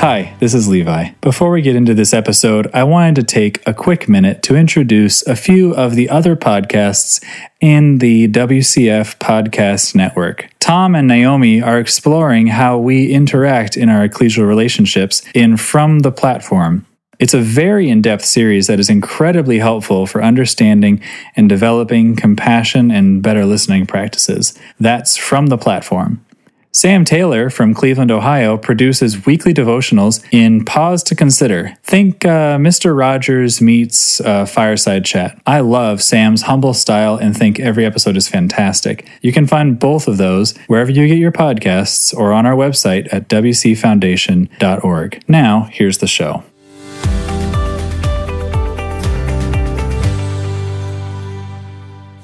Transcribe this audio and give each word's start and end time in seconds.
Hi, 0.00 0.36
this 0.38 0.54
is 0.54 0.68
Levi. 0.68 1.10
Before 1.22 1.50
we 1.50 1.60
get 1.60 1.74
into 1.74 1.92
this 1.92 2.14
episode, 2.14 2.70
I 2.72 2.84
wanted 2.84 3.16
to 3.16 3.24
take 3.24 3.66
a 3.66 3.74
quick 3.74 4.08
minute 4.08 4.44
to 4.44 4.54
introduce 4.54 5.26
a 5.26 5.34
few 5.34 5.74
of 5.74 5.96
the 5.96 6.08
other 6.08 6.36
podcasts 6.36 7.20
in 7.60 7.98
the 7.98 8.28
WCF 8.28 9.18
Podcast 9.18 9.96
Network. 9.96 10.50
Tom 10.60 10.94
and 10.94 11.08
Naomi 11.08 11.60
are 11.60 11.80
exploring 11.80 12.46
how 12.46 12.78
we 12.78 13.10
interact 13.10 13.76
in 13.76 13.88
our 13.88 14.08
ecclesial 14.08 14.46
relationships 14.46 15.20
in 15.34 15.56
From 15.56 15.98
the 15.98 16.12
Platform. 16.12 16.86
It's 17.18 17.34
a 17.34 17.40
very 17.40 17.90
in 17.90 18.00
depth 18.00 18.24
series 18.24 18.68
that 18.68 18.78
is 18.78 18.88
incredibly 18.88 19.58
helpful 19.58 20.06
for 20.06 20.22
understanding 20.22 21.02
and 21.34 21.48
developing 21.48 22.14
compassion 22.14 22.92
and 22.92 23.20
better 23.20 23.44
listening 23.44 23.84
practices. 23.84 24.56
That's 24.78 25.16
From 25.16 25.48
the 25.48 25.58
Platform. 25.58 26.24
Sam 26.70 27.04
Taylor 27.04 27.48
from 27.50 27.72
Cleveland, 27.72 28.10
Ohio, 28.10 28.58
produces 28.58 29.24
weekly 29.26 29.54
devotionals 29.54 30.22
in 30.30 30.64
Pause 30.64 31.02
to 31.04 31.14
Consider. 31.14 31.74
Think 31.82 32.24
uh, 32.24 32.58
Mr. 32.58 32.96
Rogers 32.96 33.60
meets 33.60 34.20
uh, 34.20 34.44
Fireside 34.44 35.04
Chat. 35.04 35.40
I 35.46 35.60
love 35.60 36.02
Sam's 36.02 36.42
humble 36.42 36.74
style 36.74 37.16
and 37.16 37.36
think 37.36 37.58
every 37.58 37.86
episode 37.86 38.16
is 38.16 38.28
fantastic. 38.28 39.08
You 39.22 39.32
can 39.32 39.46
find 39.46 39.78
both 39.78 40.06
of 40.06 40.18
those 40.18 40.56
wherever 40.66 40.90
you 40.90 41.08
get 41.08 41.18
your 41.18 41.32
podcasts 41.32 42.14
or 42.14 42.32
on 42.32 42.44
our 42.44 42.54
website 42.54 43.12
at 43.12 43.28
wcfoundation.org. 43.28 45.24
Now, 45.26 45.68
here's 45.72 45.98
the 45.98 46.06
show. 46.06 46.44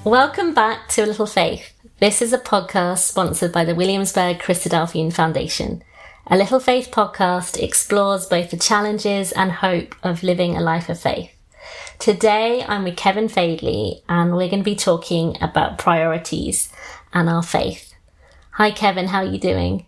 Welcome 0.05 0.53
back 0.53 0.89
to 0.91 1.05
A 1.05 1.07
Little 1.07 1.27
Faith. 1.27 1.74
This 2.01 2.21
is 2.21 2.33
a 2.33 2.39
podcast 2.39 2.99
sponsored 2.99 3.53
by 3.53 3.65
the 3.65 3.75
Williamsburg 3.77 4.41
Christadelphian 4.41 5.13
Foundation. 5.13 5.85
A 6.27 6.37
Little 6.37 6.59
Faith 6.59 6.91
podcast 6.91 7.63
explores 7.63 8.27
both 8.27 8.51
the 8.51 8.57
challenges 8.57 9.31
and 9.31 9.53
hope 9.53 9.95
of 10.03 10.25
living 10.25 10.57
a 10.57 10.61
life 10.61 10.89
of 10.89 10.99
faith. 10.99 11.31
Today 12.01 12.65
I'm 12.67 12.83
with 12.83 12.97
Kevin 12.97 13.29
Fadely 13.29 14.03
and 14.09 14.33
we're 14.33 14.49
going 14.49 14.59
to 14.59 14.65
be 14.65 14.75
talking 14.75 15.37
about 15.41 15.79
priorities 15.79 16.69
and 17.13 17.29
our 17.29 17.45
faith. 17.45 17.95
Hi 18.55 18.73
Kevin, 18.73 19.07
how 19.07 19.19
are 19.19 19.33
you 19.33 19.39
doing? 19.39 19.87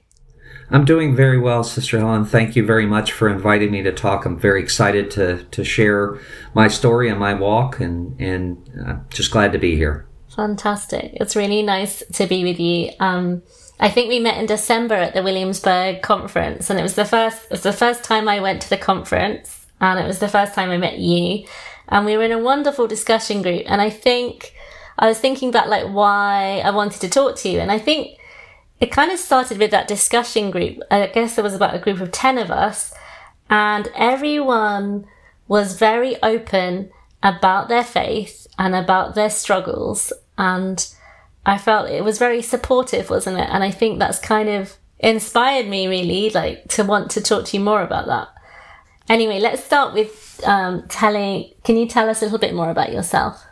I'm 0.71 0.85
doing 0.85 1.17
very 1.17 1.39
well, 1.39 1.65
Sister 1.65 1.99
Helen. 1.99 2.25
Thank 2.25 2.55
you 2.55 2.65
very 2.65 2.87
much 2.87 3.11
for 3.11 3.29
inviting 3.29 3.73
me 3.73 3.83
to 3.83 3.93
talk. 3.93 4.25
I'm 4.25 4.39
very 4.39 4.63
excited 4.63 5.11
to, 5.13 5.43
to 5.43 5.65
share 5.65 6.21
my 6.55 6.69
story 6.69 7.09
and 7.09 7.19
my 7.19 7.35
walk 7.35 7.81
and, 7.81 8.19
and 8.21 8.71
I'm 8.87 9.07
just 9.11 9.33
glad 9.33 9.51
to 9.55 9.59
be 9.59 9.75
here. 9.75 10.07
Fantastic. 10.37 11.13
It's 11.15 11.35
really 11.35 11.63
nice 11.63 12.03
to 12.13 12.27
be 12.27 12.45
with 12.45 12.61
you. 12.61 12.91
Um, 13.01 13.43
I 13.81 13.89
think 13.89 14.11
we 14.11 14.21
met 14.21 14.39
in 14.39 14.45
December 14.45 14.95
at 14.95 15.15
the 15.15 15.23
Williamsburg 15.23 16.03
conference 16.03 16.69
and 16.69 16.79
it 16.79 16.83
was 16.83 16.95
the 16.95 17.07
first, 17.07 17.45
it 17.45 17.51
was 17.51 17.63
the 17.63 17.73
first 17.73 18.05
time 18.05 18.29
I 18.29 18.41
went 18.41 18.61
to 18.63 18.71
the 18.71 18.77
conference 18.77 19.67
and 19.81 19.99
it 19.99 20.07
was 20.07 20.19
the 20.19 20.29
first 20.29 20.55
time 20.55 20.71
I 20.71 20.77
met 20.77 20.99
you 20.99 21.47
and 21.89 22.05
we 22.05 22.19
were 22.19 22.23
in 22.23 22.33
a 22.33 22.39
wonderful 22.39 22.87
discussion 22.87 23.41
group. 23.41 23.63
And 23.65 23.81
I 23.81 23.89
think 23.89 24.53
I 24.99 25.09
was 25.09 25.19
thinking 25.19 25.49
about 25.49 25.71
like 25.71 25.87
why 25.87 26.61
I 26.63 26.71
wanted 26.71 27.01
to 27.01 27.09
talk 27.09 27.37
to 27.37 27.49
you. 27.49 27.59
And 27.61 27.73
I 27.73 27.79
think 27.79 28.19
it 28.79 28.93
kind 28.93 29.11
of 29.11 29.19
started 29.19 29.57
with 29.57 29.71
that 29.71 29.89
discussion 29.89 30.51
group. 30.51 30.81
I 30.91 31.07
guess 31.07 31.35
there 31.35 31.45
was 31.45 31.55
about 31.55 31.75
a 31.75 31.79
group 31.79 32.01
of 32.01 32.13
10 32.13 32.37
of 32.37 32.51
us 32.51 32.93
and 33.49 33.89
everyone 33.97 35.07
was 35.49 35.79
very 35.79 36.23
open 36.23 36.91
about 37.23 37.69
their 37.69 37.85
faith 37.85 38.47
and 38.59 38.75
about 38.75 39.15
their 39.15 39.31
struggles 39.31 40.13
and 40.39 40.87
I 41.45 41.59
felt 41.59 41.91
it 41.91 42.05
was 42.05 42.19
very 42.19 42.43
supportive, 42.43 43.11
wasn't 43.11 43.39
it? 43.39 43.49
And 43.51 43.63
I 43.63 43.71
think 43.71 43.99
that's 43.99 44.19
kind 44.19 44.49
of 44.49 44.77
inspired 44.99 45.69
me 45.69 45.87
really, 45.87 46.31
like 46.31 46.69
to 46.71 46.85
want 46.85 47.11
to 47.13 47.21
talk 47.21 47.47
to 47.47 47.57
you 47.57 47.63
more 47.63 47.83
about 47.83 48.07
that. 48.07 48.29
Anyway, 49.09 49.39
let's 49.39 49.65
start 49.65 49.95
with 49.95 50.41
um, 50.45 50.85
telling. 50.89 51.53
Can 51.65 51.77
you 51.77 51.87
tell 51.87 52.09
us 52.09 52.21
a 52.21 52.25
little 52.25 52.39
bit 52.39 52.55
more 52.55 52.71
about 52.71 52.93
yourself? 52.93 53.45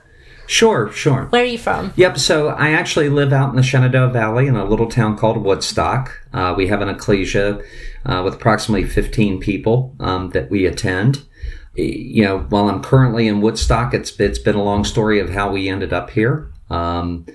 Sure, 0.46 0.90
sure. 0.92 1.26
Where 1.26 1.42
are 1.42 1.46
you 1.46 1.58
from? 1.58 1.92
Yep. 1.96 2.18
So 2.18 2.48
I 2.48 2.70
actually 2.70 3.08
live 3.08 3.32
out 3.32 3.50
in 3.50 3.56
the 3.56 3.62
Shenandoah 3.62 4.10
Valley 4.10 4.46
in 4.46 4.56
a 4.56 4.64
little 4.64 4.88
town 4.88 5.16
called 5.16 5.38
Woodstock. 5.38 6.20
Uh, 6.32 6.54
we 6.56 6.66
have 6.66 6.82
an 6.82 6.88
ecclesia 6.88 7.62
uh, 8.04 8.22
with 8.22 8.34
approximately 8.34 8.86
15 8.86 9.40
people 9.40 9.94
um, 10.00 10.30
that 10.30 10.50
we 10.50 10.66
attend. 10.66 11.22
You 11.74 12.22
know, 12.24 12.38
while 12.50 12.68
I'm 12.68 12.82
currently 12.82 13.26
in 13.26 13.40
Woodstock, 13.40 13.94
it's 13.94 14.18
it's 14.20 14.38
been 14.38 14.54
a 14.54 14.62
long 14.62 14.84
story 14.84 15.18
of 15.18 15.30
how 15.30 15.50
we 15.50 15.68
ended 15.68 15.92
up 15.92 16.10
here. 16.10 16.52
Um, 16.74 17.26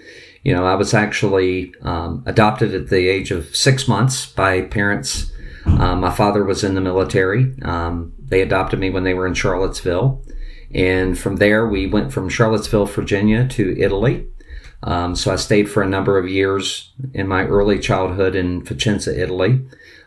you 0.43 0.53
know, 0.53 0.65
I 0.65 0.75
was 0.75 0.93
actually 0.93 1.73
um, 1.81 2.23
adopted 2.25 2.73
at 2.73 2.89
the 2.89 3.07
age 3.07 3.31
of 3.31 3.55
six 3.55 3.87
months 3.87 4.25
by 4.25 4.61
parents. 4.61 5.31
Um, 5.65 5.99
my 5.99 6.11
father 6.11 6.43
was 6.43 6.63
in 6.63 6.75
the 6.75 6.81
military. 6.81 7.53
Um, 7.61 8.13
they 8.19 8.41
adopted 8.41 8.79
me 8.79 8.89
when 8.89 9.03
they 9.03 9.13
were 9.13 9.27
in 9.27 9.33
Charlottesville. 9.33 10.23
And 10.73 11.17
from 11.17 11.37
there, 11.37 11.67
we 11.67 11.87
went 11.87 12.13
from 12.13 12.29
Charlottesville, 12.29 12.85
Virginia 12.85 13.47
to 13.49 13.77
Italy. 13.77 14.27
Um, 14.83 15.15
so 15.15 15.31
I 15.31 15.35
stayed 15.35 15.69
for 15.69 15.83
a 15.83 15.89
number 15.89 16.17
of 16.17 16.29
years 16.29 16.93
in 17.13 17.27
my 17.27 17.43
early 17.43 17.79
childhood 17.79 18.35
in 18.35 18.61
Vicenza, 18.61 19.17
Italy. 19.17 19.61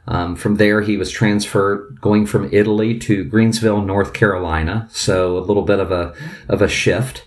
Um, 0.09 0.35
from 0.35 0.57
there, 0.57 0.81
he 0.81 0.97
was 0.97 1.11
transferred, 1.11 2.01
going 2.01 2.27
from 2.27 2.49
Italy 2.53 2.99
to 3.01 3.25
Greensville, 3.25 3.85
North 3.85 4.13
Carolina. 4.15 4.89
So 4.91 5.37
a 5.39 5.41
little 5.41 5.63
bit 5.63 5.79
of 5.79 5.93
a 5.93 6.15
of 6.49 6.63
a 6.63 6.69
shift 6.69 7.25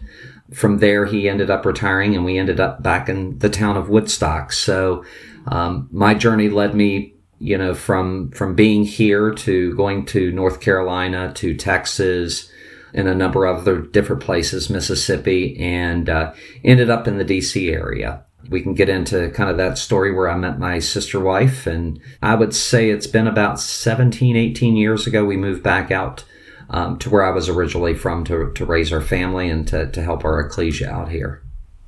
from 0.53 0.77
there, 0.77 1.05
he 1.05 1.27
ended 1.27 1.49
up 1.49 1.65
retiring, 1.65 2.15
and 2.15 2.23
we 2.23 2.37
ended 2.37 2.59
up 2.59 2.83
back 2.83 3.09
in 3.09 3.39
the 3.39 3.49
town 3.49 3.77
of 3.77 3.89
Woodstock. 3.89 4.51
So 4.51 5.03
um, 5.47 5.89
my 5.91 6.13
journey 6.13 6.49
led 6.49 6.75
me, 6.75 7.15
you 7.39 7.57
know, 7.57 7.73
from 7.73 8.31
from 8.31 8.55
being 8.55 8.83
here 8.83 9.31
to 9.31 9.73
going 9.75 10.05
to 10.07 10.31
North 10.31 10.61
Carolina 10.61 11.33
to 11.33 11.55
Texas 11.55 12.51
and 12.93 13.07
a 13.07 13.15
number 13.15 13.45
of 13.45 13.59
other 13.59 13.79
different 13.79 14.21
places, 14.21 14.69
Mississippi, 14.69 15.57
and 15.59 16.09
uh, 16.09 16.33
ended 16.63 16.89
up 16.89 17.07
in 17.07 17.17
the 17.17 17.25
D.C. 17.25 17.69
area. 17.69 18.23
We 18.49 18.61
can 18.61 18.75
get 18.75 18.89
into 18.89 19.31
kind 19.31 19.49
of 19.49 19.57
that 19.57 19.77
story 19.79 20.13
where 20.13 20.29
I 20.29 20.37
met 20.37 20.59
my 20.59 20.77
sister 20.79 21.19
wife, 21.19 21.65
and 21.65 21.99
I 22.21 22.35
would 22.35 22.53
say 22.55 22.89
it's 22.89 23.07
been 23.07 23.27
about 23.27 23.59
17, 23.59 24.37
18 24.37 24.75
years 24.77 25.07
ago 25.07 25.25
we 25.25 25.35
moved 25.35 25.63
back 25.63 25.91
out 25.91 26.23
um, 26.69 26.97
to 26.99 27.09
where 27.09 27.23
I 27.23 27.31
was 27.31 27.49
originally 27.49 27.93
from 27.93 28.23
to, 28.25 28.51
to 28.53 28.65
raise 28.65 28.91
our 28.91 29.01
family 29.01 29.49
and 29.49 29.67
to, 29.67 29.89
to 29.91 30.01
help 30.01 30.25
our 30.25 30.39
ecclesia 30.39 30.89
out 30.89 31.09
here. 31.09 31.41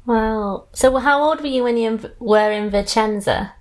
Wow. 0.06 0.68
So, 0.74 0.98
how 0.98 1.22
old 1.22 1.42
were 1.42 1.48
you 1.48 1.64
when 1.64 1.78
you 1.78 2.00
were 2.20 2.52
in 2.52 2.70
Vicenza? 2.70 3.52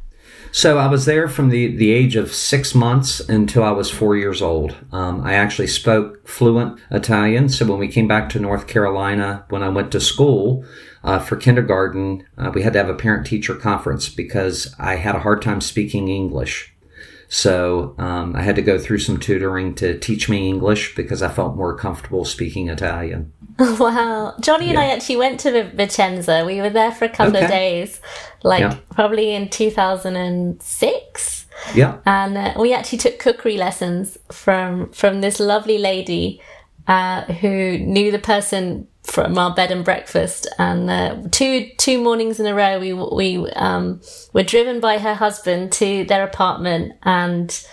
So 0.56 0.78
I 0.78 0.87
was 0.87 1.04
there 1.04 1.28
from 1.28 1.50
the, 1.50 1.77
the 1.77 1.93
age 1.93 2.16
of 2.16 2.32
six 2.32 2.75
months 2.75 3.21
until 3.21 3.62
I 3.62 3.72
was 3.72 3.91
four 3.91 4.16
years 4.16 4.41
old. 4.41 4.75
Um, 4.91 5.21
I 5.21 5.34
actually 5.34 5.66
spoke 5.66 6.27
fluent 6.27 6.81
Italian. 6.91 7.50
So 7.50 7.66
when 7.66 7.78
we 7.78 7.88
came 7.88 8.09
back 8.09 8.31
to 8.31 8.41
North 8.41 8.66
Carolina, 8.66 9.44
when 9.50 9.62
I 9.62 9.69
went 9.69 9.93
to 9.93 10.00
school 10.00 10.65
uh, 11.04 11.19
for 11.19 11.37
kindergarten, 11.37 12.25
uh, 12.38 12.53
we 12.54 12.62
had 12.62 12.72
to 12.72 12.78
have 12.78 12.88
a 12.88 12.94
parent 12.94 13.27
teacher 13.27 13.54
conference 13.54 14.09
because 14.09 14.75
I 14.78 14.97
had 14.97 15.15
a 15.15 15.21
hard 15.21 15.43
time 15.43 15.60
speaking 15.60 16.09
English. 16.09 16.75
So 17.28 17.94
um, 17.98 18.37
I 18.37 18.42
had 18.42 18.56
to 18.56 18.62
go 18.62 18.78
through 18.78 18.98
some 18.98 19.19
tutoring 19.19 19.75
to 19.76 19.98
teach 19.98 20.28
me 20.28 20.48
English 20.48 20.94
because 20.94 21.22
I 21.22 21.28
felt 21.28 21.56
more 21.56 21.76
comfortable 21.76 22.25
speaking 22.25 22.69
Italian. 22.69 23.32
Wow. 23.59 24.34
Johnny 24.41 24.69
and. 24.69 24.78
I 24.78 24.88
actually 24.88 25.16
went 25.16 25.41
to 25.41 25.70
Vicenza. 25.75 26.44
We 26.44 26.60
were 26.60 26.69
there 26.69 26.92
for 26.92 27.06
a 27.06 27.09
couple 27.09 27.36
okay. 27.36 27.47
of 27.47 27.50
days, 27.50 28.00
like 28.42 28.60
yeah. 28.60 28.76
probably 28.91 29.34
in 29.34 29.48
2006. 29.48 31.47
Yeah. 31.75 31.98
And 32.04 32.36
uh, 32.36 32.53
we 32.59 32.75
actually 32.75 32.98
took 32.98 33.19
cookery 33.19 33.56
lessons 33.56 34.19
from 34.31 34.91
from 34.92 35.22
this 35.22 35.41
lovely 35.41 35.78
lady 35.78 36.42
uh, 36.86 37.22
who 37.25 37.78
knew 37.78 38.12
the 38.12 38.19
person 38.19 38.88
from 39.06 39.38
our 39.38 39.54
bed 39.54 39.70
and 39.70 39.84
breakfast. 39.84 40.46
And 40.58 40.90
uh, 40.90 41.22
two 41.30 41.70
two 41.78 42.00
mornings 42.00 42.40
in 42.40 42.46
a 42.46 42.54
row, 42.54 42.78
we 42.78 42.92
we 42.92 43.50
um, 43.52 44.00
were 44.32 44.42
driven 44.42 44.80
by 44.80 44.98
her 44.98 45.14
husband 45.14 45.72
to 45.72 46.04
their 46.04 46.24
apartment, 46.24 46.94
and 47.03 47.66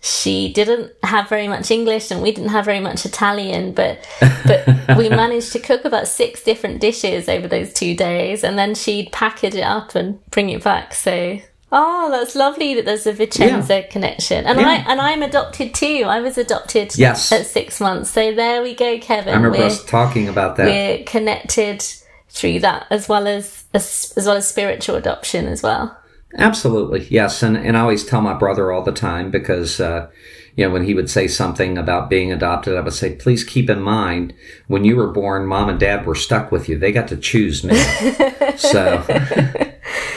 she 0.00 0.52
didn't 0.52 0.92
have 1.02 1.28
very 1.28 1.48
much 1.48 1.70
English, 1.70 2.10
and 2.10 2.22
we 2.22 2.30
didn't 2.30 2.50
have 2.50 2.66
very 2.66 2.80
much 2.80 3.06
Italian. 3.06 3.72
But 3.72 4.06
but 4.46 4.66
we 4.98 5.08
managed 5.08 5.52
to 5.52 5.58
cook 5.58 5.84
about 5.84 6.06
six 6.06 6.44
different 6.44 6.80
dishes 6.80 7.28
over 7.28 7.48
those 7.48 7.72
two 7.72 7.96
days, 7.96 8.44
and 8.44 8.58
then 8.58 8.74
she'd 8.74 9.10
package 9.12 9.54
it 9.54 9.64
up 9.64 9.94
and 9.94 10.24
bring 10.30 10.50
it 10.50 10.62
back. 10.62 10.94
So 10.94 11.40
Oh, 11.76 12.08
that's 12.08 12.36
lovely 12.36 12.74
that 12.74 12.84
there's 12.84 13.04
a 13.04 13.12
Vicenza 13.12 13.68
yeah. 13.68 13.88
connection. 13.88 14.46
And 14.46 14.60
yeah. 14.60 14.68
I 14.68 14.74
and 14.90 15.00
I'm 15.00 15.24
adopted 15.24 15.74
too. 15.74 16.04
I 16.06 16.20
was 16.20 16.38
adopted 16.38 16.96
yes. 16.96 17.32
at 17.32 17.46
six 17.46 17.80
months. 17.80 18.10
So 18.10 18.32
there 18.32 18.62
we 18.62 18.76
go, 18.76 18.96
Kevin. 19.00 19.34
I 19.34 19.36
remember 19.36 19.58
we're, 19.58 19.66
us 19.66 19.84
talking 19.84 20.28
about 20.28 20.56
that. 20.56 20.66
We're 20.66 21.02
connected 21.02 21.84
through 22.28 22.60
that 22.60 22.86
as 22.90 23.08
well 23.08 23.26
as, 23.26 23.64
as 23.74 24.14
as 24.16 24.24
well 24.24 24.36
as 24.36 24.46
spiritual 24.46 24.94
adoption 24.94 25.46
as 25.46 25.64
well. 25.64 25.98
Absolutely, 26.38 27.08
yes. 27.10 27.42
And 27.42 27.56
and 27.56 27.76
I 27.76 27.80
always 27.80 28.04
tell 28.04 28.20
my 28.20 28.34
brother 28.34 28.70
all 28.70 28.82
the 28.82 28.92
time 28.92 29.32
because 29.32 29.80
uh, 29.80 30.08
you 30.56 30.64
know, 30.64 30.72
when 30.72 30.84
he 30.84 30.94
would 30.94 31.10
say 31.10 31.26
something 31.26 31.76
about 31.76 32.08
being 32.08 32.30
adopted, 32.30 32.76
I 32.76 32.80
would 32.82 32.92
say, 32.92 33.16
please 33.16 33.42
keep 33.42 33.68
in 33.68 33.82
mind 33.82 34.32
when 34.68 34.84
you 34.84 34.94
were 34.94 35.08
born, 35.08 35.46
mom 35.46 35.68
and 35.68 35.80
dad 35.80 36.06
were 36.06 36.14
stuck 36.14 36.52
with 36.52 36.68
you. 36.68 36.78
They 36.78 36.92
got 36.92 37.08
to 37.08 37.16
choose 37.16 37.64
me. 37.64 37.76
so 38.56 39.02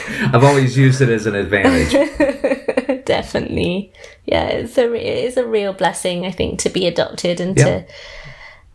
I've 0.32 0.44
always 0.44 0.76
used 0.76 1.00
it 1.00 1.08
as 1.08 1.26
an 1.26 1.34
advantage. 1.34 1.92
definitely. 3.04 3.92
Yeah, 4.26 4.46
it's 4.48 4.78
a 4.78 4.92
it 4.92 5.24
is 5.24 5.36
a 5.36 5.46
real 5.46 5.72
blessing, 5.72 6.26
I 6.26 6.30
think, 6.30 6.60
to 6.60 6.68
be 6.70 6.86
adopted 6.86 7.40
and 7.40 7.56
Yeah. 7.56 7.64
to, 7.64 7.86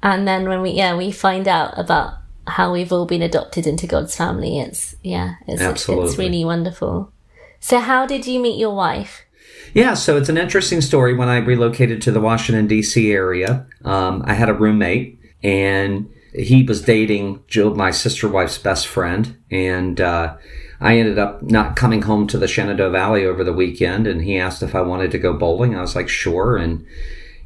and 0.01 0.27
then 0.27 0.47
when 0.47 0.61
we 0.61 0.71
yeah 0.71 0.95
we 0.95 1.11
find 1.11 1.47
out 1.47 1.77
about 1.77 2.15
how 2.45 2.73
we've 2.73 2.91
all 2.91 3.05
been 3.05 3.21
adopted 3.21 3.65
into 3.65 3.87
God's 3.87 4.15
family, 4.15 4.59
it's 4.59 4.95
yeah, 5.03 5.35
it's 5.47 5.87
it's 5.89 6.17
really 6.17 6.43
wonderful. 6.43 7.11
So, 7.59 7.79
how 7.79 8.05
did 8.05 8.27
you 8.27 8.39
meet 8.41 8.59
your 8.59 8.75
wife? 8.75 9.21
Yeah, 9.73 9.93
so 9.93 10.17
it's 10.17 10.29
an 10.29 10.37
interesting 10.37 10.81
story. 10.81 11.13
When 11.15 11.29
I 11.29 11.37
relocated 11.37 12.01
to 12.03 12.11
the 12.11 12.19
Washington, 12.19 12.67
D.C. 12.67 13.11
area, 13.11 13.65
um, 13.85 14.21
I 14.25 14.33
had 14.33 14.49
a 14.49 14.53
roommate, 14.53 15.19
and 15.41 16.09
he 16.35 16.63
was 16.63 16.81
dating 16.81 17.43
Jill, 17.47 17.73
my 17.73 17.89
sister 17.91 18.27
wife's 18.27 18.57
best 18.57 18.87
friend. 18.87 19.37
And 19.49 19.99
uh, 20.01 20.35
I 20.83 20.97
ended 20.97 21.17
up 21.17 21.41
not 21.41 21.77
coming 21.77 22.01
home 22.01 22.27
to 22.27 22.37
the 22.37 22.47
Shenandoah 22.47 22.89
Valley 22.89 23.25
over 23.25 23.41
the 23.41 23.53
weekend, 23.53 24.05
and 24.05 24.21
he 24.21 24.37
asked 24.37 24.61
if 24.61 24.75
I 24.75 24.81
wanted 24.81 25.11
to 25.11 25.17
go 25.17 25.31
bowling. 25.31 25.77
I 25.77 25.81
was 25.81 25.95
like, 25.95 26.09
sure. 26.09 26.57
And, 26.57 26.85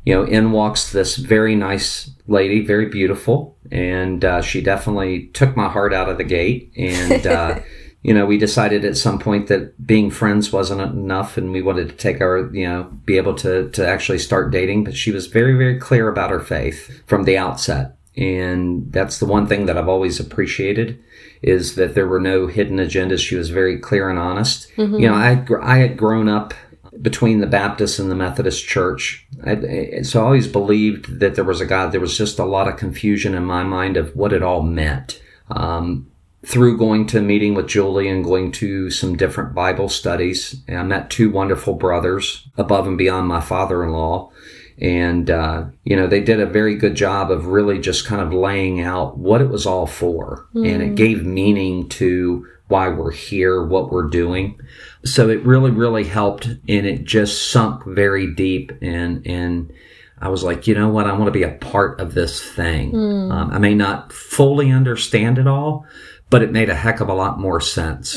you 0.03 0.15
know, 0.15 0.23
in 0.23 0.51
walks 0.51 0.91
this 0.91 1.17
very 1.17 1.55
nice 1.55 2.09
lady, 2.25 2.65
very 2.65 2.87
beautiful, 2.87 3.55
and 3.71 4.25
uh, 4.25 4.41
she 4.41 4.59
definitely 4.59 5.27
took 5.27 5.55
my 5.55 5.69
heart 5.69 5.93
out 5.93 6.09
of 6.09 6.17
the 6.17 6.23
gate. 6.23 6.73
And, 6.75 7.27
uh, 7.27 7.59
you 8.01 8.11
know, 8.11 8.25
we 8.25 8.39
decided 8.39 8.83
at 8.83 8.97
some 8.97 9.19
point 9.19 9.47
that 9.49 9.85
being 9.85 10.09
friends 10.09 10.51
wasn't 10.51 10.81
enough 10.81 11.37
and 11.37 11.51
we 11.51 11.61
wanted 11.61 11.89
to 11.89 11.95
take 11.95 12.21
our, 12.21 12.51
you 12.51 12.67
know, 12.67 12.85
be 13.05 13.17
able 13.17 13.35
to, 13.35 13.69
to 13.69 13.87
actually 13.87 14.17
start 14.17 14.49
dating. 14.49 14.83
But 14.83 14.97
she 14.97 15.11
was 15.11 15.27
very, 15.27 15.55
very 15.55 15.77
clear 15.77 16.09
about 16.09 16.31
her 16.31 16.39
faith 16.39 17.03
from 17.05 17.25
the 17.25 17.37
outset. 17.37 17.97
And 18.15 18.91
that's 18.91 19.19
the 19.19 19.27
one 19.27 19.45
thing 19.45 19.67
that 19.67 19.77
I've 19.77 19.87
always 19.87 20.19
appreciated 20.19 21.03
is 21.41 21.75
that 21.75 21.95
there 21.95 22.07
were 22.07 22.19
no 22.19 22.47
hidden 22.47 22.77
agendas. 22.77 23.19
She 23.19 23.35
was 23.35 23.49
very 23.49 23.79
clear 23.79 24.09
and 24.09 24.19
honest. 24.19 24.67
You 24.99 25.09
know, 25.09 25.15
I, 25.15 25.45
I 25.61 25.77
had 25.77 25.97
grown 25.97 26.27
up 26.27 26.53
between 27.01 27.39
the 27.39 27.47
Baptist 27.47 27.99
and 27.99 28.09
the 28.09 28.15
Methodist 28.15 28.65
church. 28.65 29.27
I, 29.45 30.01
so 30.01 30.21
I 30.21 30.25
always 30.25 30.47
believed 30.47 31.19
that 31.19 31.35
there 31.35 31.43
was 31.43 31.61
a 31.61 31.65
God. 31.65 31.91
There 31.91 32.01
was 32.01 32.17
just 32.17 32.39
a 32.39 32.45
lot 32.45 32.67
of 32.67 32.77
confusion 32.77 33.35
in 33.35 33.45
my 33.45 33.63
mind 33.63 33.97
of 33.97 34.15
what 34.15 34.33
it 34.33 34.41
all 34.41 34.63
meant. 34.63 35.21
Um, 35.49 36.11
through 36.45 36.77
going 36.77 37.05
to 37.07 37.19
a 37.19 37.21
meeting 37.21 37.55
with 37.55 37.67
Julie 37.67 38.07
and 38.07 38.23
going 38.23 38.51
to 38.53 38.89
some 38.89 39.17
different 39.17 39.53
Bible 39.53 39.89
studies, 39.89 40.61
and 40.67 40.77
I 40.77 40.83
met 40.83 41.09
two 41.09 41.29
wonderful 41.29 41.73
brothers 41.73 42.47
above 42.57 42.87
and 42.87 42.97
beyond 42.97 43.27
my 43.27 43.41
father-in-law. 43.41 44.31
And, 44.79 45.29
uh, 45.29 45.65
you 45.83 45.95
know, 45.95 46.07
they 46.07 46.21
did 46.21 46.39
a 46.39 46.45
very 46.45 46.75
good 46.75 46.95
job 46.95 47.31
of 47.31 47.47
really 47.47 47.79
just 47.79 48.05
kind 48.05 48.21
of 48.21 48.31
laying 48.31 48.81
out 48.81 49.17
what 49.17 49.41
it 49.41 49.49
was 49.49 49.65
all 49.65 49.87
for. 49.87 50.47
And 50.53 50.81
it 50.81 50.95
gave 50.95 51.25
meaning 51.25 51.89
to 51.89 52.45
why 52.67 52.89
we're 52.89 53.11
here, 53.11 53.65
what 53.65 53.91
we're 53.91 54.09
doing. 54.09 54.59
So 55.03 55.29
it 55.29 55.43
really, 55.43 55.71
really 55.71 56.03
helped 56.03 56.45
and 56.45 56.85
it 56.85 57.05
just 57.05 57.49
sunk 57.49 57.85
very 57.85 58.33
deep 58.33 58.71
and, 58.81 59.25
and, 59.25 59.73
I 60.19 60.29
was 60.29 60.43
like, 60.43 60.65
you 60.65 60.73
know 60.73 60.89
what? 60.89 61.05
I 61.05 61.13
want 61.13 61.25
to 61.25 61.31
be 61.31 61.43
a 61.43 61.51
part 61.51 61.99
of 61.99 62.15
this 62.15 62.41
thing. 62.41 62.95
Um, 63.31 63.51
I 63.51 63.59
may 63.59 63.75
not 63.75 64.11
fully 64.11 64.71
understand 64.71 65.37
it 65.37 65.45
all, 65.45 65.85
but 66.31 66.41
it 66.41 66.51
made 66.51 66.69
a 66.69 66.75
heck 66.75 67.01
of 67.01 67.07
a 67.09 67.13
lot 67.13 67.39
more 67.39 67.61
sense. 67.61 68.13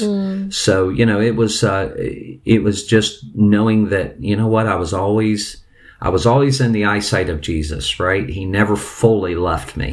So, 0.48 0.88
you 0.88 1.04
know, 1.04 1.20
it 1.20 1.36
was, 1.36 1.62
uh, 1.62 1.92
it 1.96 2.62
was 2.62 2.86
just 2.86 3.24
knowing 3.34 3.90
that, 3.90 4.18
you 4.22 4.34
know 4.34 4.46
what? 4.48 4.66
I 4.66 4.76
was 4.76 4.94
always, 4.94 5.59
I 6.02 6.08
was 6.08 6.24
always 6.24 6.60
in 6.60 6.72
the 6.72 6.86
eyesight 6.86 7.28
of 7.28 7.40
Jesus, 7.40 8.00
right? 8.00 8.28
He 8.28 8.46
never 8.46 8.74
fully 8.74 9.34
left 9.34 9.76
me. 9.76 9.92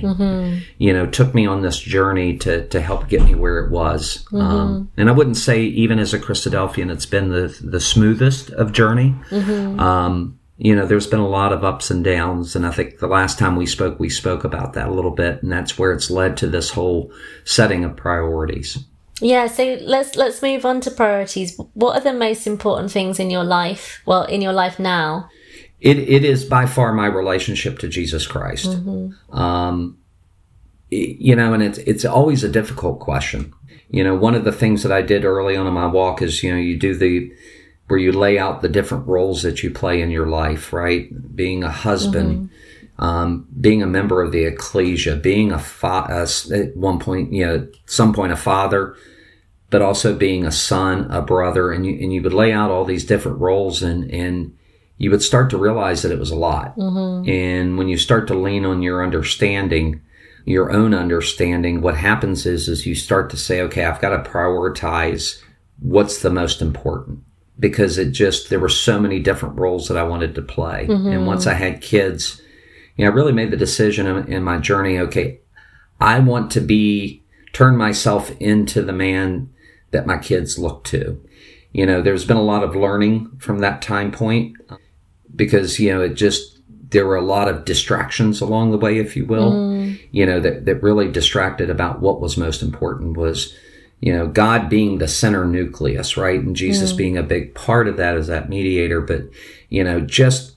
You 0.78 0.94
know, 0.94 1.06
took 1.06 1.34
me 1.34 1.46
on 1.46 1.62
this 1.62 1.80
journey 1.80 2.38
to, 2.38 2.68
to 2.68 2.80
help 2.80 3.10
get 3.10 3.24
me 3.24 3.36
where 3.36 3.60
it 3.60 3.72
was. 3.72 4.26
Um, 4.34 4.90
and 4.96 5.10
I 5.10 5.12
wouldn't 5.12 5.38
say 5.38 5.64
even 5.64 6.00
as 6.00 6.14
a 6.14 6.20
Christadelphian, 6.20 6.92
it's 6.92 7.06
been 7.06 7.30
the, 7.30 7.58
the 7.62 7.82
smoothest 7.82 8.52
of 8.52 8.72
journey. 8.72 9.16
Um, 9.32 10.40
you 10.58 10.76
know, 10.76 10.86
there's 10.86 11.08
been 11.08 11.20
a 11.20 11.28
lot 11.28 11.54
of 11.54 11.64
ups 11.64 11.92
and 11.92 12.04
downs. 12.04 12.56
And 12.56 12.66
I 12.66 12.72
think 12.72 13.00
the 13.00 13.08
last 13.08 13.38
time 13.38 13.56
we 13.56 13.66
spoke, 13.66 14.00
we 14.00 14.10
spoke 14.10 14.44
about 14.44 14.74
that 14.74 14.88
a 14.88 14.94
little 14.94 15.12
bit. 15.12 15.44
And 15.44 15.52
that's 15.52 15.78
where 15.78 15.92
it's 15.92 16.10
led 16.10 16.38
to 16.38 16.48
this 16.48 16.72
whole 16.72 17.12
setting 17.44 17.84
of 17.84 17.96
priorities. 17.96 18.80
Yeah, 19.20 19.48
so 19.48 19.80
let's 19.82 20.16
let's 20.16 20.44
move 20.44 20.64
on 20.64 20.80
to 20.82 20.92
priorities. 20.92 21.60
What 21.74 21.98
are 21.98 22.04
the 22.04 22.14
most 22.14 22.46
important 22.46 22.92
things 22.92 23.20
in 23.20 23.32
your 23.32 23.44
life? 23.44 24.02
Well, 24.06 24.26
in 24.26 24.42
your 24.42 24.54
life 24.54 24.78
now. 24.78 25.30
It, 25.80 26.00
it 26.00 26.24
is 26.26 26.44
by 26.46 26.66
far 26.66 26.94
my 26.94 27.06
relationship 27.06 27.80
to 27.80 27.88
Jesus 27.88 28.26
Christ. 28.28 28.66
Um, 29.32 29.98
you 30.90 31.36
know, 31.36 31.54
and 31.54 31.62
it's, 31.62 31.78
it's 31.80 32.06
always 32.06 32.44
a 32.44 32.50
difficult 32.50 33.00
question. 33.00 33.54
You 33.90 34.04
know, 34.04 34.16
one 34.16 34.36
of 34.36 34.44
the 34.44 34.52
things 34.52 34.84
that 34.84 34.92
I 34.92 35.02
did 35.02 35.24
early 35.26 35.56
on 35.56 35.68
in 35.68 35.74
my 35.74 35.86
walk 35.88 36.22
is, 36.22 36.42
you 36.44 36.52
know, 36.52 36.58
you 36.60 36.78
do 36.78 36.96
the, 36.96 37.32
where 37.88 38.00
you 38.00 38.12
lay 38.12 38.38
out 38.40 38.62
the 38.62 38.70
different 38.70 39.08
roles 39.08 39.44
that 39.44 39.64
you 39.64 39.70
play 39.72 40.02
in 40.02 40.12
your 40.12 40.28
life, 40.28 40.74
right? 40.74 41.10
Being 41.36 41.64
a 41.64 41.72
husband, 41.72 42.50
um, 43.00 43.48
being 43.62 43.84
a 43.84 43.88
member 43.88 44.22
of 44.22 44.32
the 44.32 44.46
ecclesia, 44.46 45.16
being 45.16 45.52
a 45.52 45.60
fa- 45.60 46.08
at 46.10 46.76
one 46.76 47.00
point, 47.00 47.32
you 47.32 47.46
know, 47.46 47.68
some 47.86 48.14
point 48.14 48.32
a 48.32 48.36
father, 48.38 48.96
but 49.70 49.82
also 49.82 50.16
being 50.16 50.46
a 50.46 50.52
son, 50.52 51.10
a 51.12 51.22
brother, 51.22 51.72
and 51.72 51.86
you 51.86 51.94
and 52.02 52.14
you 52.14 52.22
would 52.24 52.34
lay 52.34 52.52
out 52.52 52.72
all 52.72 52.86
these 52.86 53.06
different 53.06 53.40
roles, 53.40 53.84
and 53.84 54.10
and 54.12 54.57
you 54.98 55.12
would 55.12 55.22
start 55.22 55.50
to 55.52 55.58
realize 55.58 56.02
that 56.02 56.12
it 56.12 56.20
was 56.20 56.32
a 56.32 56.36
lot. 56.36 56.76
Mm-hmm. 56.78 57.30
And 57.30 57.78
when 57.78 57.88
you 57.88 57.98
start 57.98 58.28
to 58.28 58.36
lean 58.36 58.66
on 58.66 58.82
your 58.82 59.04
understanding, 59.04 60.02
your 60.46 60.72
own 60.72 60.94
understanding, 60.94 61.82
what 61.82 61.98
happens 61.98 62.46
is 62.46 62.68
is 62.68 62.86
you 62.86 62.96
start 62.96 63.30
to 63.32 63.38
say, 63.38 63.62
okay, 63.62 63.86
I've 63.86 64.02
got 64.02 64.10
to 64.10 64.30
prioritize 64.30 65.42
what's 65.80 66.22
the 66.22 66.32
most 66.32 66.62
important 66.62 67.20
because 67.60 67.98
it 67.98 68.12
just 68.12 68.50
there 68.50 68.60
were 68.60 68.70
so 68.70 69.00
many 69.00 69.20
different 69.20 69.58
roles 69.58 69.88
that 69.88 69.98
I 69.98 70.04
wanted 70.04 70.36
to 70.36 70.42
play. 70.42 70.82
And 70.82 70.90
mm-hmm. 70.90 71.26
once 71.26 71.48
I 71.48 71.54
had 71.54 71.82
kids, 71.82 72.42
you 72.96 73.06
know, 73.06 73.12
I 73.12 73.14
really 73.14 73.34
made 73.34 73.52
the 73.52 73.58
decision 73.58 74.08
in, 74.08 74.32
in 74.32 74.44
my 74.44 74.58
journey, 74.58 74.98
okay, 75.00 75.40
I 76.00 76.20
want 76.20 76.52
to 76.52 76.62
be 76.62 77.24
turn 77.54 77.78
myself 77.78 78.32
into 78.40 78.82
the 78.82 78.94
man 78.94 79.50
that 79.92 80.08
my 80.08 80.18
kids 80.18 80.60
look 80.60 80.84
to. 80.86 81.22
You 81.72 81.86
know, 81.86 82.02
there's 82.02 82.26
been 82.26 82.38
a 82.38 82.42
lot 82.42 82.64
of 82.64 82.76
learning 82.76 83.38
from 83.40 83.60
that 83.60 83.82
time 83.82 84.12
point 84.12 84.56
because, 85.36 85.80
you 85.80 85.94
know, 85.94 86.02
it 86.02 86.14
just 86.16 86.60
there 86.90 87.06
were 87.06 87.18
a 87.18 87.22
lot 87.22 87.48
of 87.48 87.66
distractions 87.66 88.40
along 88.42 88.72
the 88.72 88.78
way, 88.78 88.98
if 88.98 89.16
you 89.16 89.26
will, 89.26 89.52
mm. 89.52 90.00
you 90.12 90.26
know, 90.26 90.40
that, 90.40 90.66
that 90.66 90.82
really 90.82 91.12
distracted 91.12 91.70
about 91.70 92.00
what 92.00 92.22
was 92.22 92.38
most 92.38 92.62
important 92.62 93.18
was, 93.18 93.54
you 94.00 94.14
know, 94.14 94.28
God 94.28 94.70
being 94.70 94.98
the 94.98 95.08
center 95.08 95.46
nucleus, 95.46 96.16
right? 96.16 96.40
And 96.40 96.56
Jesus 96.56 96.94
mm. 96.94 96.98
being 96.98 97.18
a 97.18 97.24
big 97.24 97.56
part 97.56 97.88
of 97.88 97.98
that 97.98 98.16
as 98.16 98.28
that 98.28 98.48
mediator. 98.48 99.02
But, 99.02 99.24
you 99.70 99.84
know, 99.84 100.00
just 100.00 100.56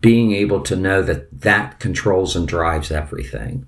being 0.00 0.32
able 0.32 0.60
to 0.62 0.76
know 0.76 1.02
that 1.02 1.40
that 1.40 1.80
controls 1.80 2.34
and 2.36 2.48
drives 2.48 2.90
everything. 2.90 3.66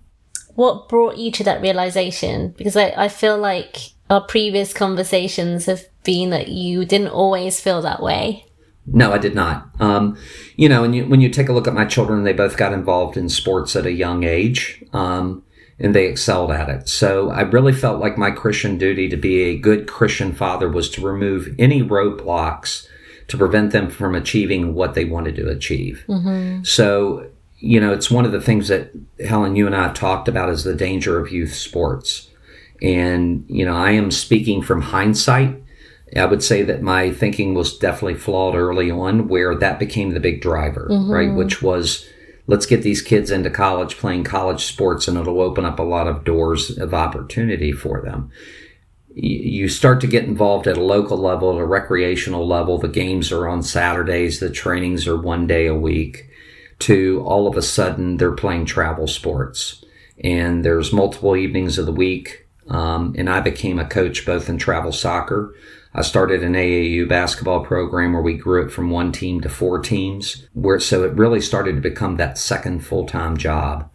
What 0.55 0.89
brought 0.89 1.19
you 1.19 1.33
to 1.33 1.45
that 1.45 1.61
realization? 1.61 2.55
Because 2.57 2.77
I, 2.77 2.95
I 2.97 3.09
feel 3.09 3.37
like 3.37 3.77
our 4.09 4.21
previous 4.21 4.73
conversations 4.73 5.67
have 5.67 5.85
been 6.05 6.31
that 6.31 6.49
you 6.49 6.85
didn't 6.85 7.09
always 7.09 7.61
feel 7.61 7.83
that 7.83 8.03
way. 8.03 8.47
No, 8.87 9.13
I 9.13 9.19
did 9.19 9.35
not. 9.35 9.69
Um, 9.81 10.17
you 10.57 10.69
know, 10.69 10.85
and 10.85 10.95
you, 10.95 11.07
when 11.07 11.21
you 11.21 11.31
take 11.31 11.49
a 11.49 11.53
look 11.53 11.67
at 11.67 11.75
my 11.75 11.87
children, 11.87 12.25
they 12.25 12.33
both 12.33 12.57
got 12.57 12.73
involved 12.73 13.17
in 13.17 13.29
sports 13.29 13.75
at 13.77 13.87
a 13.87 13.93
young 13.93 14.25
age, 14.25 14.85
um, 14.93 15.43
and 15.79 15.95
they 15.95 16.07
excelled 16.07 16.51
at 16.51 16.69
it. 16.69 16.89
So 16.89 17.31
I 17.31 17.41
really 17.43 17.73
felt 17.73 18.01
like 18.01 18.19
my 18.19 18.31
Christian 18.31 18.77
duty 18.79 19.09
to 19.09 19.17
be 19.17 19.43
a 19.45 19.57
good 19.57 19.89
Christian 19.89 20.33
father 20.33 20.69
was 20.69 20.91
to 20.91 21.01
remove 21.07 21.55
any 21.59 21.83
roadblocks 21.83 22.87
to 23.29 23.39
prevent 23.39 23.73
them 23.73 23.89
from 23.89 24.15
achieving 24.15 24.75
what 24.75 24.95
they 24.95 25.07
wanted 25.07 25.35
to 25.37 25.49
achieve. 25.49 26.05
So, 26.63 27.31
you 27.59 27.81
know, 27.81 27.93
it's 27.93 28.11
one 28.11 28.27
of 28.27 28.33
the 28.33 28.41
things 28.41 28.69
that 28.69 28.91
Helen, 29.27 29.57
you 29.57 29.67
and 29.67 29.75
I 29.75 29.93
talked 29.95 30.29
about 30.29 30.51
is 30.51 30.65
the 30.65 30.75
danger 30.75 31.19
of 31.19 31.33
youth 31.33 31.55
sports. 31.55 32.29
And, 32.83 33.47
you 33.49 33.65
know, 33.65 33.75
I 33.75 33.93
am 33.93 34.11
speaking 34.11 34.61
from 34.61 34.83
hindsight. 34.83 35.63
I 36.17 36.25
would 36.27 36.43
say 36.43 36.63
that 36.63 36.83
my 36.83 37.11
thinking 37.11 37.55
was 37.55 37.77
definitely 37.79 38.15
flawed 38.15 38.55
early 38.55 38.91
on, 38.91 39.29
where 39.29 39.55
that 39.57 39.79
became 39.79 40.11
the 40.11 40.21
big 40.21 40.41
driver, 40.41 40.87
right? 41.13 41.35
Which 41.35 41.63
was 41.63 42.09
let's 42.47 42.67
get 42.67 42.83
these 42.83 43.03
kids 43.03 43.31
into 43.31 43.51
college 43.51 43.97
playing 43.97 44.25
college 44.25 44.65
sports 44.65 45.09
and 45.09 45.17
it'll 45.17 45.41
open 45.41 45.65
up 45.65 45.79
a 45.79 45.83
lot 45.83 46.07
of 46.07 46.25
doors 46.25 46.77
of 46.79 46.93
opportunity 46.93 47.73
for 47.73 48.03
them. 48.03 48.31
You 49.15 49.69
start 49.69 50.01
to 50.01 50.07
get 50.07 50.25
involved 50.25 50.67
at 50.67 50.77
a 50.77 50.83
local 50.83 51.17
level, 51.17 51.53
at 51.53 51.61
a 51.61 51.65
recreational 51.65 52.47
level. 52.47 52.79
The 52.79 52.89
games 52.89 53.31
are 53.31 53.49
on 53.49 53.63
Saturdays, 53.63 54.41
the 54.41 54.51
trainings 54.51 55.07
are 55.07 55.17
one 55.17 55.47
day 55.47 55.67
a 55.67 55.75
week, 55.75 56.29
to 56.81 57.23
all 57.25 57.47
of 57.47 57.57
a 57.57 57.63
sudden 57.63 58.17
they're 58.17 58.33
playing 58.33 58.67
travel 58.67 59.07
sports. 59.07 59.85
And 60.23 60.65
there's 60.65 60.93
multiple 60.93 61.37
evenings 61.37 61.79
of 61.79 61.87
the 61.87 61.93
week. 61.93 62.47
Um, 62.69 63.15
and 63.17 63.31
I 63.31 63.41
became 63.41 63.79
a 63.79 63.87
coach 63.87 64.27
both 64.27 64.49
in 64.49 64.59
travel 64.59 64.93
soccer. 64.93 65.55
I 65.95 66.03
started 66.03 66.43
an 66.43 66.55
AAU 66.55 67.09
basketball 67.09 67.65
program 67.65 68.13
where 68.13 68.23
we 68.23 68.37
grew 68.37 68.65
it 68.65 68.73
from 68.73 68.91
one 68.91 69.13
team 69.13 69.41
to 69.43 69.49
four 69.49 69.79
teams, 69.79 70.49
where 70.53 70.81
so 70.81 71.05
it 71.05 71.15
really 71.15 71.41
started 71.41 71.77
to 71.77 71.81
become 71.81 72.17
that 72.17 72.37
second 72.37 72.85
full 72.85 73.07
time 73.07 73.37
job. 73.37 73.89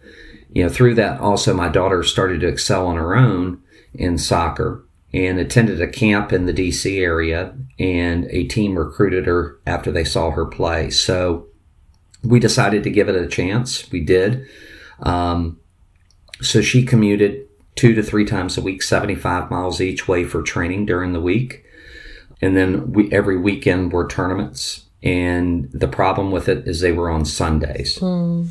You 0.52 0.64
know, 0.64 0.70
through 0.70 0.96
that 0.96 1.20
also 1.20 1.54
my 1.54 1.68
daughter 1.68 2.04
started 2.04 2.40
to 2.42 2.48
excel 2.48 2.88
on 2.88 2.96
her 2.96 3.16
own 3.16 3.62
in 3.94 4.18
soccer 4.18 4.86
and 5.14 5.40
attended 5.40 5.82
a 5.82 5.88
camp 5.88 6.32
in 6.32 6.46
the 6.46 6.54
DC 6.54 7.00
area 7.02 7.56
and 7.78 8.26
a 8.26 8.46
team 8.46 8.78
recruited 8.78 9.26
her 9.26 9.60
after 9.66 9.92
they 9.92 10.04
saw 10.04 10.32
her 10.32 10.46
play. 10.46 10.90
So 10.90 11.48
we 12.24 12.40
decided 12.40 12.84
to 12.84 12.90
give 12.90 13.10
it 13.10 13.16
a 13.16 13.28
chance. 13.28 13.92
We 13.92 14.02
did. 14.02 14.46
Um, 15.02 15.60
so 16.42 16.62
she 16.62 16.86
commuted 16.86 17.48
two 17.76 17.94
to 17.96 18.04
three 18.04 18.26
times 18.26 18.58
a 18.58 18.62
week, 18.62 18.84
75 18.84 19.50
miles 19.50 19.82
each 19.82 20.08
way 20.08 20.24
for 20.24 20.42
training 20.42 20.86
during 20.86 21.14
the 21.14 21.22
week. 21.22 21.66
And 22.42 22.56
then 22.56 22.94
we, 22.94 23.12
every 23.12 23.38
weekend 23.38 23.92
were 23.92 24.08
tournaments. 24.08 24.86
And 25.02 25.70
the 25.72 25.88
problem 25.88 26.32
with 26.32 26.50
it 26.50 26.68
is 26.68 26.80
they 26.80 26.92
were 26.92 27.10
on 27.10 27.26
Sundays. 27.26 28.00
Mm. 28.00 28.50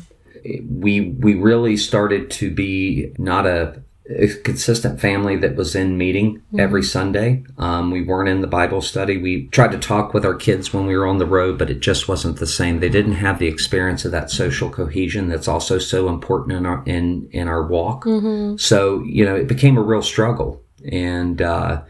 We, 0.69 1.01
we 1.01 1.35
really 1.35 1.77
started 1.77 2.31
to 2.31 2.49
be 2.49 3.13
not 3.17 3.45
a 3.45 3.81
a 4.09 4.27
consistent 4.27 4.99
family 4.99 5.35
that 5.37 5.55
was 5.55 5.75
in 5.75 5.97
meeting 5.97 6.37
mm-hmm. 6.37 6.59
every 6.59 6.81
Sunday. 6.81 7.43
Um, 7.59 7.91
we 7.91 8.01
weren't 8.01 8.29
in 8.29 8.41
the 8.41 8.47
Bible 8.47 8.81
study. 8.81 9.17
We 9.17 9.47
tried 9.47 9.71
to 9.71 9.77
talk 9.77 10.13
with 10.13 10.25
our 10.25 10.33
kids 10.33 10.73
when 10.73 10.87
we 10.87 10.97
were 10.97 11.05
on 11.05 11.19
the 11.19 11.27
road, 11.27 11.59
but 11.59 11.69
it 11.69 11.79
just 11.79 12.07
wasn't 12.07 12.39
the 12.39 12.47
same. 12.47 12.79
They 12.79 12.89
didn't 12.89 13.13
have 13.13 13.37
the 13.37 13.47
experience 13.47 14.05
of 14.05 14.11
that 14.11 14.31
social 14.31 14.69
cohesion 14.69 15.29
that's 15.29 15.47
also 15.47 15.77
so 15.77 16.09
important 16.09 16.57
in 16.57 16.65
our 16.65 16.83
in 16.85 17.29
in 17.31 17.47
our 17.47 17.65
walk. 17.65 18.05
Mm-hmm. 18.05 18.57
So 18.57 19.03
you 19.03 19.23
know, 19.23 19.35
it 19.35 19.47
became 19.47 19.77
a 19.77 19.83
real 19.83 20.01
struggle, 20.01 20.63
and 20.91 21.41
uh, 21.41 21.81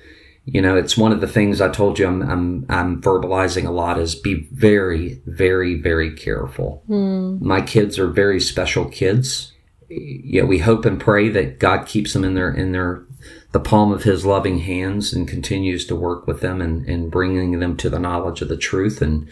you 0.53 0.61
know, 0.61 0.75
it's 0.75 0.97
one 0.97 1.11
of 1.11 1.21
the 1.21 1.27
things 1.27 1.61
I 1.61 1.69
told 1.69 1.99
you 1.99 2.07
I'm 2.07 2.21
I'm, 2.21 2.65
I'm 2.69 3.01
verbalizing 3.01 3.65
a 3.65 3.71
lot 3.71 3.99
is 3.99 4.15
be 4.15 4.47
very 4.51 5.21
very 5.25 5.75
very 5.75 6.13
careful. 6.13 6.83
Mm. 6.89 7.41
My 7.41 7.61
kids 7.61 7.99
are 7.99 8.07
very 8.07 8.39
special 8.39 8.85
kids 8.85 9.53
yeah, 9.89 10.43
we 10.43 10.59
hope 10.59 10.85
and 10.85 10.99
pray 10.99 11.29
that 11.29 11.59
God 11.59 11.87
keeps 11.87 12.13
them 12.13 12.23
in 12.23 12.35
their 12.35 12.51
in 12.51 12.71
their 12.71 13.03
the 13.51 13.59
palm 13.59 13.91
of 13.91 14.03
His 14.03 14.25
loving 14.25 14.59
hands 14.59 15.11
and 15.11 15.27
continues 15.27 15.85
to 15.87 15.95
work 15.95 16.27
with 16.27 16.41
them 16.41 16.61
and, 16.61 16.87
and 16.87 17.11
bringing 17.11 17.59
them 17.59 17.75
to 17.77 17.89
the 17.89 17.99
knowledge 17.99 18.41
of 18.41 18.49
the 18.49 18.57
truth. 18.57 19.01
And 19.01 19.27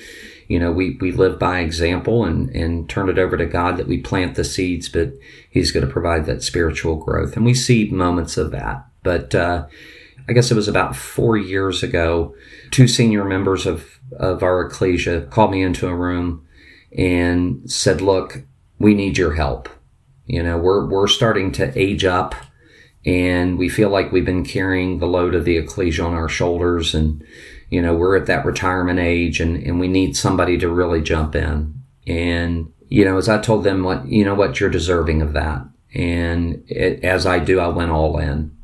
you 0.47 0.59
know, 0.59 0.71
we 0.71 0.97
we 0.99 1.11
live 1.11 1.37
by 1.37 1.59
example 1.59 2.25
and 2.25 2.49
and 2.49 2.89
turn 2.89 3.09
it 3.09 3.19
over 3.19 3.37
to 3.37 3.45
God 3.45 3.77
that 3.77 3.87
we 3.87 3.99
plant 3.99 4.35
the 4.35 4.43
seeds, 4.43 4.89
but 4.89 5.13
He's 5.49 5.71
going 5.71 5.85
to 5.85 5.91
provide 5.91 6.25
that 6.25 6.43
spiritual 6.43 6.95
growth, 6.95 7.35
and 7.35 7.45
we 7.45 7.53
see 7.53 7.89
moments 7.89 8.37
of 8.37 8.51
that. 8.51 8.85
But 9.03 9.35
uh, 9.35 9.67
I 10.29 10.33
guess 10.33 10.51
it 10.51 10.55
was 10.55 10.67
about 10.67 10.95
four 10.95 11.37
years 11.37 11.83
ago, 11.83 12.35
two 12.71 12.87
senior 12.87 13.25
members 13.25 13.65
of 13.65 13.99
of 14.17 14.41
our 14.41 14.65
ecclesia 14.65 15.21
called 15.21 15.51
me 15.51 15.61
into 15.61 15.87
a 15.87 15.95
room 15.95 16.45
and 16.97 17.69
said, 17.69 18.01
"Look, 18.01 18.43
we 18.79 18.93
need 18.93 19.17
your 19.17 19.33
help." 19.33 19.69
You 20.27 20.43
know, 20.43 20.57
we're, 20.57 20.85
we're 20.85 21.07
starting 21.07 21.53
to 21.53 21.77
age 21.79 22.03
up 22.03 22.35
and 23.05 23.57
we 23.57 23.69
feel 23.69 23.89
like 23.89 24.11
we've 24.11 24.25
been 24.25 24.43
carrying 24.43 24.99
the 24.99 25.07
load 25.07 25.33
of 25.33 25.45
the 25.45 25.57
ecclesia 25.57 26.03
on 26.03 26.13
our 26.13 26.27
shoulders 26.27 26.93
and, 26.93 27.23
you 27.69 27.81
know, 27.81 27.95
we're 27.95 28.17
at 28.17 28.25
that 28.25 28.45
retirement 28.45 28.99
age 28.99 29.39
and, 29.39 29.55
and 29.63 29.79
we 29.79 29.87
need 29.87 30.17
somebody 30.17 30.57
to 30.57 30.69
really 30.69 31.01
jump 31.01 31.33
in. 31.33 31.81
And, 32.05 32.73
you 32.89 33.05
know, 33.05 33.17
as 33.17 33.29
I 33.29 33.39
told 33.39 33.63
them 33.63 33.83
what, 33.83 34.05
you 34.05 34.25
know 34.25 34.35
what, 34.35 34.59
you're 34.59 34.69
deserving 34.69 35.21
of 35.21 35.31
that. 35.33 35.65
And 35.93 36.63
it, 36.67 37.03
as 37.05 37.25
I 37.25 37.39
do, 37.39 37.61
I 37.61 37.69
went 37.69 37.91
all 37.91 38.19
in, 38.19 38.56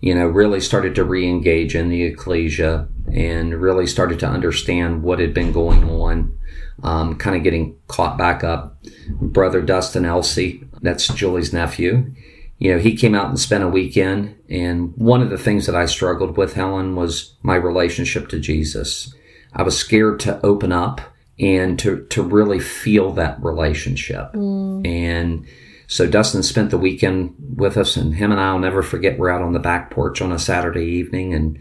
you 0.00 0.14
know, 0.14 0.26
really 0.26 0.60
started 0.60 0.94
to 0.94 1.04
re-engage 1.04 1.74
in 1.74 1.88
the 1.88 2.02
ecclesia 2.02 2.88
and 3.12 3.60
really 3.60 3.86
started 3.86 4.18
to 4.20 4.26
understand 4.26 5.02
what 5.02 5.18
had 5.18 5.34
been 5.34 5.52
going 5.52 5.88
on. 5.88 6.36
Um, 6.82 7.16
kind 7.16 7.36
of 7.36 7.42
getting 7.42 7.76
caught 7.88 8.16
back 8.16 8.42
up. 8.42 8.82
Brother 9.10 9.60
Dustin 9.60 10.06
Elsie, 10.06 10.64
that's 10.80 11.08
Julie's 11.08 11.52
nephew. 11.52 12.14
You 12.56 12.72
know, 12.72 12.78
he 12.78 12.96
came 12.96 13.14
out 13.14 13.28
and 13.28 13.38
spent 13.38 13.64
a 13.64 13.68
weekend. 13.68 14.36
And 14.48 14.94
one 14.96 15.20
of 15.20 15.28
the 15.28 15.36
things 15.36 15.66
that 15.66 15.74
I 15.74 15.84
struggled 15.84 16.38
with, 16.38 16.54
Helen, 16.54 16.96
was 16.96 17.36
my 17.42 17.56
relationship 17.56 18.28
to 18.30 18.40
Jesus. 18.40 19.14
I 19.52 19.62
was 19.62 19.76
scared 19.76 20.20
to 20.20 20.40
open 20.44 20.72
up 20.72 21.02
and 21.38 21.78
to, 21.80 22.06
to 22.06 22.22
really 22.22 22.60
feel 22.60 23.12
that 23.12 23.42
relationship. 23.42 24.32
Mm. 24.32 24.86
And 24.86 25.46
so 25.90 26.06
Dustin 26.06 26.42
spent 26.42 26.70
the 26.70 26.78
weekend 26.78 27.34
with 27.56 27.76
us, 27.76 27.96
and 27.96 28.14
him 28.14 28.32
and 28.32 28.40
I'll 28.40 28.58
never 28.58 28.82
forget. 28.82 29.18
We're 29.18 29.30
out 29.30 29.42
on 29.42 29.52
the 29.52 29.58
back 29.58 29.90
porch 29.90 30.22
on 30.22 30.32
a 30.32 30.38
Saturday 30.38 30.86
evening, 30.86 31.34
and 31.34 31.58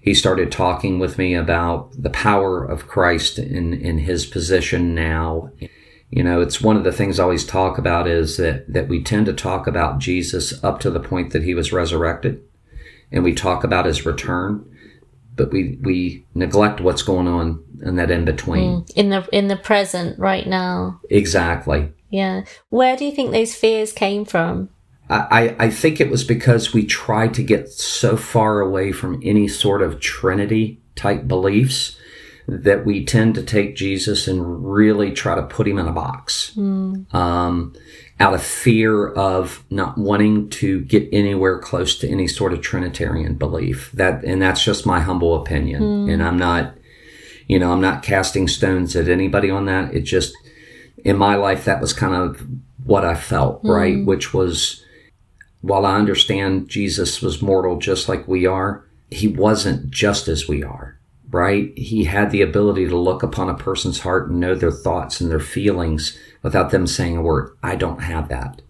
he 0.00 0.14
started 0.14 0.52
talking 0.52 0.98
with 0.98 1.18
me 1.18 1.34
about 1.34 1.90
the 2.00 2.10
power 2.10 2.64
of 2.64 2.88
Christ 2.88 3.38
in, 3.38 3.74
in 3.74 3.98
his 3.98 4.26
position 4.26 4.94
now 4.94 5.50
you 6.10 6.22
know, 6.22 6.40
it's 6.40 6.60
one 6.60 6.76
of 6.76 6.84
the 6.84 6.92
things 6.92 7.20
I 7.20 7.24
always 7.24 7.44
talk 7.44 7.76
about 7.76 8.08
is 8.08 8.38
that, 8.38 8.72
that 8.72 8.88
we 8.88 9.02
tend 9.02 9.26
to 9.26 9.32
talk 9.32 9.66
about 9.66 9.98
Jesus 9.98 10.62
up 10.64 10.80
to 10.80 10.90
the 10.90 11.00
point 11.00 11.32
that 11.32 11.42
he 11.42 11.54
was 11.54 11.72
resurrected 11.72 12.42
and 13.12 13.22
we 13.22 13.34
talk 13.34 13.62
about 13.62 13.84
his 13.84 14.06
return, 14.06 14.64
but 15.36 15.50
we, 15.52 15.78
we 15.82 16.24
neglect 16.34 16.80
what's 16.80 17.02
going 17.02 17.28
on 17.28 17.62
in 17.82 17.96
that 17.96 18.10
in 18.10 18.24
between. 18.24 18.82
Mm, 18.82 18.92
in 18.96 19.10
the, 19.10 19.28
in 19.32 19.48
the 19.48 19.56
present 19.56 20.18
right 20.18 20.46
now. 20.46 20.98
Exactly. 21.10 21.92
Yeah. 22.10 22.44
Where 22.70 22.96
do 22.96 23.04
you 23.04 23.12
think 23.12 23.30
those 23.30 23.54
fears 23.54 23.92
came 23.92 24.24
from? 24.24 24.70
I, 25.10 25.56
I 25.58 25.70
think 25.70 26.00
it 26.00 26.10
was 26.10 26.22
because 26.22 26.74
we 26.74 26.84
tried 26.84 27.32
to 27.34 27.42
get 27.42 27.70
so 27.70 28.16
far 28.16 28.60
away 28.60 28.92
from 28.92 29.20
any 29.24 29.48
sort 29.48 29.80
of 29.80 30.00
Trinity 30.00 30.82
type 30.96 31.26
beliefs 31.26 31.96
that 32.46 32.84
we 32.84 33.04
tend 33.04 33.34
to 33.34 33.42
take 33.42 33.76
Jesus 33.76 34.28
and 34.28 34.64
really 34.64 35.12
try 35.12 35.34
to 35.34 35.42
put 35.42 35.68
him 35.68 35.78
in 35.78 35.86
a 35.86 35.92
box. 35.92 36.52
Mm. 36.56 37.12
Um, 37.14 37.74
out 38.20 38.34
of 38.34 38.42
fear 38.42 39.08
of 39.08 39.64
not 39.70 39.96
wanting 39.96 40.50
to 40.50 40.80
get 40.80 41.08
anywhere 41.12 41.58
close 41.58 41.96
to 41.98 42.08
any 42.08 42.26
sort 42.26 42.52
of 42.52 42.60
Trinitarian 42.60 43.34
belief. 43.34 43.90
That, 43.92 44.24
and 44.24 44.42
that's 44.42 44.64
just 44.64 44.86
my 44.86 45.00
humble 45.00 45.40
opinion. 45.40 45.82
Mm. 45.82 46.12
And 46.12 46.22
I'm 46.22 46.38
not, 46.38 46.74
you 47.46 47.58
know, 47.58 47.72
I'm 47.72 47.80
not 47.80 48.02
casting 48.02 48.48
stones 48.48 48.96
at 48.96 49.08
anybody 49.08 49.50
on 49.50 49.66
that. 49.66 49.94
It 49.94 50.02
just, 50.02 50.34
in 51.04 51.16
my 51.16 51.36
life, 51.36 51.64
that 51.64 51.80
was 51.80 51.92
kind 51.92 52.14
of 52.14 52.46
what 52.84 53.04
I 53.04 53.14
felt, 53.14 53.62
mm. 53.62 53.70
right? 53.70 54.04
Which 54.04 54.32
was, 54.32 54.84
while 55.60 55.86
I 55.86 55.96
understand 55.96 56.68
Jesus 56.68 57.20
was 57.20 57.42
mortal 57.42 57.78
just 57.78 58.08
like 58.08 58.26
we 58.28 58.46
are, 58.46 58.84
he 59.10 59.28
wasn't 59.28 59.90
just 59.90 60.28
as 60.28 60.48
we 60.48 60.62
are 60.62 60.98
right? 61.30 61.76
He 61.76 62.04
had 62.04 62.30
the 62.30 62.42
ability 62.42 62.88
to 62.88 62.96
look 62.96 63.22
upon 63.22 63.50
a 63.50 63.54
person's 63.54 64.00
heart 64.00 64.28
and 64.28 64.40
know 64.40 64.54
their 64.54 64.70
thoughts 64.70 65.20
and 65.20 65.30
their 65.30 65.40
feelings 65.40 66.18
without 66.42 66.70
them 66.70 66.86
saying 66.86 67.16
a 67.16 67.22
word. 67.22 67.56
I 67.62 67.76
don't 67.76 68.02
have 68.02 68.28
that. 68.28 68.62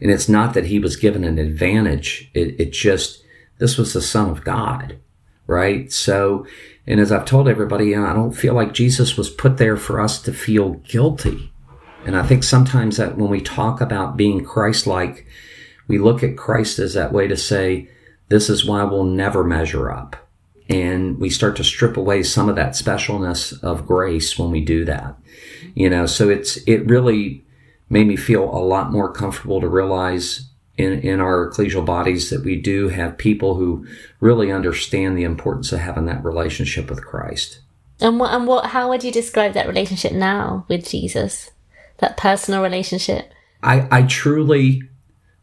And 0.00 0.10
it's 0.10 0.28
not 0.28 0.52
that 0.54 0.66
he 0.66 0.78
was 0.78 0.96
given 0.96 1.24
an 1.24 1.38
advantage. 1.38 2.30
It, 2.34 2.60
it 2.60 2.72
just, 2.72 3.24
this 3.58 3.78
was 3.78 3.94
the 3.94 4.02
son 4.02 4.28
of 4.28 4.44
God, 4.44 4.98
right? 5.46 5.90
So, 5.90 6.46
and 6.86 7.00
as 7.00 7.10
I've 7.10 7.24
told 7.24 7.48
everybody, 7.48 7.96
I 7.96 8.12
don't 8.12 8.32
feel 8.32 8.52
like 8.52 8.74
Jesus 8.74 9.16
was 9.16 9.30
put 9.30 9.56
there 9.56 9.76
for 9.76 9.98
us 9.98 10.20
to 10.22 10.32
feel 10.32 10.74
guilty. 10.74 11.50
And 12.06 12.16
I 12.16 12.22
think 12.22 12.44
sometimes 12.44 12.96
that 12.98 13.18
when 13.18 13.28
we 13.28 13.40
talk 13.40 13.80
about 13.80 14.16
being 14.16 14.44
Christ-like, 14.44 15.26
we 15.88 15.98
look 15.98 16.22
at 16.22 16.36
Christ 16.36 16.78
as 16.78 16.94
that 16.94 17.12
way 17.12 17.26
to 17.26 17.36
say, 17.36 17.88
this 18.28 18.48
is 18.48 18.64
why 18.64 18.84
we'll 18.84 19.04
never 19.04 19.42
measure 19.42 19.90
up. 19.90 20.16
And 20.68 21.18
we 21.18 21.30
start 21.30 21.56
to 21.56 21.64
strip 21.64 21.96
away 21.96 22.22
some 22.22 22.48
of 22.48 22.54
that 22.56 22.72
specialness 22.72 23.60
of 23.62 23.86
grace 23.86 24.38
when 24.38 24.52
we 24.52 24.60
do 24.60 24.84
that. 24.84 25.16
You 25.74 25.90
know 25.90 26.06
so 26.06 26.28
it's 26.28 26.56
it 26.66 26.86
really 26.86 27.44
made 27.90 28.06
me 28.06 28.16
feel 28.16 28.44
a 28.44 28.58
lot 28.58 28.90
more 28.90 29.12
comfortable 29.12 29.60
to 29.60 29.68
realize 29.68 30.48
in 30.76 31.00
in 31.00 31.20
our 31.20 31.50
ecclesial 31.50 31.84
bodies 31.84 32.30
that 32.30 32.44
we 32.44 32.56
do 32.56 32.88
have 32.88 33.18
people 33.18 33.54
who 33.54 33.86
really 34.18 34.50
understand 34.50 35.16
the 35.16 35.24
importance 35.24 35.70
of 35.72 35.80
having 35.80 36.06
that 36.06 36.24
relationship 36.24 36.88
with 36.88 37.04
Christ. 37.04 37.60
And 38.00 38.18
what 38.18 38.32
and 38.32 38.46
what 38.46 38.66
how 38.66 38.88
would 38.88 39.04
you 39.04 39.12
describe 39.12 39.52
that 39.52 39.68
relationship 39.68 40.12
now 40.12 40.64
with 40.68 40.88
Jesus 40.88 41.50
that 41.98 42.16
personal 42.16 42.62
relationship 42.62 43.32
I 43.62 43.86
I 43.90 44.02
truly 44.02 44.82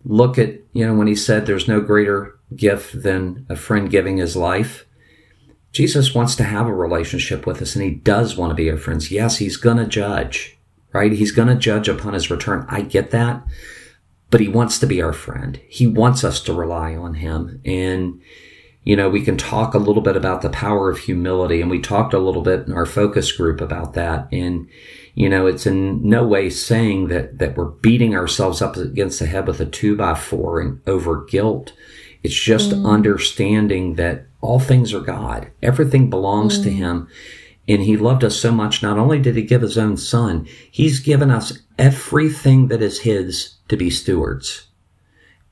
look 0.03 0.37
at 0.37 0.55
you 0.73 0.85
know 0.85 0.93
when 0.93 1.07
he 1.07 1.15
said 1.15 1.45
there's 1.45 1.67
no 1.67 1.81
greater 1.81 2.37
gift 2.55 3.01
than 3.03 3.45
a 3.49 3.55
friend 3.55 3.89
giving 3.89 4.17
his 4.17 4.35
life 4.35 4.85
Jesus 5.73 6.13
wants 6.13 6.35
to 6.35 6.43
have 6.43 6.67
a 6.67 6.73
relationship 6.73 7.47
with 7.47 7.61
us 7.61 7.75
and 7.75 7.83
he 7.83 7.89
does 7.89 8.37
want 8.37 8.51
to 8.51 8.55
be 8.55 8.69
our 8.69 8.77
friends. 8.77 9.11
Yes, 9.11 9.39
he's 9.39 9.57
going 9.57 9.77
to 9.77 9.87
judge, 9.87 10.55
right? 10.93 11.11
He's 11.11 11.31
going 11.31 11.47
to 11.47 11.55
judge 11.55 11.89
upon 11.89 12.13
his 12.13 12.29
return. 12.29 12.65
I 12.69 12.81
get 12.81 13.09
that, 13.09 13.43
but 14.29 14.39
he 14.39 14.47
wants 14.47 14.77
to 14.79 14.85
be 14.85 15.01
our 15.01 15.13
friend. 15.13 15.59
He 15.67 15.87
wants 15.87 16.23
us 16.23 16.39
to 16.41 16.53
rely 16.53 16.95
on 16.95 17.15
him. 17.15 17.59
And, 17.65 18.21
you 18.83 18.95
know, 18.95 19.09
we 19.09 19.21
can 19.21 19.35
talk 19.35 19.73
a 19.73 19.79
little 19.79 20.03
bit 20.03 20.15
about 20.15 20.43
the 20.43 20.49
power 20.51 20.91
of 20.91 20.99
humility 20.99 21.59
and 21.59 21.71
we 21.71 21.81
talked 21.81 22.13
a 22.13 22.19
little 22.19 22.43
bit 22.43 22.67
in 22.67 22.73
our 22.73 22.85
focus 22.85 23.31
group 23.31 23.59
about 23.59 23.95
that. 23.95 24.27
And, 24.31 24.69
you 25.15 25.29
know, 25.29 25.45
it's 25.45 25.65
in 25.67 26.07
no 26.07 26.25
way 26.25 26.49
saying 26.49 27.07
that, 27.09 27.37
that 27.37 27.55
we're 27.55 27.65
beating 27.65 28.15
ourselves 28.15 28.61
up 28.61 28.75
against 28.77 29.19
the 29.19 29.27
head 29.27 29.47
with 29.47 29.59
a 29.59 29.65
two 29.65 29.95
by 29.95 30.15
four 30.15 30.59
and 30.59 30.81
over 30.87 31.23
guilt. 31.25 31.73
It's 32.23 32.33
just 32.33 32.71
mm. 32.71 32.85
understanding 32.85 33.95
that 33.95 34.25
all 34.41 34.59
things 34.59 34.93
are 34.93 35.01
God. 35.01 35.51
Everything 35.61 36.09
belongs 36.09 36.59
mm. 36.59 36.63
to 36.63 36.69
Him. 36.71 37.07
And 37.67 37.81
He 37.81 37.95
loved 37.95 38.23
us 38.23 38.35
so 38.35 38.51
much. 38.51 38.81
Not 38.81 38.97
only 38.97 39.19
did 39.19 39.35
He 39.35 39.43
give 39.43 39.61
His 39.61 39.77
own 39.77 39.97
Son, 39.97 40.47
He's 40.71 40.99
given 40.99 41.29
us 41.29 41.59
everything 41.77 42.69
that 42.69 42.81
is 42.81 43.01
His 43.01 43.55
to 43.67 43.77
be 43.77 43.89
stewards. 43.89 44.67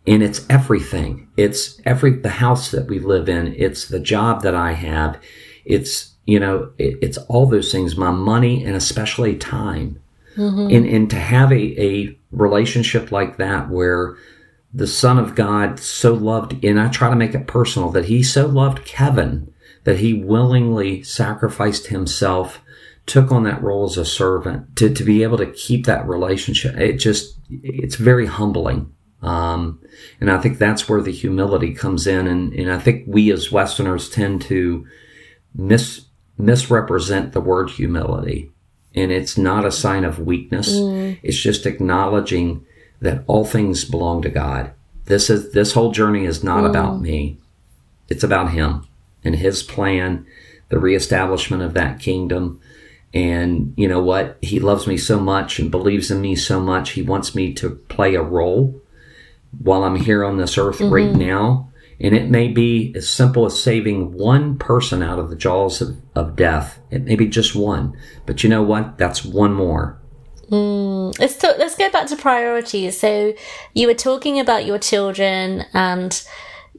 And 0.08 0.24
it's 0.24 0.44
everything. 0.50 1.28
It's 1.38 1.80
every, 1.86 2.12
the 2.14 2.30
house 2.30 2.72
that 2.72 2.88
we 2.88 2.98
live 2.98 3.30
in. 3.30 3.54
It's 3.56 3.88
the 3.88 4.00
job 4.00 4.42
that 4.42 4.56
I 4.56 4.72
have. 4.72 5.22
It's 5.64 6.11
you 6.26 6.40
know, 6.40 6.72
it, 6.78 6.98
it's 7.02 7.18
all 7.18 7.46
those 7.46 7.72
things, 7.72 7.98
my 7.98 8.12
money 8.12 8.64
and 8.64 8.76
especially 8.76 9.36
time. 9.36 10.00
And, 10.72 10.86
and 10.86 11.10
to 11.10 11.18
have 11.18 11.52
a, 11.52 11.82
a 11.82 12.18
relationship 12.32 13.12
like 13.12 13.38
that 13.38 13.70
where 13.70 14.16
the 14.74 14.88
Son 14.88 15.20
of 15.20 15.36
God 15.36 15.80
so 15.80 16.14
loved, 16.14 16.64
and 16.64 16.80
I 16.80 16.88
try 16.88 17.10
to 17.10 17.16
make 17.16 17.36
it 17.36 17.48
personal, 17.48 17.90
that 17.90 18.06
he 18.06 18.24
so 18.24 18.48
loved 18.48 18.86
Kevin 18.86 19.54
that 19.84 19.98
he 19.98 20.14
willingly 20.14 21.04
sacrificed 21.04 21.88
himself, 21.88 22.62
took 23.06 23.32
on 23.32 23.44
that 23.44 23.62
role 23.62 23.86
as 23.86 23.98
a 23.98 24.06
servant 24.06 24.76
to, 24.78 24.94
to 24.94 25.04
be 25.04 25.24
able 25.24 25.38
to 25.40 25.52
keep 25.52 25.86
that 25.86 26.08
relationship. 26.08 26.78
It 26.78 26.98
just, 26.98 27.38
it's 27.50 27.96
very 27.96 28.28
humbling. 28.28 28.94
Um, 29.22 29.82
and 30.22 30.32
I 30.32 30.38
think 30.38 30.58
that's 30.58 30.88
where 30.88 31.02
the 31.02 31.12
humility 31.12 31.74
comes 31.74 32.08
in. 32.08 32.28
And, 32.28 32.54
and 32.54 32.72
I 32.72 32.80
think 32.80 33.04
we 33.08 33.32
as 33.32 33.52
Westerners 33.52 34.10
tend 34.10 34.44
to 34.44 34.88
mis, 35.54 36.06
misrepresent 36.38 37.34
the 37.34 37.42
word 37.42 37.70
humility. 37.70 38.52
And 38.94 39.12
it's 39.12 39.38
not 39.38 39.66
a 39.66 39.72
sign 39.72 40.04
of 40.04 40.20
weakness. 40.20 40.74
Mm. 40.74 41.20
It's 41.24 41.38
just 41.38 41.66
acknowledging 41.66 42.66
that 43.00 43.24
all 43.28 43.46
things 43.46 43.86
belong 43.86 44.22
to 44.24 44.30
God. 44.30 44.72
This 45.06 45.30
is, 45.30 45.54
this 45.54 45.74
whole 45.74 45.92
journey 45.92 46.26
is 46.26 46.44
not 46.44 46.64
mm. 46.64 46.70
about 46.70 47.02
me. 47.02 47.38
It's 48.10 48.24
about 48.24 48.52
him 48.52 48.86
and 49.24 49.36
his 49.36 49.64
plan, 49.64 50.26
the 50.70 50.80
reestablishment 50.80 51.64
of 51.64 51.74
that 51.74 52.00
kingdom. 52.00 52.60
And 53.14 53.74
you 53.78 53.88
know 53.88 54.02
what? 54.02 54.38
He 54.42 54.60
loves 54.60 54.88
me 54.88 54.98
so 54.98 55.20
much 55.20 55.60
and 55.60 55.72
believes 55.72 56.12
in 56.12 56.22
me 56.22 56.36
so 56.36 56.60
much. 56.60 56.92
He 56.92 57.02
wants 57.02 57.36
me 57.36 57.54
to 57.54 57.72
play 57.72 58.16
a 58.16 58.22
role 58.22 58.82
while 59.60 59.84
I'm 59.84 59.98
here 59.98 60.24
on 60.24 60.38
this 60.38 60.58
earth 60.58 60.80
right 60.82 61.10
mm-hmm. 61.10 61.20
now. 61.20 61.71
And 62.04 62.16
it 62.16 62.30
may 62.30 62.48
be 62.48 62.94
as 62.96 63.08
simple 63.08 63.46
as 63.46 63.62
saving 63.62 64.14
one 64.14 64.58
person 64.58 65.04
out 65.04 65.20
of 65.20 65.30
the 65.30 65.36
jaws 65.36 65.82
of, 65.82 65.98
of 66.16 66.36
death. 66.36 66.80
It 66.90 67.04
may 67.04 67.16
be 67.16 67.28
just 67.28 67.56
one. 67.56 67.96
But 68.26 68.44
you 68.44 68.50
know 68.50 68.64
what? 68.64 68.98
That's 68.98 69.24
one 69.24 69.54
more. 69.54 70.00
Hmm. 70.50 71.12
Let's 71.20 71.38
talk, 71.38 71.58
let's 71.60 71.76
go 71.76 71.90
back 71.92 72.08
to 72.08 72.18
priorities. 72.18 73.00
So 73.00 73.34
you 73.74 73.88
were 73.88 73.94
talking 73.94 74.40
about 74.40 74.66
your 74.66 74.80
children 74.80 75.66
and 75.74 76.22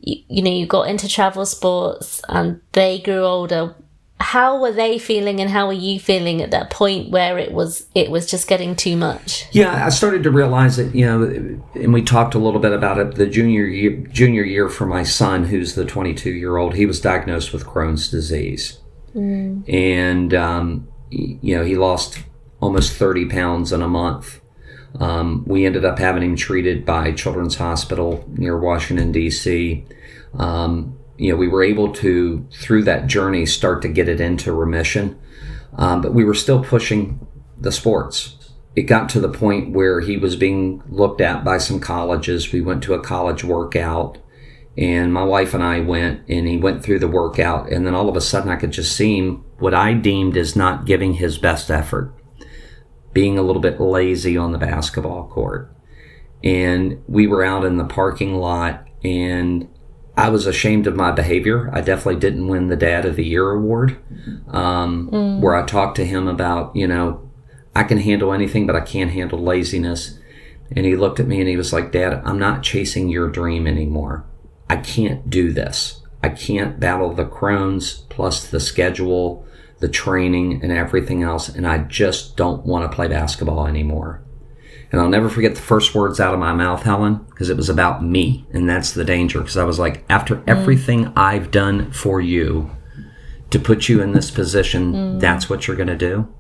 you, 0.01 0.23
you 0.29 0.43
know 0.43 0.51
you 0.51 0.67
got 0.67 0.89
into 0.89 1.09
travel 1.09 1.47
sports 1.47 2.21
and 2.29 2.61
they 2.73 2.99
grew 2.99 3.25
older. 3.25 3.75
How 4.23 4.61
were 4.61 4.73
they 4.73 4.99
feeling 4.99 5.41
and 5.41 5.51
how 5.51 5.67
were 5.67 5.73
you 5.73 5.99
feeling 5.99 6.41
at 6.41 6.53
that 6.53 6.71
point 6.71 7.11
where 7.11 7.39
it 7.39 7.53
was 7.53 7.87
it 7.95 8.11
was 8.11 8.27
just 8.27 8.47
getting 8.49 8.77
too 8.77 8.97
much? 8.97 9.47
Yeah, 9.53 9.85
I 9.85 9.89
started 9.89 10.23
to 10.23 10.31
realize 10.31 10.77
that 10.77 10.95
you 10.95 11.05
know, 11.05 11.61
and 11.75 11.93
we 11.93 12.03
talked 12.03 12.35
a 12.35 12.39
little 12.39 12.61
bit 12.61 12.73
about 12.73 12.99
it. 12.99 13.17
The 13.17 13.27
junior 13.27 13.65
year, 13.67 13.97
junior 14.09 14.45
year 14.45 14.69
for 14.69 14.87
my 14.87 15.03
son, 15.03 15.45
who's 15.45 15.75
the 15.75 15.85
22 15.85 16.31
year 16.31 16.57
old, 16.57 16.75
he 16.75 16.87
was 16.87 17.01
diagnosed 17.01 17.53
with 17.53 17.67
Crohn's 17.67 18.11
disease, 18.11 18.81
and 19.67 20.33
um, 20.35 20.89
you 21.11 21.57
know 21.57 21.65
he 21.65 21.77
lost 21.77 22.23
almost 22.61 22.93
30 22.93 23.27
pounds 23.27 23.73
in 23.73 23.83
a 23.83 23.89
month. 23.89 24.41
Um, 25.01 25.45
we 25.47 25.67
ended 25.67 25.85
up 25.85 25.99
having 25.99 26.23
him 26.23 26.37
treated 26.37 26.87
by 26.87 27.13
Children's 27.13 27.57
Hospital 27.57 28.25
near 28.29 28.59
Washington 28.59 29.11
D.C. 29.11 29.85
Um, 30.39 30.99
you 31.23 31.33
know, 31.33 31.37
we 31.37 31.49
were 31.49 31.63
able 31.63 31.93
to 31.95 32.47
through 32.53 32.85
that 32.85 33.07
journey 33.07 33.47
start 33.47 33.83
to 33.83 33.89
get 33.89 34.09
it 34.09 34.21
into 34.21 34.53
remission, 34.53 35.19
um, 35.77 36.01
but 36.01 36.15
we 36.15 36.25
were 36.25 36.35
still 36.35 36.63
pushing 36.65 37.27
the 37.59 37.73
sports 37.73 38.43
it 38.75 38.83
got 38.83 39.09
to 39.11 39.21
the 39.21 39.29
point 39.29 39.73
where 39.73 40.01
he 40.01 40.17
was 40.17 40.37
being 40.37 40.83
looked 40.89 41.21
at 41.21 41.45
by 41.45 41.59
some 41.59 41.79
colleges. 41.79 42.53
We 42.53 42.61
went 42.61 42.83
to 42.85 42.95
a 42.95 43.03
college 43.03 43.45
workout 43.45 44.19
and 44.79 45.13
my 45.13 45.23
wife 45.23 45.53
and 45.53 45.63
I 45.63 45.81
went 45.81 46.23
and 46.29 46.49
he 46.49 46.57
went 46.57 46.83
through 46.83 47.01
the 47.01 47.09
workout 47.09 47.71
and 47.71 47.87
then 47.87 47.95
all 47.95 48.09
of 48.09 48.17
a 48.17 48.21
sudden 48.21 48.51
I 48.51 48.57
could 48.57 48.71
just 48.71 48.97
see 48.97 49.19
him 49.19 49.45
what 49.59 49.75
I 49.75 49.93
deemed 49.93 50.37
as 50.37 50.57
not 50.57 50.87
giving 50.87 51.15
his 51.15 51.37
best 51.37 51.71
effort, 51.71 52.15
being 53.13 53.39
a 53.39 53.43
little 53.43 53.61
bit 53.61 53.79
lazy 53.79 54.39
on 54.39 54.53
the 54.53 54.59
basketball 54.59 55.29
court. 55.29 55.77
And 56.43 57.03
we 57.07 57.27
were 57.27 57.45
out 57.45 57.65
in 57.65 57.77
the 57.77 57.85
parking 57.85 58.37
lot 58.37 58.89
and 59.05 59.69
I 60.23 60.29
was 60.29 60.47
ashamed 60.47 60.87
of 60.87 60.95
my 60.95 61.11
behavior. 61.11 61.69
I 61.73 61.81
definitely 61.81 62.21
didn't 62.21 62.47
win 62.47 62.69
the 62.69 62.77
Dad 62.77 63.05
of 63.05 63.17
the 63.17 63.25
Year 63.25 63.51
award, 63.51 63.99
um, 64.47 65.41
where 65.41 65.57
I 65.57 65.67
talked 65.67 65.97
to 65.97 66.05
him 66.05 66.29
about, 66.29 66.77
you 66.77 66.87
know, 66.87 67.29
I 67.75 67.83
can 67.83 67.99
handle 67.99 68.33
anything, 68.33 68.65
but 68.65 68.77
I 68.77 68.83
can't 68.83 69.11
handle 69.11 69.41
laziness. 69.41 70.21
And 70.77 70.87
he 70.87 70.95
looked 70.95 71.19
at 71.19 71.27
me 71.27 71.41
and 71.41 71.49
he 71.49 71.57
was 71.57 71.73
like, 71.73 71.91
Dad, 71.91 72.23
I'm 72.25 72.39
not 72.39 72.63
chasing 72.63 73.09
your 73.09 73.29
dream 73.31 73.67
anymore. 73.67 74.25
I 74.71 74.77
can't 74.77 75.29
do 75.29 75.53
this. 75.53 76.01
I 76.23 76.29
can't 76.29 76.79
battle 76.79 77.13
the 77.13 77.25
Crohn's 77.25 78.05
plus 78.09 78.47
the 78.47 78.61
schedule, 78.61 79.45
the 79.81 79.89
training, 79.89 80.63
and 80.63 80.71
everything 80.71 81.25
else. 81.25 81.49
And 81.49 81.67
I 81.67 81.79
just 81.79 82.37
don't 82.37 82.65
want 82.65 82.89
to 82.89 82.95
play 82.95 83.09
basketball 83.09 83.67
anymore. 83.67 84.23
And 84.93 85.01
I'll 85.01 85.09
never 85.09 85.31
forget 85.31 85.55
the 85.55 85.63
first 85.63 85.95
words 85.95 86.21
out 86.21 86.35
of 86.35 86.41
my 86.41 86.53
mouth, 86.53 86.83
Helen, 86.83 87.25
because 87.31 87.49
it 87.49 87.57
was 87.57 87.71
about 87.71 88.05
me. 88.05 88.47
And 88.53 88.69
that's 88.69 88.93
the 88.93 89.05
danger. 89.05 89.41
Because 89.41 89.57
I 89.57 89.65
was 89.65 89.79
like, 89.79 90.05
after 90.11 90.37
mm. 90.37 90.45
everything 90.47 91.13
I've 91.17 91.51
done 91.51 91.91
for 91.93 92.21
you 92.21 92.71
to 93.51 93.59
put 93.59 93.89
you 93.89 94.03
in 94.03 94.13
this 94.13 94.31
position, 94.31 94.93
mm. 94.93 95.21
that's 95.21 95.49
what 95.49 95.67
you're 95.67 95.77
going 95.77 95.89
to 95.89 95.97
do. 95.97 96.33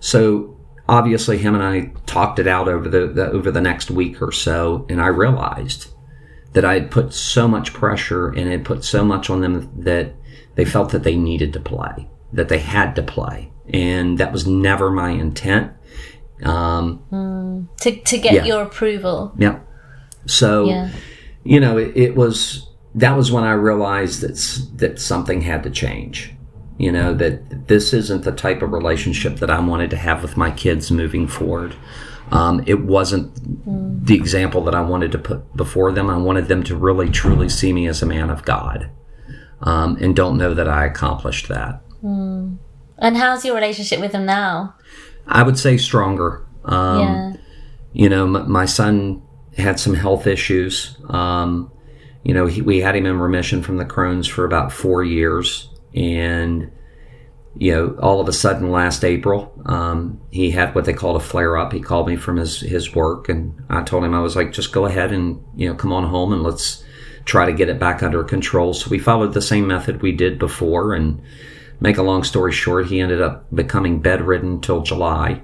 So 0.00 0.58
obviously, 0.88 1.38
him 1.38 1.54
and 1.54 1.62
I 1.62 1.92
talked 2.06 2.38
it 2.38 2.46
out 2.46 2.68
over 2.68 2.88
the, 2.88 3.08
the 3.08 3.30
over 3.30 3.50
the 3.50 3.60
next 3.60 3.90
week 3.90 4.22
or 4.22 4.32
so, 4.32 4.86
and 4.88 5.00
I 5.00 5.08
realized 5.08 5.88
that 6.52 6.64
I 6.64 6.74
had 6.74 6.90
put 6.90 7.12
so 7.12 7.46
much 7.46 7.74
pressure 7.74 8.28
and 8.28 8.50
had 8.50 8.64
put 8.64 8.84
so 8.84 9.04
much 9.04 9.28
on 9.28 9.40
them 9.40 9.70
that 9.82 10.14
they 10.54 10.64
felt 10.64 10.90
that 10.92 11.02
they 11.02 11.16
needed 11.16 11.52
to 11.52 11.60
play, 11.60 12.08
that 12.32 12.48
they 12.48 12.58
had 12.58 12.96
to 12.96 13.02
play, 13.02 13.52
and 13.68 14.18
that 14.18 14.32
was 14.32 14.46
never 14.46 14.90
my 14.90 15.10
intent. 15.10 15.72
Um, 16.44 17.68
To 17.80 17.90
to 17.90 18.18
get 18.18 18.32
Yeah. 18.34 18.44
your 18.44 18.62
approval. 18.62 19.32
yeah. 19.38 19.58
So 20.26 20.64
Yeah. 20.66 20.90
you 21.44 21.60
know, 21.60 21.78
it, 21.78 21.92
it 21.96 22.16
was 22.16 22.68
that 22.94 23.16
was 23.16 23.30
when 23.30 23.44
I 23.44 23.52
realized 23.52 24.20
that 24.22 24.78
that 24.78 25.00
something 25.00 25.42
had 25.42 25.62
to 25.64 25.70
change. 25.70 26.32
You 26.78 26.92
know 26.92 27.14
that 27.14 27.68
this 27.68 27.92
isn't 27.94 28.24
the 28.24 28.32
type 28.32 28.60
of 28.62 28.72
relationship 28.72 29.36
that 29.36 29.50
I 29.50 29.60
wanted 29.60 29.88
to 29.90 29.96
have 29.96 30.20
with 30.22 30.36
my 30.36 30.50
kids 30.50 30.90
moving 30.90 31.26
forward. 31.26 31.74
Um, 32.30 32.62
it 32.66 32.80
wasn't 32.84 33.30
the 34.06 34.14
example 34.14 34.60
that 34.64 34.74
I 34.74 34.80
wanted 34.82 35.12
to 35.12 35.18
put 35.18 35.56
before 35.56 35.92
them. 35.92 36.10
I 36.10 36.16
wanted 36.18 36.48
them 36.48 36.62
to 36.64 36.76
really 36.76 37.08
truly 37.08 37.48
see 37.48 37.72
me 37.72 37.86
as 37.86 38.02
a 38.02 38.06
man 38.06 38.30
of 38.30 38.44
God, 38.44 38.90
um, 39.62 39.96
and 40.00 40.14
don't 40.14 40.36
know 40.36 40.52
that 40.52 40.68
I 40.68 40.84
accomplished 40.84 41.48
that. 41.48 41.80
Mm. 42.04 42.58
And 42.98 43.16
how's 43.16 43.44
your 43.44 43.54
relationship 43.54 44.00
with 44.00 44.12
them 44.12 44.26
now? 44.26 44.74
I 45.26 45.42
would 45.42 45.58
say 45.58 45.76
stronger. 45.76 46.46
Um, 46.64 47.00
yeah. 47.00 47.32
you 47.92 48.08
know, 48.08 48.24
m- 48.36 48.50
my 48.50 48.66
son 48.66 49.22
had 49.56 49.80
some 49.80 49.94
health 49.94 50.26
issues. 50.26 50.96
Um, 51.08 51.70
you 52.24 52.34
know, 52.34 52.46
he, 52.46 52.60
we 52.60 52.80
had 52.80 52.96
him 52.96 53.06
in 53.06 53.18
remission 53.18 53.62
from 53.62 53.76
the 53.76 53.84
Crohn's 53.84 54.26
for 54.26 54.44
about 54.44 54.72
four 54.72 55.04
years. 55.04 55.68
And, 55.94 56.70
you 57.56 57.72
know, 57.72 57.96
all 58.02 58.20
of 58.20 58.28
a 58.28 58.32
sudden 58.32 58.70
last 58.70 59.04
April, 59.04 59.52
um, 59.66 60.20
he 60.30 60.50
had 60.50 60.74
what 60.74 60.84
they 60.84 60.92
called 60.92 61.16
a 61.16 61.24
flare 61.24 61.56
up. 61.56 61.72
He 61.72 61.80
called 61.80 62.08
me 62.08 62.16
from 62.16 62.36
his, 62.36 62.60
his 62.60 62.94
work 62.94 63.28
and 63.28 63.54
I 63.70 63.82
told 63.82 64.04
him, 64.04 64.12
I 64.12 64.20
was 64.20 64.36
like, 64.36 64.52
just 64.52 64.72
go 64.72 64.86
ahead 64.86 65.12
and, 65.12 65.42
you 65.54 65.68
know, 65.68 65.74
come 65.74 65.92
on 65.92 66.04
home 66.04 66.32
and 66.32 66.42
let's 66.42 66.84
try 67.24 67.46
to 67.46 67.52
get 67.52 67.68
it 67.68 67.78
back 67.78 68.02
under 68.02 68.22
control. 68.24 68.74
So 68.74 68.90
we 68.90 68.98
followed 68.98 69.32
the 69.32 69.42
same 69.42 69.66
method 69.66 70.02
we 70.02 70.12
did 70.12 70.38
before. 70.38 70.94
And 70.94 71.22
make 71.80 71.98
a 71.98 72.02
long 72.02 72.24
story 72.24 72.52
short, 72.52 72.86
he 72.86 73.00
ended 73.00 73.20
up 73.20 73.46
becoming 73.54 74.00
bedridden 74.00 74.60
till 74.60 74.82
July. 74.82 75.42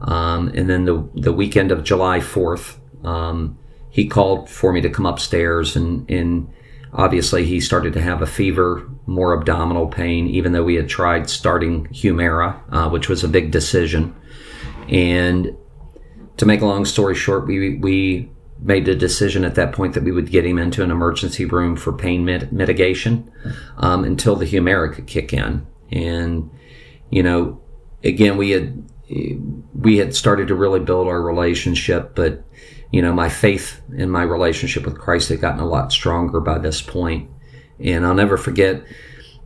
Um, 0.00 0.48
and 0.48 0.68
then 0.68 0.84
the 0.84 1.08
the 1.14 1.32
weekend 1.32 1.72
of 1.72 1.84
July 1.84 2.20
fourth, 2.20 2.78
um, 3.02 3.58
he 3.90 4.06
called 4.06 4.50
for 4.50 4.72
me 4.72 4.80
to 4.82 4.90
come 4.90 5.06
upstairs, 5.06 5.76
and 5.76 6.08
and 6.10 6.52
obviously 6.92 7.44
he 7.44 7.60
started 7.60 7.94
to 7.94 8.00
have 8.00 8.20
a 8.20 8.26
fever, 8.26 8.88
more 9.06 9.32
abdominal 9.32 9.88
pain, 9.88 10.26
even 10.26 10.52
though 10.52 10.64
we 10.64 10.74
had 10.74 10.88
tried 10.88 11.30
starting 11.30 11.86
Humira, 11.88 12.60
uh, 12.70 12.90
which 12.90 13.08
was 13.08 13.24
a 13.24 13.28
big 13.28 13.50
decision. 13.50 14.14
And 14.88 15.56
to 16.36 16.46
make 16.46 16.60
a 16.60 16.66
long 16.66 16.84
story 16.84 17.14
short, 17.14 17.46
we 17.46 17.78
we 17.78 18.30
made 18.58 18.88
a 18.88 18.94
decision 18.94 19.44
at 19.44 19.54
that 19.54 19.72
point 19.72 19.94
that 19.94 20.02
we 20.02 20.12
would 20.12 20.30
get 20.30 20.46
him 20.46 20.58
into 20.58 20.82
an 20.82 20.90
emergency 20.90 21.44
room 21.44 21.76
for 21.76 21.92
pain 21.92 22.24
mit- 22.24 22.52
mitigation 22.52 23.30
um, 23.76 24.04
until 24.04 24.36
the 24.36 24.46
Humira 24.46 24.92
could 24.92 25.06
kick 25.06 25.32
in. 25.32 25.66
And 25.92 26.50
you 27.10 27.22
know, 27.22 27.60
again, 28.02 28.36
we 28.36 28.50
had 28.50 28.82
we 29.74 29.98
had 29.98 30.14
started 30.14 30.48
to 30.48 30.54
really 30.54 30.80
build 30.80 31.06
our 31.06 31.22
relationship, 31.22 32.14
but 32.14 32.44
you 32.90 33.02
know, 33.02 33.12
my 33.12 33.28
faith 33.28 33.80
in 33.94 34.10
my 34.10 34.22
relationship 34.22 34.84
with 34.84 34.98
Christ 34.98 35.28
had 35.28 35.40
gotten 35.40 35.60
a 35.60 35.66
lot 35.66 35.92
stronger 35.92 36.40
by 36.40 36.58
this 36.58 36.80
point. 36.80 37.30
And 37.78 38.06
I'll 38.06 38.14
never 38.14 38.36
forget, 38.36 38.84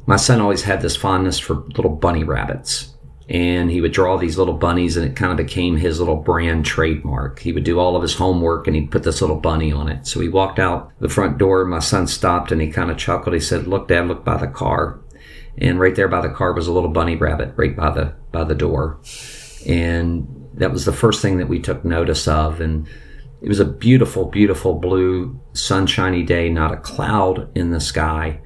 my 0.06 0.16
son 0.16 0.40
always 0.40 0.62
had 0.62 0.82
this 0.82 0.96
fondness 0.96 1.38
for 1.38 1.64
little 1.76 1.90
bunny 1.90 2.24
rabbits. 2.24 2.89
And 3.30 3.70
he 3.70 3.80
would 3.80 3.92
draw 3.92 4.16
these 4.16 4.36
little 4.36 4.54
bunnies, 4.54 4.96
and 4.96 5.06
it 5.06 5.14
kind 5.14 5.30
of 5.30 5.36
became 5.36 5.76
his 5.76 6.00
little 6.00 6.16
brand 6.16 6.64
trademark. 6.64 7.38
He 7.38 7.52
would 7.52 7.62
do 7.62 7.78
all 7.78 7.94
of 7.94 8.02
his 8.02 8.16
homework 8.16 8.66
and 8.66 8.74
he'd 8.74 8.90
put 8.90 9.04
this 9.04 9.20
little 9.20 9.36
bunny 9.38 9.70
on 9.72 9.88
it. 9.88 10.04
So 10.06 10.18
he 10.18 10.28
walked 10.28 10.58
out 10.58 10.90
the 10.98 11.08
front 11.08 11.38
door. 11.38 11.64
My 11.64 11.78
son 11.78 12.08
stopped 12.08 12.50
and 12.50 12.60
he 12.60 12.68
kind 12.72 12.90
of 12.90 12.98
chuckled. 12.98 13.34
He 13.34 13.40
said, 13.40 13.68
Look, 13.68 13.86
Dad, 13.86 14.08
look 14.08 14.24
by 14.24 14.36
the 14.36 14.48
car. 14.48 14.98
and 15.58 15.78
right 15.78 15.94
there 15.94 16.08
by 16.08 16.20
the 16.20 16.34
car 16.34 16.52
was 16.52 16.66
a 16.66 16.72
little 16.72 16.90
bunny 16.90 17.16
rabbit 17.16 17.52
right 17.56 17.76
by 17.76 17.90
the 17.90 18.14
by 18.32 18.44
the 18.44 18.54
door, 18.54 18.98
and 19.66 20.26
that 20.54 20.72
was 20.72 20.84
the 20.84 20.92
first 20.92 21.22
thing 21.22 21.38
that 21.38 21.48
we 21.48 21.58
took 21.60 21.84
notice 21.84 22.26
of, 22.28 22.60
and 22.60 22.88
it 23.42 23.48
was 23.48 23.60
a 23.60 23.64
beautiful, 23.64 24.26
beautiful 24.26 24.74
blue, 24.74 25.40
sunshiny 25.52 26.22
day, 26.22 26.48
not 26.48 26.72
a 26.72 26.76
cloud 26.76 27.50
in 27.56 27.70
the 27.70 27.80
sky. 27.80 28.40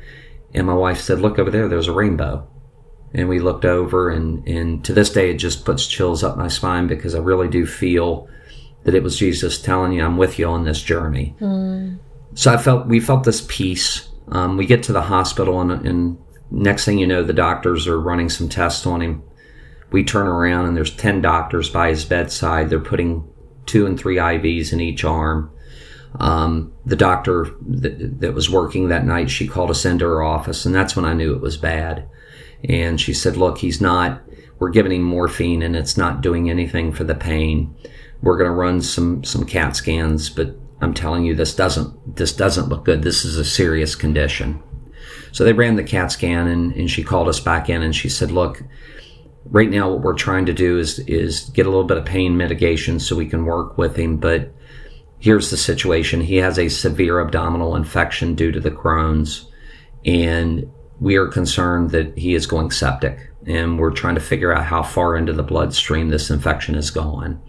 And 0.55 0.67
my 0.67 0.75
wife 0.75 1.01
said, 1.01 1.21
"Look 1.21 1.39
over 1.39 1.51
there, 1.51 1.69
there's 1.69 1.89
a 1.89 1.93
rainbow." 1.93 2.47
And 3.15 3.29
we 3.29 3.39
looked 3.39 3.65
over, 3.65 4.11
and 4.11 4.47
and 4.47 4.85
to 4.85 4.93
this 4.93 5.11
day, 5.11 5.31
it 5.31 5.37
just 5.37 5.65
puts 5.65 5.87
chills 5.87 6.25
up 6.25 6.37
my 6.37 6.49
spine 6.49 6.87
because 6.87 7.15
I 7.15 7.21
really 7.21 7.49
do 7.49 7.65
feel 7.65 8.29
that 8.83 8.95
it 8.95 9.03
was 9.03 9.17
Jesus 9.17 9.61
telling 9.61 9.93
you, 9.93 10.05
"I'm 10.05 10.17
with 10.17 10.39
you 10.39 10.47
on 10.47 10.65
this 10.65 10.83
journey." 10.83 11.37
Mm. 11.41 11.99
So 12.35 12.53
I 12.53 12.57
felt 12.57 12.87
we 12.87 13.01
felt 13.01 13.25
this 13.25 13.47
peace. 13.49 14.09
Um, 14.29 14.57
we 14.57 14.67
get 14.67 14.83
to 14.85 14.93
the 14.93 15.03
hospital, 15.03 15.61
and, 15.61 15.71
and 15.87 16.19
next 16.51 16.85
thing 16.85 16.99
you 16.99 17.07
know, 17.07 17.23
the 17.23 17.33
doctors 17.33 17.87
are 17.87 18.01
running 18.01 18.29
some 18.29 18.49
tests 18.49 18.87
on 18.87 19.01
him. 19.01 19.23
We 19.93 20.03
turn 20.03 20.27
around, 20.27 20.67
and 20.67 20.77
there's 20.77 20.95
ten 20.95 21.21
doctors 21.21 21.71
by 21.71 21.91
his 21.91 22.05
bedside. 22.05 22.69
They're 22.69 22.81
putting 22.81 23.29
two 23.67 23.87
and 23.87 23.99
three 23.99 24.17
IVs 24.17 24.73
in 24.73 24.81
each 24.81 25.05
arm. 25.05 25.51
Um, 26.21 26.73
the 26.87 26.97
doctor 26.97 27.49
that, 27.67 28.21
that, 28.21 28.35
was 28.35 28.49
working 28.49 28.89
that 28.89 29.05
night, 29.05 29.31
she 29.31 29.49
called 29.49 29.71
us 29.71 29.85
into 29.85 30.05
her 30.05 30.23
office, 30.23 30.65
and 30.65 30.75
that's 30.75 30.95
when 30.95 31.05
I 31.05 31.13
knew 31.13 31.35
it 31.35 31.41
was 31.41 31.57
bad. 31.57 32.09
And 32.69 33.01
she 33.01 33.13
said, 33.13 33.37
"Look, 33.37 33.59
he's 33.59 33.81
not. 33.81 34.23
We're 34.59 34.71
giving 34.71 34.93
him 34.93 35.03
morphine, 35.03 35.63
and 35.63 35.77
it's 35.77 35.97
not 35.97 36.23
doing 36.23 36.49
anything 36.49 36.93
for 36.93 37.05
the 37.05 37.15
pain. 37.15 37.75
We're 38.23 38.39
going 38.39 38.51
to 38.51 38.57
run 38.57 38.81
some 38.81 39.25
some 39.25 39.45
CAT 39.45 39.77
scans, 39.77 40.31
but 40.31 40.57
I'm 40.81 40.95
telling 40.95 41.25
you, 41.25 41.35
this 41.35 41.55
doesn't 41.55 42.17
this 42.17 42.33
doesn't 42.33 42.69
look 42.69 42.85
good. 42.85 43.03
This 43.03 43.25
is 43.25 43.37
a 43.37 43.45
serious 43.45 43.95
condition." 43.95 44.63
So 45.33 45.45
they 45.45 45.53
ran 45.53 45.77
the 45.77 45.83
CAT 45.83 46.13
scan, 46.13 46.47
and, 46.47 46.73
and 46.75 46.91
she 46.91 47.03
called 47.03 47.29
us 47.29 47.41
back 47.41 47.69
in, 47.69 47.83
and 47.83 47.95
she 47.95 48.09
said, 48.09 48.31
"Look." 48.31 48.63
right 49.47 49.71
now 49.71 49.91
what 49.91 50.01
we're 50.01 50.15
trying 50.15 50.47
to 50.47 50.53
do 50.53 50.79
is 50.79 50.99
is 51.01 51.51
get 51.51 51.67
a 51.67 51.69
little 51.69 51.85
bit 51.85 51.99
of 51.99 52.05
pain 52.05 52.37
mitigation 52.37 52.99
so 52.99 53.17
we 53.17 53.27
can 53.27 53.45
work 53.45 53.77
with 53.77 53.97
him 53.97 54.17
but 54.17 54.51
here's 55.19 55.51
the 55.51 55.57
situation 55.57 56.21
he 56.21 56.37
has 56.37 56.59
a 56.59 56.69
severe 56.69 57.21
abdominal 57.21 57.77
infection 57.77 58.35
due 58.35 58.51
to 58.51 58.61
the 58.61 58.71
crohn's 58.71 59.51
and 60.05 60.71
we 61.01 61.17
are 61.17 61.27
concerned 61.27 61.91
that 61.91 62.17
he 62.17 62.35
is 62.35 62.47
going 62.47 62.71
septic 62.71 63.31
and 63.47 63.79
we're 63.79 63.91
trying 63.91 64.15
to 64.15 64.21
figure 64.21 64.53
out 64.53 64.65
how 64.65 64.83
far 64.83 65.17
into 65.17 65.33
the 65.33 65.43
bloodstream 65.43 66.09
this 66.09 66.31
infection 66.31 66.75
is 66.75 66.91
going 66.91 67.41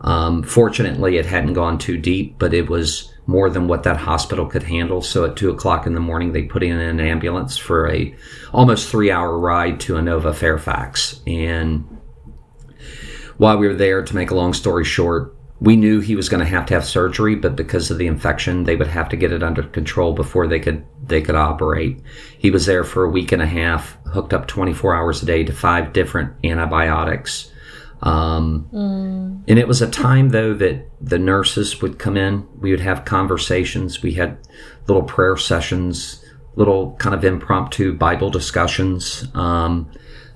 um, 0.00 0.42
fortunately 0.42 1.16
it 1.16 1.26
hadn't 1.26 1.54
gone 1.54 1.78
too 1.78 1.96
deep 1.96 2.38
but 2.38 2.54
it 2.54 2.68
was 2.68 3.10
more 3.30 3.48
than 3.48 3.68
what 3.68 3.84
that 3.84 3.96
hospital 3.96 4.44
could 4.46 4.64
handle. 4.64 5.00
So 5.00 5.24
at 5.24 5.36
two 5.36 5.50
o'clock 5.50 5.86
in 5.86 5.94
the 5.94 6.00
morning, 6.00 6.32
they 6.32 6.42
put 6.42 6.62
in 6.62 6.78
an 6.78 7.00
ambulance 7.00 7.56
for 7.56 7.88
a 7.88 8.14
almost 8.52 8.88
three 8.88 9.10
hour 9.10 9.38
ride 9.38 9.80
to 9.80 9.94
Inova 9.94 10.34
Fairfax. 10.34 11.20
And 11.26 11.84
while 13.36 13.56
we 13.56 13.68
were 13.68 13.74
there, 13.74 14.02
to 14.02 14.14
make 14.14 14.30
a 14.30 14.34
long 14.34 14.52
story 14.52 14.84
short, 14.84 15.34
we 15.60 15.76
knew 15.76 16.00
he 16.00 16.16
was 16.16 16.28
going 16.28 16.40
to 16.40 16.50
have 16.50 16.64
to 16.66 16.74
have 16.74 16.86
surgery, 16.86 17.34
but 17.34 17.54
because 17.54 17.90
of 17.90 17.98
the 17.98 18.06
infection, 18.06 18.64
they 18.64 18.76
would 18.76 18.86
have 18.86 19.10
to 19.10 19.16
get 19.16 19.30
it 19.30 19.42
under 19.42 19.62
control 19.62 20.14
before 20.14 20.46
they 20.46 20.58
could 20.58 20.84
they 21.06 21.20
could 21.20 21.34
operate. 21.34 22.00
He 22.38 22.50
was 22.50 22.66
there 22.66 22.84
for 22.84 23.04
a 23.04 23.10
week 23.10 23.32
and 23.32 23.42
a 23.42 23.46
half, 23.46 23.98
hooked 24.06 24.32
up 24.32 24.46
24 24.46 24.94
hours 24.94 25.22
a 25.22 25.26
day 25.26 25.44
to 25.44 25.52
five 25.52 25.92
different 25.92 26.32
antibiotics. 26.44 27.50
Um, 28.02 28.68
mm. 28.72 29.44
And 29.46 29.58
it 29.58 29.68
was 29.68 29.82
a 29.82 29.90
time, 29.90 30.30
though, 30.30 30.54
that 30.54 30.88
the 31.00 31.18
nurses 31.18 31.82
would 31.82 31.98
come 31.98 32.16
in. 32.16 32.46
We 32.58 32.70
would 32.70 32.80
have 32.80 33.04
conversations. 33.04 34.02
We 34.02 34.12
had 34.14 34.38
little 34.86 35.02
prayer 35.02 35.36
sessions, 35.36 36.24
little 36.54 36.94
kind 36.96 37.14
of 37.14 37.24
impromptu 37.24 37.92
Bible 37.94 38.30
discussions. 38.30 39.26
Um, 39.34 39.90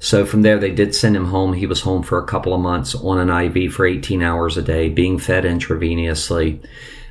so 0.05 0.27
from 0.27 0.43
there, 0.43 0.59
they 0.59 0.71
did 0.71 0.95
send 0.95 1.17
him 1.17 1.27
home. 1.27 1.55
He 1.55 1.67
was 1.67 1.81
home 1.81 2.03
for 2.03 2.19
a 2.19 2.27
couple 2.27 2.53
of 2.53 2.61
months 2.61 2.95
on 2.95 3.19
an 3.19 3.57
IV 3.57 3.73
for 3.73 3.87
18 3.87 4.23
hours 4.23 4.57
a 4.57 4.63
day, 4.63 4.89
being 4.89 5.19
fed 5.19 5.45
intravenously. 5.45 6.65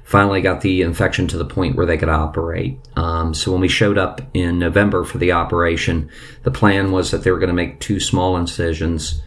Finally, 0.03 0.41
got 0.41 0.61
the 0.61 0.81
infection 0.81 1.27
to 1.27 1.37
the 1.37 1.45
point 1.45 1.75
where 1.75 1.85
they 1.85 1.97
could 1.97 2.09
operate. 2.09 2.77
Um, 2.95 3.33
so 3.33 3.51
when 3.51 3.61
we 3.61 3.67
showed 3.67 3.97
up 3.97 4.21
in 4.33 4.59
November 4.59 5.03
for 5.05 5.17
the 5.17 5.31
operation, 5.31 6.09
the 6.43 6.51
plan 6.51 6.91
was 6.91 7.09
that 7.11 7.23
they 7.23 7.31
were 7.31 7.39
going 7.39 7.47
to 7.47 7.53
make 7.53 7.79
two 7.79 7.99
small 7.99 8.37
incisions 8.37 9.21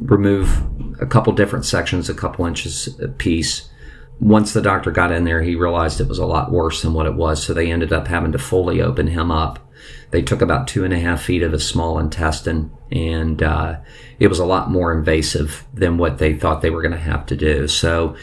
remove 0.00 0.62
a 1.00 1.06
couple 1.06 1.32
different 1.32 1.64
sections, 1.64 2.08
a 2.08 2.14
couple 2.14 2.46
inches 2.46 2.88
a 3.00 3.08
piece. 3.08 3.68
Once 4.20 4.52
the 4.52 4.62
doctor 4.62 4.90
got 4.90 5.12
in 5.12 5.24
there, 5.24 5.42
he 5.42 5.54
realized 5.54 6.00
it 6.00 6.08
was 6.08 6.18
a 6.18 6.26
lot 6.26 6.50
worse 6.50 6.82
than 6.82 6.92
what 6.92 7.06
it 7.06 7.14
was, 7.14 7.42
so 7.42 7.52
they 7.54 7.70
ended 7.70 7.92
up 7.92 8.08
having 8.08 8.32
to 8.32 8.38
fully 8.38 8.80
open 8.80 9.06
him 9.06 9.30
up. 9.30 9.58
They 10.10 10.22
took 10.22 10.42
about 10.42 10.66
two 10.66 10.84
and 10.84 10.92
a 10.92 10.98
half 10.98 11.22
feet 11.22 11.42
of 11.42 11.52
his 11.52 11.66
small 11.66 11.98
intestine, 11.98 12.70
and 12.90 13.42
uh, 13.42 13.78
it 14.18 14.28
was 14.28 14.38
a 14.38 14.44
lot 14.44 14.70
more 14.70 14.92
invasive 14.92 15.64
than 15.74 15.98
what 15.98 16.18
they 16.18 16.34
thought 16.34 16.62
they 16.62 16.70
were 16.70 16.82
going 16.82 16.92
to 16.92 16.98
have 16.98 17.26
to 17.26 17.36
do. 17.36 17.68
So, 17.68 18.16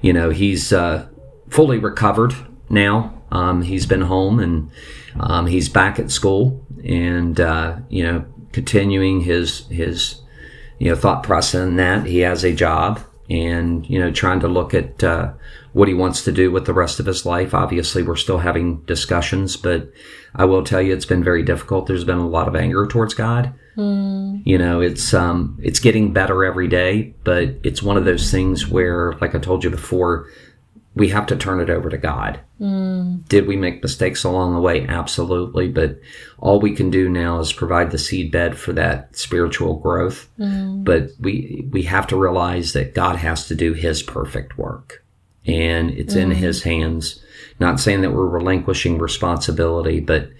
you 0.00 0.12
know, 0.12 0.30
he's 0.30 0.72
uh, 0.72 1.08
fully 1.48 1.78
recovered 1.78 2.34
now. 2.68 3.22
Um, 3.30 3.62
he's 3.62 3.86
been 3.86 4.02
home 4.02 4.40
and 4.40 4.70
um, 5.18 5.46
he's 5.46 5.68
back 5.68 5.98
at 5.98 6.10
school, 6.10 6.64
and 6.84 7.38
uh, 7.40 7.76
you 7.88 8.02
know, 8.02 8.24
continuing 8.52 9.20
his 9.20 9.66
his 9.68 10.20
you 10.78 10.88
know 10.88 10.96
thought 10.96 11.22
process 11.22 11.66
in 11.66 11.76
that 11.76 12.06
he 12.06 12.20
has 12.20 12.44
a 12.44 12.52
job 12.52 13.00
and 13.28 13.88
you 13.88 13.98
know 13.98 14.10
trying 14.10 14.40
to 14.40 14.48
look 14.48 14.74
at 14.74 15.02
uh, 15.04 15.32
what 15.72 15.88
he 15.88 15.94
wants 15.94 16.24
to 16.24 16.32
do 16.32 16.50
with 16.50 16.66
the 16.66 16.74
rest 16.74 16.98
of 16.98 17.06
his 17.06 17.24
life 17.24 17.54
obviously 17.54 18.02
we're 18.02 18.16
still 18.16 18.38
having 18.38 18.80
discussions 18.82 19.56
but 19.56 19.90
i 20.34 20.44
will 20.44 20.64
tell 20.64 20.82
you 20.82 20.92
it's 20.92 21.06
been 21.06 21.22
very 21.22 21.44
difficult 21.44 21.86
there's 21.86 22.04
been 22.04 22.18
a 22.18 22.28
lot 22.28 22.48
of 22.48 22.56
anger 22.56 22.86
towards 22.86 23.14
god 23.14 23.54
mm. 23.80 24.42
you 24.44 24.58
know 24.58 24.80
it's 24.80 25.14
um 25.14 25.58
it's 25.62 25.80
getting 25.80 26.12
better 26.12 26.44
every 26.44 26.68
day 26.68 27.14
but 27.24 27.54
it's 27.62 27.82
one 27.82 27.96
of 27.96 28.04
those 28.04 28.30
things 28.30 28.66
where 28.66 29.14
like 29.20 29.34
i 29.34 29.38
told 29.38 29.64
you 29.64 29.70
before 29.70 30.28
we 30.94 31.08
have 31.08 31.26
to 31.26 31.36
turn 31.36 31.60
it 31.60 31.70
over 31.70 31.88
to 31.88 31.96
God. 31.96 32.40
Mm. 32.60 33.26
Did 33.28 33.46
we 33.46 33.56
make 33.56 33.82
mistakes 33.82 34.24
along 34.24 34.54
the 34.54 34.60
way? 34.60 34.86
Absolutely. 34.86 35.68
But 35.68 36.00
all 36.38 36.60
we 36.60 36.74
can 36.74 36.90
do 36.90 37.08
now 37.08 37.38
is 37.38 37.52
provide 37.52 37.90
the 37.90 37.98
seed 37.98 38.32
bed 38.32 38.58
for 38.58 38.72
that 38.72 39.16
spiritual 39.16 39.76
growth. 39.76 40.28
Mm. 40.38 40.84
But 40.84 41.10
we, 41.20 41.66
we 41.70 41.82
have 41.84 42.06
to 42.08 42.16
realize 42.16 42.72
that 42.72 42.94
God 42.94 43.16
has 43.16 43.46
to 43.48 43.54
do 43.54 43.72
his 43.72 44.02
perfect 44.02 44.58
work 44.58 45.04
and 45.46 45.90
it's 45.90 46.14
mm. 46.14 46.22
in 46.22 46.30
his 46.32 46.64
hands. 46.64 47.22
Not 47.60 47.78
saying 47.78 48.00
that 48.00 48.12
we're 48.12 48.26
relinquishing 48.26 48.98
responsibility, 48.98 50.00
but 50.00 50.30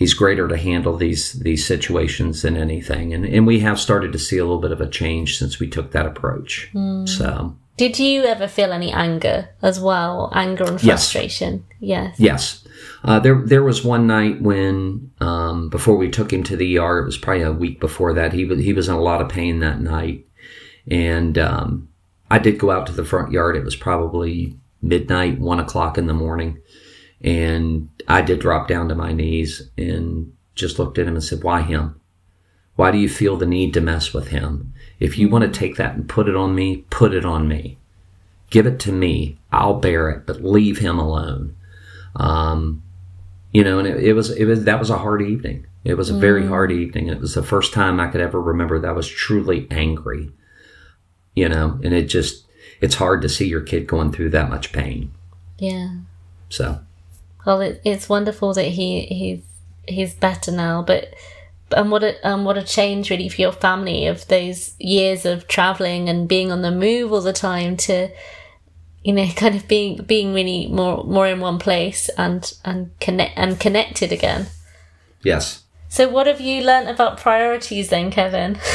he's 0.00 0.14
greater 0.14 0.48
to 0.48 0.56
handle 0.56 0.96
these, 0.96 1.34
these 1.34 1.64
situations 1.64 2.42
than 2.42 2.56
anything. 2.56 3.14
And, 3.14 3.24
and 3.24 3.46
we 3.46 3.60
have 3.60 3.78
started 3.78 4.12
to 4.12 4.18
see 4.18 4.38
a 4.38 4.44
little 4.44 4.60
bit 4.60 4.72
of 4.72 4.80
a 4.80 4.88
change 4.88 5.38
since 5.38 5.60
we 5.60 5.68
took 5.68 5.92
that 5.92 6.06
approach. 6.06 6.70
Mm. 6.74 7.06
So 7.08 7.54
did 7.76 7.98
you 7.98 8.24
ever 8.24 8.48
feel 8.48 8.72
any 8.72 8.92
anger 8.92 9.50
as 9.62 9.78
well? 9.78 10.32
Anger 10.34 10.64
and 10.64 10.80
frustration? 10.80 11.64
Yes. 11.78 12.14
Yes. 12.18 12.64
yes. 12.64 12.68
Uh, 13.04 13.20
there, 13.20 13.42
there 13.44 13.62
was 13.62 13.84
one 13.84 14.06
night 14.06 14.42
when, 14.42 15.10
um, 15.20 15.68
before 15.68 15.96
we 15.96 16.10
took 16.10 16.32
him 16.32 16.42
to 16.44 16.56
the 16.56 16.78
ER, 16.78 16.98
it 16.98 17.06
was 17.06 17.18
probably 17.18 17.42
a 17.42 17.52
week 17.52 17.80
before 17.80 18.12
that. 18.14 18.32
He 18.32 18.44
was, 18.44 18.58
he 18.58 18.72
was 18.72 18.88
in 18.88 18.94
a 18.94 19.00
lot 19.00 19.20
of 19.20 19.28
pain 19.28 19.60
that 19.60 19.80
night. 19.80 20.26
And, 20.90 21.38
um, 21.38 21.88
I 22.30 22.38
did 22.38 22.58
go 22.58 22.70
out 22.70 22.86
to 22.86 22.92
the 22.92 23.04
front 23.04 23.32
yard. 23.32 23.56
It 23.56 23.64
was 23.64 23.76
probably 23.76 24.56
midnight, 24.82 25.40
one 25.40 25.60
o'clock 25.60 25.98
in 25.98 26.06
the 26.06 26.14
morning. 26.14 26.60
And 27.22 27.88
I 28.10 28.22
did 28.22 28.40
drop 28.40 28.66
down 28.66 28.88
to 28.88 28.94
my 28.94 29.12
knees 29.12 29.70
and 29.78 30.32
just 30.56 30.78
looked 30.78 30.98
at 30.98 31.06
him 31.06 31.14
and 31.14 31.22
said, 31.22 31.44
why 31.44 31.62
him? 31.62 32.00
Why 32.74 32.90
do 32.90 32.98
you 32.98 33.08
feel 33.08 33.36
the 33.36 33.46
need 33.46 33.72
to 33.74 33.80
mess 33.80 34.12
with 34.12 34.28
him? 34.28 34.72
If 34.98 35.16
you 35.16 35.28
want 35.28 35.44
to 35.44 35.58
take 35.58 35.76
that 35.76 35.94
and 35.94 36.08
put 36.08 36.28
it 36.28 36.34
on 36.34 36.54
me, 36.54 36.86
put 36.90 37.14
it 37.14 37.24
on 37.24 37.46
me. 37.46 37.78
Give 38.50 38.66
it 38.66 38.80
to 38.80 38.92
me. 38.92 39.38
I'll 39.52 39.74
bear 39.74 40.10
it, 40.10 40.26
but 40.26 40.42
leave 40.42 40.78
him 40.78 40.98
alone. 40.98 41.54
Um, 42.16 42.82
you 43.52 43.62
know, 43.62 43.78
and 43.78 43.86
it, 43.86 44.02
it, 44.02 44.12
was, 44.14 44.30
it 44.30 44.44
was, 44.44 44.64
that 44.64 44.80
was 44.80 44.90
a 44.90 44.98
hard 44.98 45.22
evening. 45.22 45.66
It 45.84 45.94
was 45.94 46.10
a 46.10 46.14
mm. 46.14 46.20
very 46.20 46.46
hard 46.46 46.72
evening. 46.72 47.06
It 47.06 47.20
was 47.20 47.34
the 47.34 47.42
first 47.44 47.72
time 47.72 48.00
I 48.00 48.08
could 48.08 48.20
ever 48.20 48.40
remember 48.40 48.80
that 48.80 48.90
I 48.90 48.92
was 48.92 49.08
truly 49.08 49.68
angry, 49.70 50.32
you 51.34 51.48
know, 51.48 51.78
and 51.84 51.94
it 51.94 52.04
just, 52.08 52.46
it's 52.80 52.96
hard 52.96 53.22
to 53.22 53.28
see 53.28 53.46
your 53.46 53.60
kid 53.62 53.86
going 53.86 54.10
through 54.10 54.30
that 54.30 54.50
much 54.50 54.72
pain. 54.72 55.12
Yeah. 55.58 55.98
So. 56.48 56.80
Well, 57.46 57.60
it, 57.60 57.80
it's 57.84 58.08
wonderful 58.08 58.54
that 58.54 58.68
he, 58.68 59.02
he's, 59.02 59.42
he's 59.86 60.14
better 60.14 60.52
now, 60.52 60.82
but 60.82 61.14
and 61.72 61.90
what 61.90 62.02
a 62.02 62.28
um, 62.28 62.44
what 62.44 62.58
a 62.58 62.62
change 62.62 63.10
really 63.10 63.28
for 63.28 63.40
your 63.40 63.52
family 63.52 64.06
of 64.06 64.26
those 64.28 64.74
years 64.78 65.24
of 65.24 65.46
traveling 65.46 66.08
and 66.08 66.28
being 66.28 66.50
on 66.50 66.62
the 66.62 66.70
move 66.70 67.12
all 67.12 67.20
the 67.20 67.32
time 67.32 67.76
to 67.76 68.08
you 69.02 69.12
know 69.12 69.26
kind 69.36 69.54
of 69.54 69.68
being 69.68 70.02
being 70.02 70.34
really 70.34 70.66
more 70.68 71.04
more 71.04 71.26
in 71.26 71.40
one 71.40 71.58
place 71.58 72.08
and 72.18 72.52
and 72.64 72.90
connect 73.00 73.36
and 73.36 73.60
connected 73.60 74.12
again. 74.12 74.46
Yes. 75.22 75.64
So 75.88 76.08
what 76.08 76.26
have 76.26 76.40
you 76.40 76.62
learned 76.62 76.88
about 76.88 77.18
priorities 77.18 77.88
then 77.88 78.10
kevin? 78.10 78.58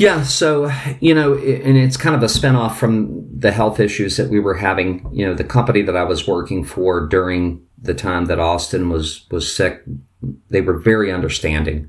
Yeah 0.00 0.22
so 0.22 0.72
you 1.00 1.14
know 1.14 1.34
and 1.34 1.76
it's 1.76 1.98
kind 1.98 2.16
of 2.16 2.22
a 2.22 2.26
spinoff 2.26 2.76
from 2.76 3.38
the 3.38 3.52
health 3.52 3.78
issues 3.78 4.16
that 4.16 4.30
we 4.30 4.40
were 4.40 4.54
having 4.54 5.06
you 5.12 5.26
know 5.26 5.34
the 5.34 5.44
company 5.44 5.82
that 5.82 5.94
i 5.94 6.02
was 6.02 6.26
working 6.26 6.64
for 6.64 7.06
during 7.06 7.60
the 7.80 7.94
time 7.94 8.26
that 8.26 8.38
austin 8.38 8.90
was 8.90 9.26
was 9.30 9.54
sick 9.54 9.82
they 10.50 10.60
were 10.60 10.78
very 10.78 11.12
understanding 11.12 11.88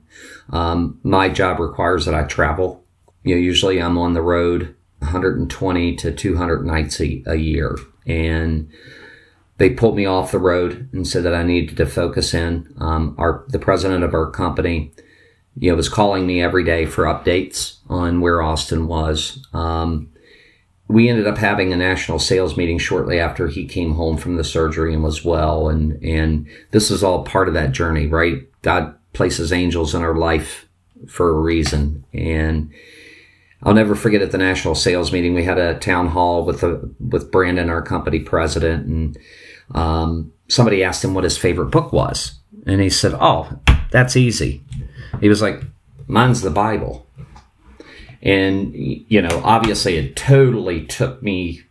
Um, 0.49 0.99
my 1.03 1.29
job 1.29 1.59
requires 1.59 2.05
that 2.05 2.15
I 2.15 2.23
travel. 2.23 2.83
You 3.23 3.35
know, 3.35 3.41
usually 3.41 3.81
I'm 3.81 3.97
on 3.97 4.13
the 4.13 4.21
road 4.21 4.75
120 4.99 5.95
to 5.95 6.11
200 6.11 6.65
nights 6.65 6.99
a, 6.99 7.23
a 7.25 7.35
year. 7.35 7.77
And 8.05 8.69
they 9.57 9.69
pulled 9.69 9.95
me 9.95 10.05
off 10.05 10.31
the 10.31 10.39
road 10.39 10.89
and 10.91 11.07
said 11.07 11.23
that 11.23 11.35
I 11.35 11.43
needed 11.43 11.77
to 11.77 11.85
focus 11.85 12.33
in. 12.33 12.73
Um, 12.79 13.15
our 13.17 13.45
the 13.47 13.59
president 13.59 14.03
of 14.03 14.13
our 14.13 14.29
company, 14.29 14.91
you 15.57 15.69
know, 15.69 15.75
was 15.75 15.89
calling 15.89 16.25
me 16.25 16.41
every 16.41 16.63
day 16.63 16.85
for 16.85 17.05
updates 17.05 17.77
on 17.87 18.21
where 18.21 18.41
Austin 18.41 18.87
was. 18.87 19.45
Um, 19.53 20.10
we 20.91 21.09
ended 21.09 21.27
up 21.27 21.37
having 21.37 21.71
a 21.71 21.77
national 21.77 22.19
sales 22.19 22.57
meeting 22.57 22.77
shortly 22.77 23.19
after 23.19 23.47
he 23.47 23.65
came 23.65 23.93
home 23.93 24.17
from 24.17 24.35
the 24.35 24.43
surgery 24.43 24.93
and 24.93 25.03
was 25.03 25.23
well, 25.23 25.69
and 25.69 26.01
and 26.03 26.47
this 26.71 26.91
is 26.91 27.03
all 27.03 27.23
part 27.23 27.47
of 27.47 27.53
that 27.53 27.71
journey, 27.71 28.07
right? 28.07 28.43
God 28.61 28.95
places 29.13 29.51
angels 29.51 29.95
in 29.95 30.01
our 30.01 30.15
life 30.15 30.67
for 31.07 31.29
a 31.29 31.39
reason, 31.39 32.05
and 32.13 32.71
I'll 33.63 33.73
never 33.73 33.95
forget 33.95 34.21
at 34.21 34.31
the 34.31 34.37
national 34.37 34.75
sales 34.75 35.11
meeting 35.11 35.33
we 35.33 35.43
had 35.43 35.57
a 35.57 35.79
town 35.79 36.07
hall 36.07 36.45
with 36.45 36.61
the 36.61 36.93
with 36.99 37.31
Brandon, 37.31 37.69
our 37.69 37.81
company 37.81 38.19
president, 38.19 38.85
and 38.87 39.17
um, 39.73 40.31
somebody 40.47 40.83
asked 40.83 41.03
him 41.03 41.13
what 41.13 41.23
his 41.23 41.37
favorite 41.37 41.71
book 41.71 41.93
was. 41.93 42.39
And 42.67 42.81
he 42.81 42.89
said, 42.89 43.13
Oh, 43.19 43.59
that's 43.91 44.15
easy. 44.15 44.63
He 45.19 45.29
was 45.29 45.41
like, 45.41 45.61
Mine's 46.07 46.41
the 46.41 46.49
Bible. 46.49 47.07
And, 48.21 48.73
you 48.75 49.21
know, 49.21 49.41
obviously 49.43 49.97
it 49.97 50.15
totally 50.15 50.85
took 50.85 51.23
me 51.23 51.61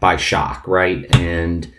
by 0.00 0.16
shock, 0.16 0.66
right? 0.66 1.14
And 1.16 1.72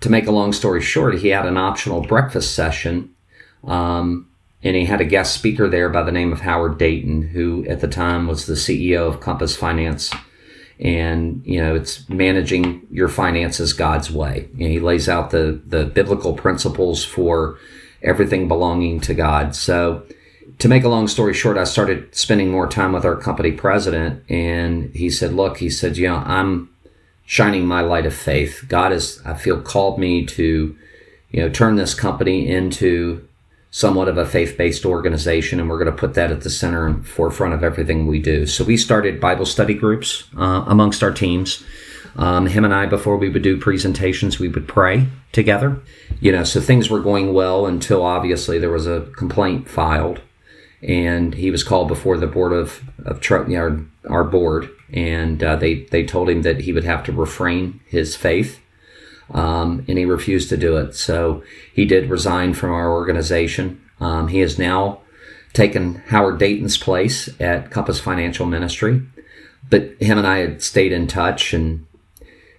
to 0.00 0.10
make 0.10 0.26
a 0.26 0.32
long 0.32 0.52
story 0.52 0.80
short, 0.80 1.18
he 1.18 1.28
had 1.28 1.46
an 1.46 1.56
optional 1.56 2.00
breakfast 2.02 2.54
session. 2.54 3.14
Um, 3.62 4.28
and 4.62 4.74
he 4.74 4.86
had 4.86 5.00
a 5.00 5.04
guest 5.04 5.34
speaker 5.34 5.68
there 5.68 5.88
by 5.88 6.02
the 6.02 6.12
name 6.12 6.32
of 6.32 6.40
Howard 6.40 6.78
Dayton, 6.78 7.22
who 7.22 7.64
at 7.66 7.80
the 7.80 7.88
time 7.88 8.26
was 8.26 8.46
the 8.46 8.54
CEO 8.54 9.06
of 9.06 9.20
Compass 9.20 9.56
Finance 9.56 10.12
and 10.80 11.42
you 11.44 11.60
know 11.60 11.74
it's 11.74 12.08
managing 12.08 12.86
your 12.90 13.08
finances 13.08 13.72
God's 13.72 14.10
way. 14.10 14.48
Know, 14.54 14.66
he 14.66 14.80
lays 14.80 15.08
out 15.08 15.30
the 15.30 15.60
the 15.66 15.84
biblical 15.84 16.34
principles 16.34 17.04
for 17.04 17.58
everything 18.02 18.48
belonging 18.48 19.00
to 19.00 19.14
God. 19.14 19.54
So 19.54 20.04
to 20.58 20.68
make 20.68 20.84
a 20.84 20.88
long 20.88 21.08
story 21.08 21.34
short, 21.34 21.56
I 21.56 21.64
started 21.64 22.14
spending 22.14 22.50
more 22.50 22.66
time 22.66 22.92
with 22.92 23.04
our 23.04 23.16
company 23.16 23.52
president, 23.52 24.22
and 24.28 24.94
he 24.94 25.10
said, 25.10 25.32
"Look," 25.32 25.58
he 25.58 25.70
said, 25.70 25.96
"You 25.96 26.08
know, 26.08 26.22
I'm 26.26 26.70
shining 27.26 27.66
my 27.66 27.80
light 27.80 28.06
of 28.06 28.14
faith. 28.14 28.64
God 28.68 28.92
has, 28.92 29.20
I 29.24 29.34
feel, 29.34 29.60
called 29.60 29.98
me 29.98 30.26
to, 30.26 30.76
you 31.30 31.40
know, 31.40 31.48
turn 31.48 31.76
this 31.76 31.94
company 31.94 32.48
into 32.48 33.26
somewhat 33.70 34.08
of 34.08 34.16
a 34.16 34.26
faith-based 34.26 34.86
organization 34.86 35.58
and 35.58 35.68
we're 35.68 35.78
going 35.78 35.90
to 35.90 35.98
put 35.98 36.14
that 36.14 36.30
at 36.30 36.42
the 36.42 36.50
center 36.50 36.86
and 36.86 37.04
forefront 37.04 37.52
of 37.52 37.64
everything 37.64 38.06
we 38.06 38.20
do. 38.20 38.46
So 38.46 38.62
we 38.62 38.76
started 38.76 39.20
bible 39.20 39.46
study 39.46 39.74
groups 39.74 40.24
uh, 40.38 40.64
amongst 40.68 41.02
our 41.02 41.10
teams. 41.10 41.64
Um, 42.16 42.46
him 42.46 42.64
and 42.64 42.72
i 42.72 42.86
before 42.86 43.16
we 43.16 43.28
would 43.28 43.42
do 43.42 43.58
presentations 43.58 44.38
we 44.38 44.46
would 44.46 44.68
pray 44.68 45.08
together. 45.32 45.80
You 46.20 46.30
know 46.30 46.44
so 46.44 46.60
things 46.60 46.88
were 46.88 47.00
going 47.00 47.34
well 47.34 47.66
until 47.66 48.04
obviously 48.04 48.60
there 48.60 48.70
was 48.70 48.86
a 48.86 49.08
complaint 49.16 49.68
filed 49.68 50.20
and 50.86 51.34
he 51.34 51.50
was 51.50 51.64
called 51.64 51.88
before 51.88 52.18
the 52.18 52.26
board 52.26 52.52
of, 52.52 52.82
of 53.04 53.20
our, 53.30 53.80
our 54.08 54.24
board 54.24 54.68
and 54.92 55.42
uh, 55.42 55.56
they, 55.56 55.84
they 55.84 56.04
told 56.04 56.28
him 56.28 56.42
that 56.42 56.60
he 56.60 56.72
would 56.72 56.84
have 56.84 57.02
to 57.04 57.12
refrain 57.12 57.80
his 57.86 58.14
faith 58.14 58.60
um, 59.32 59.84
and 59.88 59.98
he 59.98 60.04
refused 60.04 60.48
to 60.50 60.56
do 60.56 60.76
it. 60.76 60.94
So 60.94 61.42
he 61.72 61.84
did 61.84 62.10
resign 62.10 62.54
from 62.54 62.70
our 62.70 62.92
organization. 62.92 63.82
Um, 64.00 64.28
he 64.28 64.40
has 64.40 64.58
now 64.58 65.00
taken 65.52 65.96
Howard 66.08 66.38
Dayton's 66.38 66.76
place 66.76 67.28
at 67.40 67.70
Compass 67.70 68.00
Financial 68.00 68.44
Ministry, 68.44 69.02
but 69.70 69.94
him 70.00 70.18
and 70.18 70.26
I 70.26 70.38
had 70.38 70.62
stayed 70.62 70.92
in 70.92 71.06
touch. 71.06 71.54
And, 71.54 71.86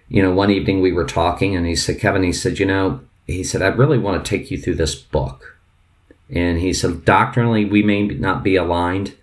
you 0.08 0.22
know, 0.22 0.34
one 0.34 0.50
evening 0.50 0.80
we 0.80 0.92
were 0.92 1.04
talking 1.04 1.54
and 1.54 1.66
he 1.66 1.76
said, 1.76 2.00
Kevin, 2.00 2.22
he 2.22 2.32
said, 2.32 2.58
you 2.58 2.66
know, 2.66 3.00
he 3.26 3.44
said, 3.44 3.62
I 3.62 3.68
really 3.68 3.98
want 3.98 4.24
to 4.24 4.28
take 4.28 4.50
you 4.50 4.58
through 4.58 4.76
this 4.76 4.94
book. 4.94 5.55
And 6.28 6.58
he 6.58 6.72
said, 6.72 7.04
doctrinally, 7.04 7.64
we 7.64 7.82
may 7.82 8.06
not 8.06 8.42
be 8.42 8.56
aligned, 8.56 9.14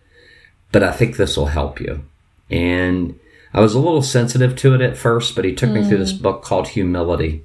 but 0.72 0.84
I 0.84 0.92
think 0.92 1.18
this 1.18 1.36
will 1.36 1.48
help 1.48 1.80
you. 1.80 2.04
And 2.50 3.20
I 3.54 3.62
was 3.62 3.76
a 3.76 3.80
little 3.80 4.02
sensitive 4.02 4.56
to 4.58 4.74
it 4.74 4.82
at 4.82 4.98
first, 4.98 5.36
but 5.36 5.46
he 5.46 5.54
took 5.54 5.70
mm. 5.70 5.82
me 5.82 5.88
through 5.88 6.00
this 6.00 6.13
mm. 6.13 6.22
book 6.22 6.44
called 6.44 6.70
Humility. 6.70 7.44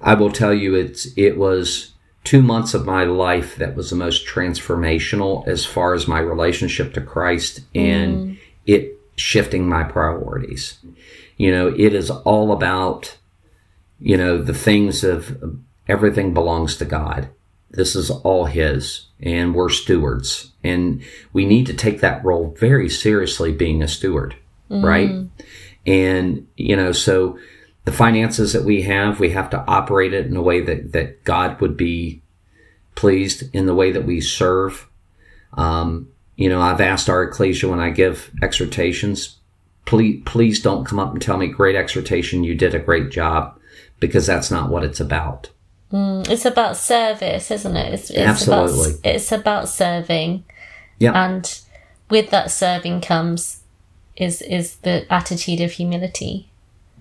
I 0.00 0.14
will 0.14 0.30
tell 0.30 0.54
you, 0.54 0.74
it's 0.74 1.08
it 1.16 1.36
was 1.36 1.92
two 2.24 2.42
months 2.42 2.74
of 2.74 2.86
my 2.86 3.04
life 3.04 3.56
that 3.56 3.74
was 3.74 3.90
the 3.90 3.96
most 3.96 4.26
transformational 4.26 5.46
as 5.46 5.64
far 5.66 5.94
as 5.94 6.08
my 6.08 6.18
relationship 6.18 6.94
to 6.94 7.00
Christ 7.00 7.60
and 7.74 8.16
mm. 8.16 8.38
it 8.66 8.98
shifting 9.16 9.68
my 9.68 9.84
priorities. 9.84 10.78
You 11.36 11.50
know, 11.50 11.68
it 11.68 11.94
is 11.94 12.10
all 12.10 12.52
about, 12.52 13.16
you 13.98 14.16
know, 14.16 14.38
the 14.42 14.54
things 14.54 15.04
of 15.04 15.58
everything 15.88 16.34
belongs 16.34 16.76
to 16.76 16.84
God. 16.84 17.28
This 17.70 17.94
is 17.94 18.10
all 18.10 18.46
His, 18.46 19.06
and 19.20 19.54
we're 19.54 19.68
stewards. 19.68 20.52
And 20.62 21.02
we 21.32 21.44
need 21.44 21.66
to 21.66 21.74
take 21.74 22.00
that 22.00 22.24
role 22.24 22.54
very 22.58 22.88
seriously, 22.88 23.52
being 23.52 23.82
a 23.82 23.88
steward 23.88 24.36
mm. 24.70 24.84
right? 24.84 25.10
And, 25.86 26.46
you 26.56 26.76
know, 26.76 26.92
so 26.92 27.38
the 27.84 27.92
finances 27.92 28.52
that 28.52 28.64
we 28.64 28.82
have, 28.82 29.20
we 29.20 29.30
have 29.30 29.50
to 29.50 29.64
operate 29.66 30.14
it 30.14 30.26
in 30.26 30.36
a 30.36 30.42
way 30.42 30.60
that, 30.60 30.92
that 30.92 31.24
God 31.24 31.60
would 31.60 31.76
be 31.76 32.22
pleased 32.94 33.54
in 33.54 33.66
the 33.66 33.74
way 33.74 33.90
that 33.90 34.04
we 34.04 34.20
serve. 34.20 34.88
Um, 35.54 36.08
you 36.36 36.48
know, 36.48 36.60
I've 36.60 36.80
asked 36.80 37.08
our 37.08 37.22
ecclesia 37.22 37.68
when 37.68 37.80
I 37.80 37.90
give 37.90 38.30
exhortations, 38.42 39.36
please, 39.84 40.22
please 40.24 40.62
don't 40.62 40.84
come 40.84 40.98
up 40.98 41.12
and 41.12 41.20
tell 41.20 41.36
me 41.36 41.48
great 41.48 41.76
exhortation. 41.76 42.44
You 42.44 42.54
did 42.54 42.74
a 42.74 42.78
great 42.78 43.10
job 43.10 43.58
because 43.98 44.26
that's 44.26 44.50
not 44.50 44.70
what 44.70 44.84
it's 44.84 45.00
about. 45.00 45.50
Mm, 45.92 46.28
it's 46.28 46.44
about 46.44 46.76
service, 46.76 47.50
isn't 47.50 47.76
it? 47.76 47.94
It's, 47.94 48.10
it's 48.10 48.18
Absolutely. 48.18 48.90
About, 48.90 49.00
it's 49.04 49.32
about 49.32 49.68
serving. 49.68 50.44
Yeah. 50.98 51.12
And 51.12 51.60
with 52.08 52.30
that 52.30 52.50
serving 52.50 53.00
comes 53.00 53.62
is 54.16 54.42
is 54.42 54.76
the 54.76 55.10
attitude 55.12 55.60
of 55.60 55.72
humility. 55.72 56.50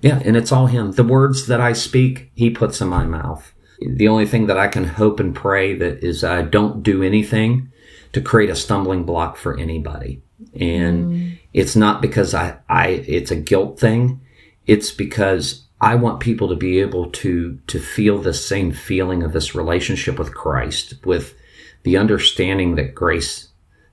Yeah, 0.02 0.22
and 0.24 0.38
it's 0.38 0.52
all 0.52 0.68
him. 0.68 0.94
The 0.94 1.04
words 1.04 1.48
that 1.48 1.60
I 1.60 1.74
speak, 1.74 2.32
he 2.34 2.50
puts 2.50 2.80
in 2.80 2.88
my 2.88 3.06
mouth. 3.06 3.52
The 3.82 4.08
only 4.08 4.26
thing 4.26 4.48
that 4.48 4.58
I 4.58 4.68
can 4.68 4.86
hope 4.86 5.20
and 5.20 5.36
pray 5.36 5.76
that 5.76 6.04
is 6.04 6.24
I 6.24 6.42
don't 6.42 6.82
do 6.82 7.04
anything 7.04 7.72
to 8.14 8.22
create 8.22 8.50
a 8.50 8.56
stumbling 8.56 9.04
block 9.04 9.36
for 9.36 9.58
anybody. 9.58 10.22
And 10.54 11.12
mm. 11.12 11.40
it's 11.54 11.76
not 11.76 12.02
because 12.02 12.34
I, 12.34 12.58
I 12.70 12.88
it's 12.88 13.32
a 13.32 13.36
guilt 13.36 13.80
thing. 13.80 14.22
It's 14.66 14.92
because 14.92 15.66
I 15.82 15.96
want 15.96 16.20
people 16.20 16.50
to 16.50 16.56
be 16.56 16.80
able 16.80 17.10
to 17.12 17.60
to 17.68 17.80
feel 17.80 18.20
the 18.20 18.34
same 18.34 18.72
feeling 18.72 19.24
of 19.24 19.34
this 19.34 19.56
relationship 19.56 20.20
with 20.20 20.34
Christ, 20.34 20.96
with 21.06 21.36
the 21.84 21.98
understanding 21.98 22.76
that 22.76 22.96
grace 22.96 23.50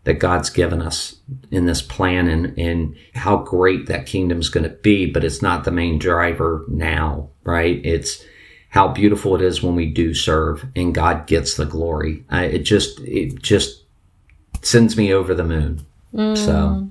that 0.06 0.20
God's 0.20 0.50
given 0.50 0.80
us 0.80 1.16
in 1.50 1.66
this 1.66 1.82
plan 1.82 2.28
and, 2.28 2.56
and 2.56 2.96
how 3.14 3.38
great 3.38 3.86
that 3.86 4.06
kingdom's 4.06 4.48
going 4.48 4.62
to 4.62 4.70
be, 4.76 5.04
but 5.04 5.24
it's 5.24 5.42
not 5.42 5.64
the 5.64 5.72
main 5.72 5.98
driver 5.98 6.64
now, 6.68 7.28
right? 7.42 7.84
It's 7.84 8.24
how 8.68 8.86
beautiful 8.86 9.34
it 9.34 9.42
is 9.42 9.64
when 9.64 9.74
we 9.74 9.86
do 9.86 10.14
serve 10.14 10.64
and 10.76 10.94
God 10.94 11.26
gets 11.26 11.56
the 11.56 11.66
glory. 11.66 12.24
I, 12.30 12.44
it 12.44 12.58
just, 12.60 13.00
it 13.00 13.42
just 13.42 13.82
sends 14.62 14.96
me 14.96 15.12
over 15.12 15.34
the 15.34 15.42
moon. 15.42 15.84
Mm, 16.14 16.38
so 16.38 16.88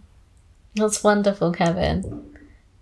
that's 0.75 1.01
wonderful, 1.01 1.53
Kevin. 1.53 2.35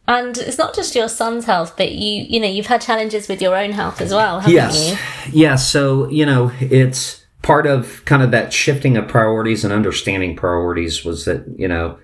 And 0.07 0.37
it's 0.37 0.57
not 0.57 0.75
just 0.75 0.95
your 0.95 1.07
son's 1.07 1.45
health, 1.45 1.75
but 1.77 1.93
you, 1.93 2.25
you 2.27 2.39
know, 2.39 2.47
you've 2.47 2.65
had 2.65 2.81
challenges 2.81 3.27
with 3.27 3.41
your 3.41 3.55
own 3.55 3.71
health 3.71 4.01
as 4.01 4.13
well, 4.13 4.41
haven't 4.41 4.53
yes. 4.53 4.91
you? 4.91 5.41
Yes. 5.41 5.69
So, 5.69 6.09
you 6.09 6.25
know, 6.25 6.51
it's, 6.59 7.23
part 7.43 7.67
of 7.67 8.03
kind 8.05 8.23
of 8.23 8.31
that 8.31 8.51
shifting 8.51 8.97
of 8.97 9.07
priorities 9.07 9.63
and 9.63 9.71
understanding 9.71 10.35
priorities 10.35 11.05
was 11.05 11.25
that 11.25 11.45
you 11.55 11.67
know 11.67 11.99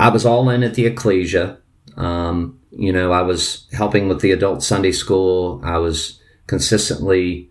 I 0.00 0.08
was 0.08 0.26
all 0.26 0.50
in 0.50 0.64
at 0.64 0.74
the 0.74 0.86
ecclesia. 0.86 1.58
Um, 1.96 2.58
you 2.72 2.92
know, 2.92 3.12
I 3.12 3.22
was 3.22 3.68
helping 3.72 4.08
with 4.08 4.20
the 4.20 4.32
adult 4.32 4.64
Sunday 4.64 4.90
school. 4.90 5.60
I 5.62 5.78
was 5.78 6.20
consistently, 6.48 7.48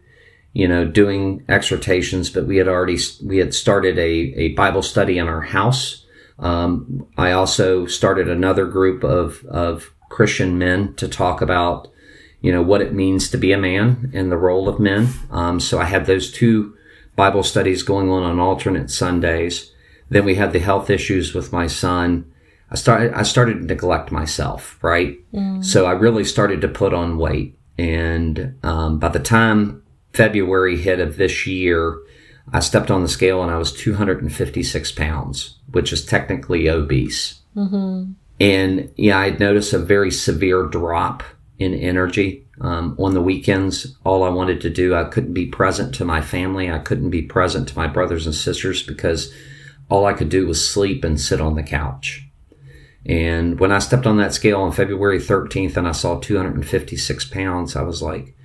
you 0.51 0.67
know, 0.67 0.83
doing 0.86 1.45
exhortations, 1.47 2.29
but 2.29 2.45
we 2.45 2.57
had 2.57 2.67
already 2.67 2.97
we 3.23 3.38
had 3.38 3.53
started 3.53 3.97
a 3.97 4.33
a 4.36 4.49
Bible 4.49 4.81
study 4.81 5.17
in 5.17 5.29
our 5.29 5.41
house. 5.41 6.02
Um, 6.39 7.07
I 7.17 7.31
also 7.31 7.85
started 7.85 8.27
another 8.27 8.65
group 8.65 9.03
of 9.03 9.45
of 9.45 9.93
Christian 10.09 10.57
men 10.57 10.93
to 10.95 11.07
talk 11.07 11.41
about, 11.41 11.87
you 12.41 12.51
know, 12.51 12.61
what 12.61 12.81
it 12.81 12.93
means 12.93 13.29
to 13.29 13.37
be 13.37 13.51
a 13.51 13.57
man 13.57 14.11
and 14.13 14.31
the 14.31 14.37
role 14.37 14.69
of 14.69 14.79
men. 14.79 15.09
Um, 15.31 15.59
so 15.59 15.79
I 15.79 15.85
had 15.85 16.05
those 16.05 16.31
two 16.31 16.75
Bible 17.15 17.43
studies 17.43 17.83
going 17.83 18.09
on 18.09 18.23
on 18.23 18.39
alternate 18.39 18.89
Sundays. 18.89 19.71
Then 20.09 20.25
we 20.25 20.35
had 20.35 20.53
the 20.53 20.59
health 20.59 20.89
issues 20.89 21.33
with 21.33 21.51
my 21.51 21.67
son. 21.67 22.31
I 22.69 22.75
started, 22.75 23.13
I 23.13 23.23
started 23.23 23.59
to 23.59 23.65
neglect 23.65 24.11
myself, 24.11 24.77
right? 24.83 25.17
Mm. 25.33 25.63
So 25.63 25.85
I 25.85 25.91
really 25.91 26.23
started 26.23 26.61
to 26.61 26.67
put 26.67 26.93
on 26.93 27.17
weight. 27.17 27.57
And, 27.77 28.55
um, 28.63 28.99
by 28.99 29.09
the 29.09 29.19
time 29.19 29.81
February 30.13 30.77
hit 30.77 30.99
of 30.99 31.17
this 31.17 31.47
year, 31.47 31.99
I 32.51 32.60
stepped 32.60 32.91
on 32.91 33.01
the 33.01 33.08
scale 33.08 33.41
and 33.41 33.51
I 33.51 33.58
was 33.58 33.71
256 33.71 34.91
pounds, 34.91 35.58
which 35.71 35.93
is 35.93 36.06
technically 36.06 36.69
obese. 36.69 37.39
Mm-hmm. 37.56 38.12
And 38.39 38.91
yeah, 38.97 39.17
I 39.17 39.29
noticed 39.32 39.73
a 39.73 39.79
very 39.79 40.12
severe 40.12 40.63
drop 40.63 41.23
in 41.60 41.73
energy. 41.73 42.45
Um, 42.62 42.95
on 42.99 43.13
the 43.13 43.21
weekends, 43.21 43.95
all 44.03 44.23
I 44.23 44.29
wanted 44.29 44.62
to 44.62 44.69
do, 44.69 44.93
I 44.93 45.06
couldn't 45.06 45.34
be 45.34 45.45
present 45.45 45.95
to 45.95 46.06
my 46.06 46.21
family. 46.21 46.69
I 46.69 46.79
couldn't 46.79 47.10
be 47.10 47.21
present 47.21 47.67
to 47.69 47.75
my 47.75 47.88
brothers 47.88 48.25
and 48.25 48.36
sisters 48.36 48.84
because 48.84 49.34
all 49.89 50.06
I 50.06 50.13
could 50.13 50.29
do 50.29 50.47
was 50.47 50.67
sleep 50.67 51.03
and 51.03 51.19
sit 51.19 51.41
on 51.41 51.56
the 51.56 51.63
couch. 51.63 52.25
And 53.06 53.60
when 53.60 53.71
I 53.71 53.79
stepped 53.79 54.06
on 54.06 54.17
that 54.17 54.34
scale 54.34 54.62
on 54.62 54.71
February 54.71 55.19
13th 55.19 55.75
and 55.75 55.88
I 55.88 55.91
saw 55.91 56.19
256 56.19 57.25
pounds, 57.25 57.75
I 57.75 57.82
was 57.82 58.01
like, 58.01 58.36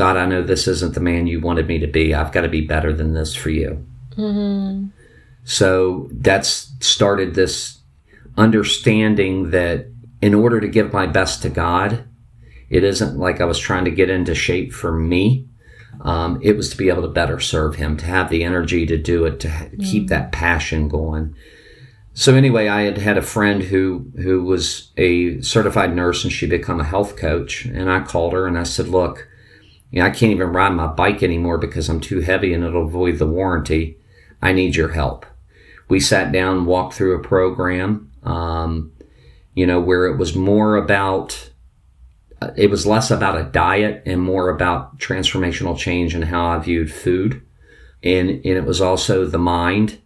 God, 0.00 0.16
I 0.16 0.24
know 0.24 0.42
this 0.42 0.66
isn't 0.66 0.94
the 0.94 1.00
man 1.00 1.26
you 1.26 1.40
wanted 1.40 1.66
me 1.66 1.78
to 1.80 1.86
be. 1.86 2.14
I've 2.14 2.32
got 2.32 2.40
to 2.40 2.48
be 2.48 2.62
better 2.62 2.90
than 2.90 3.12
this 3.12 3.34
for 3.34 3.50
you. 3.50 3.86
Mm-hmm. 4.16 4.86
So 5.44 6.08
that's 6.10 6.72
started 6.80 7.34
this 7.34 7.80
understanding 8.38 9.50
that 9.50 9.88
in 10.22 10.32
order 10.32 10.58
to 10.58 10.68
give 10.68 10.94
my 10.94 11.06
best 11.06 11.42
to 11.42 11.50
God, 11.50 12.08
it 12.70 12.82
isn't 12.82 13.18
like 13.18 13.42
I 13.42 13.44
was 13.44 13.58
trying 13.58 13.84
to 13.84 13.90
get 13.90 14.08
into 14.08 14.34
shape 14.34 14.72
for 14.72 14.90
me. 14.90 15.46
Um, 16.00 16.40
it 16.42 16.56
was 16.56 16.70
to 16.70 16.78
be 16.78 16.88
able 16.88 17.02
to 17.02 17.08
better 17.08 17.38
serve 17.38 17.74
Him, 17.74 17.98
to 17.98 18.06
have 18.06 18.30
the 18.30 18.42
energy 18.42 18.86
to 18.86 18.96
do 18.96 19.26
it, 19.26 19.38
to 19.40 19.48
mm-hmm. 19.48 19.82
keep 19.82 20.08
that 20.08 20.32
passion 20.32 20.88
going. 20.88 21.34
So 22.14 22.34
anyway, 22.34 22.68
I 22.68 22.84
had 22.84 22.96
had 22.96 23.18
a 23.18 23.32
friend 23.36 23.64
who 23.64 24.10
who 24.16 24.44
was 24.44 24.92
a 24.96 25.42
certified 25.42 25.94
nurse, 25.94 26.24
and 26.24 26.32
she 26.32 26.46
become 26.46 26.80
a 26.80 26.84
health 26.84 27.16
coach. 27.16 27.66
And 27.66 27.90
I 27.90 28.00
called 28.00 28.32
her 28.32 28.46
and 28.46 28.58
I 28.58 28.62
said, 28.62 28.88
"Look, 28.88 29.28
you 29.90 30.00
know, 30.00 30.06
I 30.06 30.10
can't 30.10 30.32
even 30.32 30.52
ride 30.52 30.72
my 30.72 30.86
bike 30.86 31.22
anymore 31.22 31.58
because 31.58 31.88
I'm 31.88 32.00
too 32.00 32.20
heavy 32.20 32.54
and 32.54 32.64
it'll 32.64 32.86
void 32.88 33.18
the 33.18 33.26
warranty. 33.26 33.98
I 34.40 34.52
need 34.52 34.76
your 34.76 34.90
help." 34.90 35.26
We 35.88 35.98
sat 35.98 36.30
down, 36.30 36.66
walked 36.66 36.94
through 36.94 37.16
a 37.16 37.22
program, 37.22 38.12
um, 38.22 38.92
you 39.54 39.66
know, 39.66 39.80
where 39.80 40.06
it 40.06 40.18
was 40.18 40.36
more 40.36 40.76
about, 40.76 41.50
uh, 42.40 42.50
it 42.56 42.70
was 42.70 42.86
less 42.86 43.10
about 43.10 43.40
a 43.40 43.50
diet 43.50 44.04
and 44.06 44.22
more 44.22 44.50
about 44.50 44.98
transformational 44.98 45.76
change 45.76 46.14
and 46.14 46.24
how 46.24 46.46
I 46.46 46.58
viewed 46.60 46.92
food. 46.92 47.42
And, 48.04 48.30
and 48.30 48.44
it 48.44 48.64
was 48.64 48.80
also 48.80 49.26
the 49.26 49.38
mind 49.38 49.98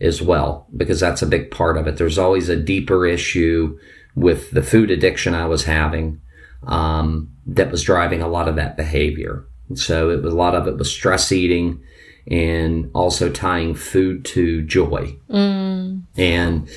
as 0.00 0.22
well, 0.22 0.66
because 0.74 1.00
that's 1.00 1.20
a 1.20 1.26
big 1.26 1.50
part 1.50 1.76
of 1.76 1.86
it. 1.86 1.98
There's 1.98 2.18
always 2.18 2.48
a 2.48 2.56
deeper 2.56 3.06
issue 3.06 3.78
with 4.14 4.50
the 4.52 4.62
food 4.62 4.90
addiction 4.90 5.34
I 5.34 5.46
was 5.46 5.64
having 5.64 6.20
um, 6.64 7.30
that 7.46 7.70
was 7.70 7.82
driving 7.82 8.22
a 8.22 8.28
lot 8.28 8.48
of 8.48 8.56
that 8.56 8.76
behavior. 8.76 9.46
So 9.74 10.10
it 10.10 10.22
was 10.22 10.32
a 10.32 10.36
lot 10.36 10.54
of 10.54 10.66
it 10.68 10.76
was 10.76 10.90
stress 10.90 11.32
eating 11.32 11.82
and 12.28 12.90
also 12.94 13.30
tying 13.30 13.74
food 13.74 14.24
to 14.26 14.62
joy. 14.62 15.16
Mm. 15.30 16.02
And 16.16 16.68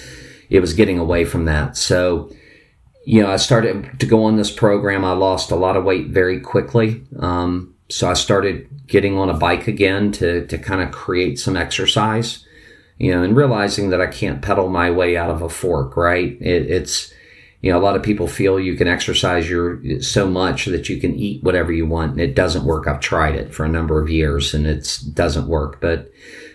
it 0.50 0.60
was 0.60 0.74
getting 0.74 1.00
away 1.00 1.26
from 1.26 1.46
that. 1.46 1.78
So, 1.78 2.32
you 3.06 3.22
know, 3.22 3.32
I 3.32 3.38
started 3.38 4.00
to 4.00 4.06
go 4.06 4.24
on 4.24 4.36
this 4.36 4.52
program. 4.52 5.04
I 5.06 5.14
lost 5.14 5.52
a 5.52 5.56
lot 5.56 5.76
of 5.76 5.84
weight 5.84 6.08
very 6.08 6.40
quickly. 6.40 7.04
Um, 7.20 7.76
so 7.90 8.10
I 8.10 8.14
started 8.14 8.68
getting 8.88 9.18
on 9.18 9.30
a 9.30 9.38
bike 9.38 9.68
again 9.68 10.12
to, 10.14 10.46
to 10.48 10.58
kind 10.58 10.82
of 10.82 10.92
create 10.92 11.40
some 11.40 11.58
exercise, 11.58 12.46
you 12.98 13.12
know, 13.12 13.24
and 13.24 13.36
realizing 13.36 13.90
that 13.90 14.02
I 14.02 14.08
can't 14.08 14.42
pedal 14.42 14.70
my 14.70 14.92
way 14.92 15.18
out 15.18 15.32
of 15.32 15.42
a 15.42 15.50
fork, 15.50 15.98
right? 15.98 16.38
It, 16.40 16.70
it's, 16.70 17.14
you 17.62 17.72
know, 17.72 17.78
a 17.78 17.82
lot 17.82 17.98
of 17.98 18.04
people 18.04 18.28
feel 18.28 18.60
you 18.60 18.76
can 18.76 18.88
exercise 18.88 19.50
your 19.50 20.02
so 20.02 20.30
much 20.30 20.66
that 20.66 20.88
you 20.88 21.00
can 21.00 21.16
eat 21.16 21.44
whatever 21.44 21.74
you 21.74 21.86
want, 21.86 22.12
and 22.12 22.22
it 22.22 22.34
doesn't 22.36 22.66
work. 22.66 22.88
I've 22.88 23.02
tried 23.02 23.36
it 23.36 23.54
for 23.54 23.66
a 23.66 23.70
number 23.70 24.02
of 24.02 24.10
years, 24.10 24.54
and 24.54 24.66
it 24.66 25.00
doesn't 25.14 25.48
work. 25.48 25.82
But 25.82 26.10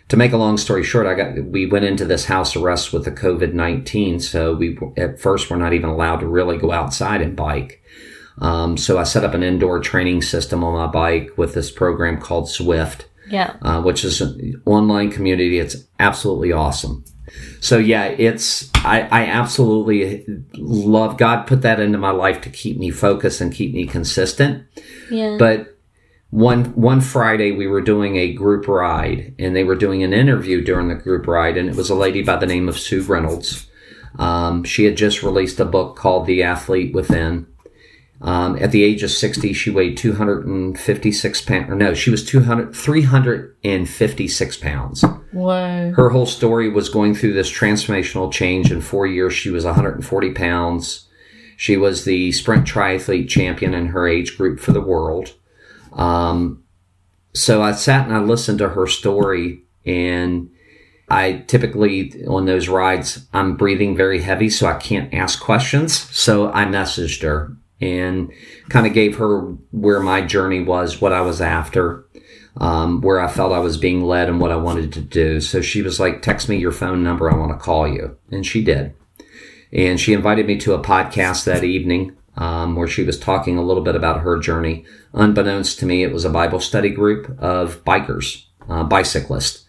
to 0.08 0.16
make 0.16 0.32
a 0.32 0.38
long 0.38 0.56
story 0.56 0.82
short, 0.82 1.06
I 1.06 1.14
got 1.14 1.44
we 1.44 1.66
went 1.66 1.84
into 1.84 2.06
this 2.06 2.24
house 2.24 2.56
arrest 2.56 2.92
with 2.92 3.04
the 3.04 3.10
COVID 3.10 3.52
nineteen, 3.52 4.18
so 4.18 4.54
we 4.54 4.78
at 4.96 5.20
first 5.20 5.50
were 5.50 5.56
not 5.56 5.74
even 5.74 5.90
allowed 5.90 6.20
to 6.20 6.26
really 6.26 6.56
go 6.56 6.72
outside 6.72 7.20
and 7.20 7.36
bike. 7.36 7.82
Um, 8.38 8.76
so 8.76 8.98
I 8.98 9.04
set 9.04 9.24
up 9.24 9.34
an 9.34 9.42
indoor 9.42 9.80
training 9.80 10.22
system 10.22 10.64
on 10.64 10.74
my 10.74 10.86
bike 10.86 11.32
with 11.36 11.54
this 11.54 11.70
program 11.70 12.18
called 12.18 12.46
Zwift, 12.46 13.04
yeah, 13.28 13.56
uh, 13.62 13.82
which 13.82 14.04
is 14.04 14.20
an 14.22 14.62
online 14.64 15.12
community. 15.12 15.58
It's 15.58 15.76
absolutely 16.00 16.50
awesome. 16.50 17.04
So 17.60 17.78
yeah, 17.78 18.04
it's 18.04 18.70
I, 18.76 19.02
I 19.10 19.26
absolutely 19.26 20.26
love 20.54 21.16
God 21.16 21.46
put 21.46 21.62
that 21.62 21.80
into 21.80 21.98
my 21.98 22.10
life 22.10 22.42
to 22.42 22.50
keep 22.50 22.78
me 22.78 22.90
focused 22.90 23.40
and 23.40 23.52
keep 23.52 23.72
me 23.72 23.86
consistent. 23.86 24.66
Yeah. 25.10 25.36
But 25.38 25.78
one 26.30 26.64
one 26.74 27.00
Friday 27.00 27.52
we 27.52 27.66
were 27.66 27.80
doing 27.80 28.16
a 28.16 28.32
group 28.32 28.68
ride 28.68 29.34
and 29.38 29.54
they 29.54 29.64
were 29.64 29.76
doing 29.76 30.02
an 30.02 30.12
interview 30.12 30.62
during 30.62 30.88
the 30.88 30.94
group 30.94 31.26
ride 31.26 31.56
and 31.56 31.68
it 31.68 31.76
was 31.76 31.90
a 31.90 31.94
lady 31.94 32.22
by 32.22 32.36
the 32.36 32.46
name 32.46 32.68
of 32.68 32.78
Sue 32.78 33.02
Reynolds. 33.02 33.68
Um, 34.18 34.62
she 34.64 34.84
had 34.84 34.96
just 34.96 35.22
released 35.22 35.58
a 35.58 35.64
book 35.64 35.96
called 35.96 36.26
The 36.26 36.42
Athlete 36.42 36.94
Within 36.94 37.46
um, 38.24 38.56
at 38.58 38.70
the 38.70 38.82
age 38.82 39.02
of 39.02 39.10
60, 39.10 39.52
she 39.52 39.70
weighed 39.70 39.98
256 39.98 41.40
pounds. 41.42 41.70
Or 41.70 41.74
no, 41.74 41.92
she 41.92 42.10
was 42.10 42.24
200, 42.24 42.74
356 42.74 44.56
pounds. 44.56 45.04
Wow. 45.34 45.90
Her 45.90 46.08
whole 46.08 46.24
story 46.24 46.70
was 46.70 46.88
going 46.88 47.14
through 47.14 47.34
this 47.34 47.52
transformational 47.52 48.32
change. 48.32 48.72
In 48.72 48.80
four 48.80 49.06
years, 49.06 49.34
she 49.34 49.50
was 49.50 49.66
140 49.66 50.32
pounds. 50.32 51.06
She 51.58 51.76
was 51.76 52.06
the 52.06 52.32
sprint 52.32 52.66
triathlete 52.66 53.28
champion 53.28 53.74
in 53.74 53.88
her 53.88 54.08
age 54.08 54.38
group 54.38 54.58
for 54.58 54.72
the 54.72 54.80
world. 54.80 55.34
Um, 55.92 56.64
so 57.34 57.60
I 57.60 57.72
sat 57.72 58.06
and 58.06 58.16
I 58.16 58.20
listened 58.20 58.58
to 58.60 58.70
her 58.70 58.86
story 58.86 59.64
and 59.84 60.48
I 61.10 61.44
typically 61.46 62.24
on 62.26 62.46
those 62.46 62.68
rides, 62.70 63.26
I'm 63.34 63.56
breathing 63.56 63.94
very 63.94 64.22
heavy, 64.22 64.48
so 64.48 64.66
I 64.66 64.78
can't 64.78 65.12
ask 65.12 65.38
questions. 65.38 65.94
So 66.16 66.50
I 66.50 66.64
messaged 66.64 67.22
her 67.22 67.54
and 67.84 68.32
kind 68.70 68.86
of 68.86 68.94
gave 68.94 69.16
her 69.18 69.40
where 69.72 70.00
my 70.00 70.22
journey 70.22 70.62
was, 70.62 71.00
what 71.00 71.12
I 71.12 71.20
was 71.20 71.40
after, 71.40 72.06
um, 72.56 73.00
where 73.02 73.20
I 73.20 73.28
felt 73.28 73.52
I 73.52 73.58
was 73.58 73.76
being 73.76 74.02
led 74.02 74.28
and 74.28 74.40
what 74.40 74.52
I 74.52 74.56
wanted 74.56 74.92
to 74.94 75.00
do. 75.00 75.40
So 75.40 75.60
she 75.60 75.82
was 75.82 76.00
like, 76.00 76.22
text 76.22 76.48
me 76.48 76.56
your 76.56 76.72
phone 76.72 77.02
number. 77.02 77.30
I 77.30 77.36
want 77.36 77.52
to 77.52 77.58
call 77.58 77.86
you. 77.86 78.16
And 78.30 78.46
she 78.46 78.64
did. 78.64 78.94
And 79.72 80.00
she 80.00 80.12
invited 80.12 80.46
me 80.46 80.56
to 80.60 80.74
a 80.74 80.82
podcast 80.82 81.44
that 81.44 81.64
evening 81.64 82.16
um, 82.36 82.76
where 82.76 82.88
she 82.88 83.02
was 83.02 83.18
talking 83.18 83.58
a 83.58 83.62
little 83.62 83.82
bit 83.82 83.96
about 83.96 84.20
her 84.20 84.38
journey. 84.38 84.84
Unbeknownst 85.12 85.78
to 85.80 85.86
me, 85.86 86.02
it 86.02 86.12
was 86.12 86.24
a 86.24 86.30
Bible 86.30 86.60
study 86.60 86.90
group 86.90 87.36
of 87.38 87.84
bikers, 87.84 88.44
uh, 88.68 88.84
bicyclists. 88.84 89.64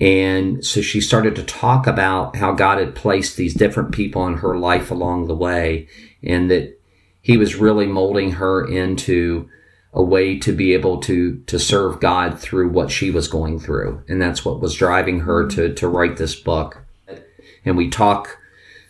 And 0.00 0.64
so 0.64 0.80
she 0.80 1.00
started 1.00 1.36
to 1.36 1.44
talk 1.44 1.86
about 1.86 2.36
how 2.36 2.52
God 2.52 2.78
had 2.78 2.94
placed 2.94 3.36
these 3.36 3.54
different 3.54 3.92
people 3.92 4.26
in 4.26 4.38
her 4.38 4.58
life 4.58 4.90
along 4.90 5.26
the 5.26 5.34
way 5.34 5.86
and 6.22 6.50
that 6.50 6.81
he 7.22 7.36
was 7.36 7.54
really 7.54 7.86
molding 7.86 8.32
her 8.32 8.66
into 8.66 9.48
a 9.94 10.02
way 10.02 10.38
to 10.38 10.52
be 10.52 10.72
able 10.74 11.00
to 11.00 11.38
to 11.46 11.58
serve 11.58 12.00
God 12.00 12.38
through 12.38 12.70
what 12.70 12.90
she 12.90 13.10
was 13.10 13.28
going 13.28 13.60
through, 13.60 14.02
and 14.08 14.20
that's 14.20 14.44
what 14.44 14.60
was 14.60 14.74
driving 14.74 15.20
her 15.20 15.46
to 15.48 15.72
to 15.72 15.88
write 15.88 16.16
this 16.16 16.34
book. 16.34 16.84
And 17.64 17.76
we 17.76 17.88
talk 17.88 18.38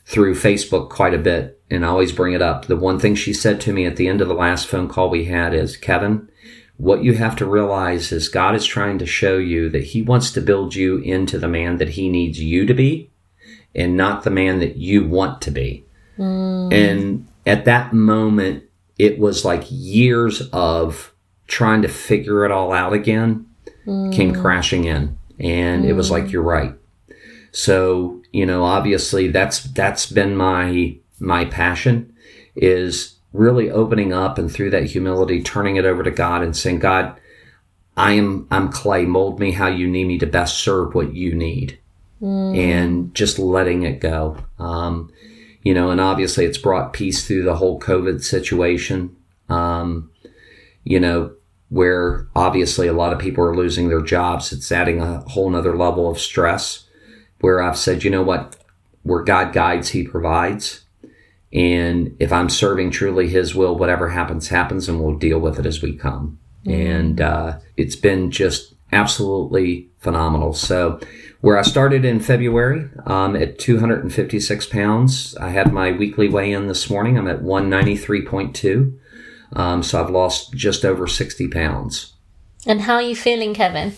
through 0.07 0.35
Facebook 0.35 0.88
quite 0.88 1.14
a 1.14 1.18
bit, 1.18 1.61
and 1.71 1.85
I 1.85 1.88
always 1.88 2.12
bring 2.12 2.33
it 2.33 2.42
up. 2.42 2.66
The 2.66 2.77
one 2.77 2.99
thing 2.99 3.14
she 3.14 3.35
said 3.35 3.61
to 3.62 3.73
me 3.73 3.85
at 3.85 3.97
the 3.97 4.09
end 4.09 4.21
of 4.21 4.29
the 4.29 4.35
last 4.35 4.66
phone 4.66 4.88
call 4.88 5.11
we 5.11 5.27
had 5.27 5.55
is, 5.55 5.77
Kevin, 5.77 6.29
what 6.77 7.05
you 7.05 7.14
have 7.14 7.37
to 7.37 7.47
realize 7.47 8.12
is 8.12 8.29
God 8.29 8.55
is 8.55 8.64
trying 8.64 8.99
to 8.99 9.07
show 9.07 9.37
you 9.37 9.68
that 9.71 9.85
He 9.85 10.03
wants 10.03 10.31
to 10.33 10.40
build 10.40 10.75
you 10.75 10.99
into 10.99 11.38
the 11.38 11.49
man 11.49 11.77
that 11.77 11.90
He 11.90 12.09
needs 12.09 12.40
you 12.40 12.64
to 12.64 12.75
be, 12.75 13.11
and 13.75 13.97
not 13.97 14.23
the 14.23 14.31
man 14.31 14.61
that 14.61 14.77
you 14.77 15.07
want 15.07 15.42
to 15.42 15.51
be. 15.51 15.85
Mm. 16.18 16.73
And 16.73 17.29
at 17.47 17.65
that 17.65 17.93
moment, 17.93 18.65
it 18.99 19.19
was 19.19 19.45
like 19.45 19.65
years 19.69 20.49
of 20.53 21.13
trying 21.47 21.83
to 21.83 21.88
figure 21.88 22.45
it 22.45 22.51
all 22.51 22.73
out 22.73 22.93
again 22.93 23.47
mm. 23.87 24.13
came 24.13 24.35
crashing 24.35 24.85
in. 24.85 25.19
And 25.38 25.85
mm. 25.85 25.88
it 25.88 25.95
was 25.95 26.11
like, 26.11 26.31
you're 26.31 26.43
right. 26.43 26.75
So, 27.51 28.23
you 28.33 28.47
know, 28.47 28.65
obviously 28.65 29.29
that's, 29.29 29.65
that's 29.65 30.07
been 30.07 30.37
my, 30.37 30.97
my 31.19 31.45
passion 31.45 32.15
is 32.55 33.17
really 33.33 33.71
opening 33.71 34.13
up 34.13 34.38
and 34.38 34.51
through 34.51 34.71
that 34.71 34.85
humility, 34.85 35.43
turning 35.43 35.77
it 35.77 35.85
over 35.85 36.03
to 36.03 36.11
God 36.11 36.43
and 36.43 36.57
saying, 36.57 36.79
God, 36.79 37.19
I 37.97 38.13
am, 38.13 38.47
I'm 38.51 38.71
clay. 38.71 39.05
Mold 39.05 39.38
me 39.38 39.53
how 39.53 39.69
you 39.69 39.87
need 39.87 40.07
me 40.07 40.19
to 40.19 40.27
best 40.27 40.59
serve 40.61 40.95
what 40.95 41.15
you 41.15 41.35
need. 41.35 41.79
Mm. 42.23 42.57
And 42.57 43.15
just 43.15 43.38
letting 43.38 43.83
it 43.83 44.01
go. 44.01 44.38
Um, 44.59 45.13
you 45.63 45.75
know, 45.75 45.90
and 45.90 46.00
obviously 46.00 46.44
it's 46.44 46.58
brought 46.58 46.92
peace 46.92 47.27
through 47.27 47.44
the 47.44 47.56
whole 47.56 47.81
COVID 47.81 48.23
situation. 48.23 49.17
Um, 49.48 50.10
you 50.85 50.98
know, 50.98 51.35
where 51.69 52.29
obviously 52.37 52.87
a 52.87 52.92
lot 52.92 53.13
of 53.15 53.19
people 53.19 53.42
are 53.42 53.56
losing 53.56 53.88
their 53.88 54.02
jobs. 54.02 54.52
It's 54.52 54.71
adding 54.71 55.00
a 55.00 55.21
whole 55.21 55.48
nother 55.48 55.75
level 55.75 56.10
of 56.10 56.19
stress 56.19 56.85
where 57.40 57.63
I've 57.63 57.79
said, 57.79 58.04
you 58.04 58.10
know 58.10 58.23
what, 58.23 58.56
where 59.04 59.23
God 59.23 59.52
guides, 59.54 59.88
he 59.88 60.06
provides. 60.06 60.85
And 61.52 62.15
if 62.19 62.33
I'm 62.33 62.50
serving 62.50 62.90
truly 62.90 63.29
his 63.29 63.54
will, 63.54 63.77
whatever 63.77 64.10
happens, 64.10 64.48
happens 64.48 64.88
and 64.88 65.00
we'll 65.00 65.17
deal 65.17 65.38
with 65.38 65.58
it 65.58 65.67
as 65.67 65.81
we 65.81 65.96
come. 65.96 66.38
Mm. 66.67 66.96
And, 66.96 67.21
uh, 67.21 67.58
it's 67.77 67.96
been 67.96 68.31
just 68.31 68.75
absolutely 68.92 69.88
phenomenal. 69.98 70.52
So, 70.52 71.00
where 71.43 71.59
I 71.59 71.63
started 71.63 72.05
in 72.05 72.21
February 72.21 72.88
um, 73.05 73.35
at 73.35 73.59
256 73.59 74.67
pounds, 74.67 75.37
I 75.37 75.51
had 75.51 75.73
my 75.73 75.90
weekly 75.90 76.29
weigh 76.29 76.53
in 76.53 76.69
this 76.69 76.88
morning. 76.88 77.19
I'm 77.19 77.29
at 77.29 77.43
193.2. 77.43 78.99
Um, 79.55 79.83
so 79.83 80.03
I've 80.03 80.09
lost 80.09 80.55
just 80.55 80.85
over 80.85 81.07
60 81.07 81.49
pounds. 81.49 82.15
And 82.65 82.83
how 82.83 82.95
are 82.95 83.03
you 83.03 83.17
feeling, 83.17 83.55
Kevin? 83.55 83.95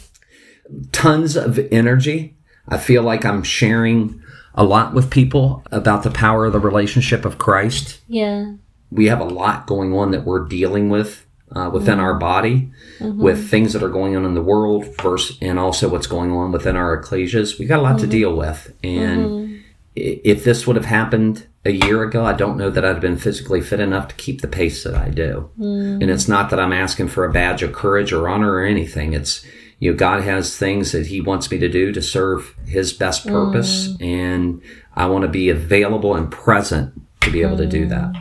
Tons 0.91 1.37
of 1.37 1.59
energy. 1.71 2.35
I 2.67 2.79
feel 2.79 3.03
like 3.03 3.27
I'm 3.27 3.43
sharing 3.43 4.23
a 4.55 4.65
lot 4.65 4.95
with 4.95 5.11
people 5.11 5.63
about 5.71 6.03
the 6.03 6.11
power 6.11 6.47
of 6.47 6.55
the 6.55 6.61
relationship 6.61 7.27
of 7.27 7.37
Christ. 7.37 8.01
Yeah. 8.09 8.55
We 8.91 9.07
have 9.07 9.21
a 9.21 9.25
lot 9.25 9.67
going 9.67 9.93
on 9.93 10.13
that 10.13 10.25
we're 10.25 10.47
dealing 10.47 10.89
with 10.89 11.27
uh, 11.55 11.71
within 11.73 12.01
our 12.01 12.15
body, 12.15 12.71
mm-hmm. 12.99 13.21
with 13.21 13.49
things 13.49 13.73
that 13.73 13.83
are 13.83 13.89
going 13.89 14.17
on 14.17 14.25
in 14.25 14.35
the 14.35 14.43
world, 14.43 14.87
first, 14.97 15.43
and 15.43 15.59
also 15.59 15.89
what's 15.89 16.07
going 16.07 16.33
on 16.33 16.53
within 16.53 16.77
our 16.77 17.01
ecclesias. 17.01 17.59
We 17.59 17.67
got 17.67 17.79
a 17.79 17.83
lot 17.83 17.97
mm-hmm. 17.97 18.05
to 18.05 18.07
deal 18.07 18.37
with, 18.37 18.75
and 18.83 19.25
mm-hmm. 19.25 19.57
if 19.95 20.45
this 20.45 20.67
would 20.67 20.77
have 20.77 20.87
happened 20.87 21.47
a 21.65 21.71
year 21.71 22.03
ago, 22.03 22.25
I 22.25 22.35
don't 22.35 22.59
know 22.59 22.71
that 22.71 22.85
I'd 22.85 22.89
have 22.89 23.01
been 23.01 23.17
physically 23.17 23.61
fit 23.61 23.81
enough 23.81 24.09
to 24.09 24.15
keep 24.17 24.41
the 24.41 24.49
pace 24.49 24.85
that 24.85 24.95
I 24.95 25.09
do. 25.09 25.51
Mm. 25.59 26.03
And 26.03 26.11
it's 26.11 26.29
not 26.29 26.51
that 26.51 26.61
I'm 26.61 26.73
asking 26.73 27.09
for 27.09 27.25
a 27.25 27.33
badge 27.33 27.63
of 27.63 27.73
courage 27.73 28.13
or 28.13 28.29
honor 28.29 28.53
or 28.53 28.65
anything. 28.65 29.15
It's, 29.15 29.45
you 29.79 29.91
know, 29.91 29.97
God 29.97 30.23
has 30.23 30.57
things 30.57 30.93
that 30.93 31.07
He 31.07 31.21
wants 31.23 31.51
me 31.51 31.59
to 31.59 31.69
do 31.69 31.91
to 31.93 32.03
serve 32.03 32.55
His 32.67 32.93
best 32.93 33.27
purpose. 33.27 33.89
Mm. 33.89 34.03
And 34.03 34.63
I 34.95 35.07
want 35.07 35.23
to 35.23 35.29
be 35.29 35.49
available 35.49 36.15
and 36.15 36.31
present 36.31 36.93
to 37.23 37.31
be 37.31 37.41
able 37.41 37.57
mm. 37.57 37.59
to 37.61 37.67
do 37.67 37.87
that. 37.87 38.13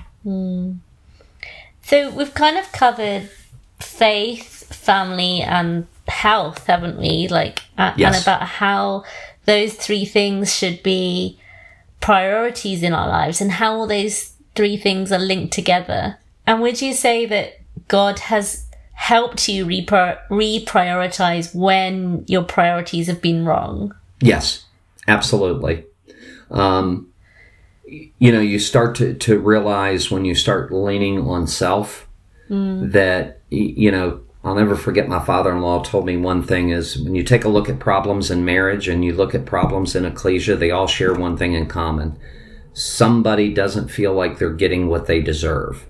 So 1.94 2.10
we've 2.10 2.34
kind 2.34 2.58
of 2.58 2.72
covered 2.72 3.30
faith, 3.80 4.66
family, 4.74 5.42
and 5.42 5.86
health, 6.08 6.66
haven't 6.66 6.98
we? 6.98 7.28
Like, 7.28 7.60
yes. 7.78 8.16
and 8.16 8.16
about 8.16 8.42
how 8.42 9.04
those 9.46 9.76
three 9.76 10.04
things 10.04 10.52
should 10.52 10.82
be 10.82 11.38
priorities 12.00 12.82
in 12.82 12.94
our 12.94 13.08
lives 13.08 13.42
and 13.42 13.52
how 13.52 13.76
all 13.76 13.86
those 13.86 14.34
three 14.56 14.76
things 14.76 15.12
are 15.12 15.20
linked 15.20 15.54
together. 15.54 16.18
And 16.48 16.62
would 16.62 16.82
you 16.82 16.96
say 16.96 17.28
that 17.28 17.62
God 17.88 18.18
has 18.18 18.66
helped 18.94 19.48
you 19.48 19.64
repri- 19.64 20.18
reprioritize 20.30 21.54
when 21.54 22.26
your 22.26 22.42
priorities 22.42 23.06
have 23.06 23.22
been 23.22 23.46
wrong? 23.46 23.94
Yes, 24.20 24.66
absolutely. 25.08 25.86
Um, 26.50 27.13
you 27.86 28.32
know, 28.32 28.40
you 28.40 28.60
start 28.60 28.96
to, 28.96 29.14
to 29.14 29.40
realize 29.40 30.10
when 30.10 30.26
you 30.26 30.36
start 30.36 30.72
leaning 30.72 31.20
on 31.20 31.48
self 31.48 32.08
mm. 32.50 32.92
that, 32.92 33.42
you 33.50 33.92
know, 33.92 34.22
I'll 34.44 34.56
never 34.56 34.76
forget 34.76 35.08
my 35.08 35.24
father 35.24 35.52
in 35.52 35.62
law 35.62 35.82
told 35.82 36.06
me 36.06 36.18
one 36.18 36.44
thing 36.44 36.70
is 36.70 36.98
when 36.98 37.16
you 37.16 37.24
take 37.24 37.46
a 37.46 37.50
look 37.50 37.70
at 37.70 37.80
problems 37.80 38.30
in 38.30 38.44
marriage 38.44 38.90
and 38.90 39.04
you 39.04 39.14
look 39.14 39.34
at 39.34 39.46
problems 39.46 39.96
in 39.96 40.04
ecclesia, 40.06 40.56
they 40.56 40.72
all 40.72 40.88
share 40.88 41.14
one 41.14 41.38
thing 41.38 41.54
in 41.54 41.66
common. 41.66 42.18
Somebody 42.74 43.54
doesn't 43.54 43.90
feel 43.90 44.14
like 44.14 44.38
they're 44.38 44.54
getting 44.54 44.88
what 44.88 45.08
they 45.08 45.22
deserve. 45.22 45.90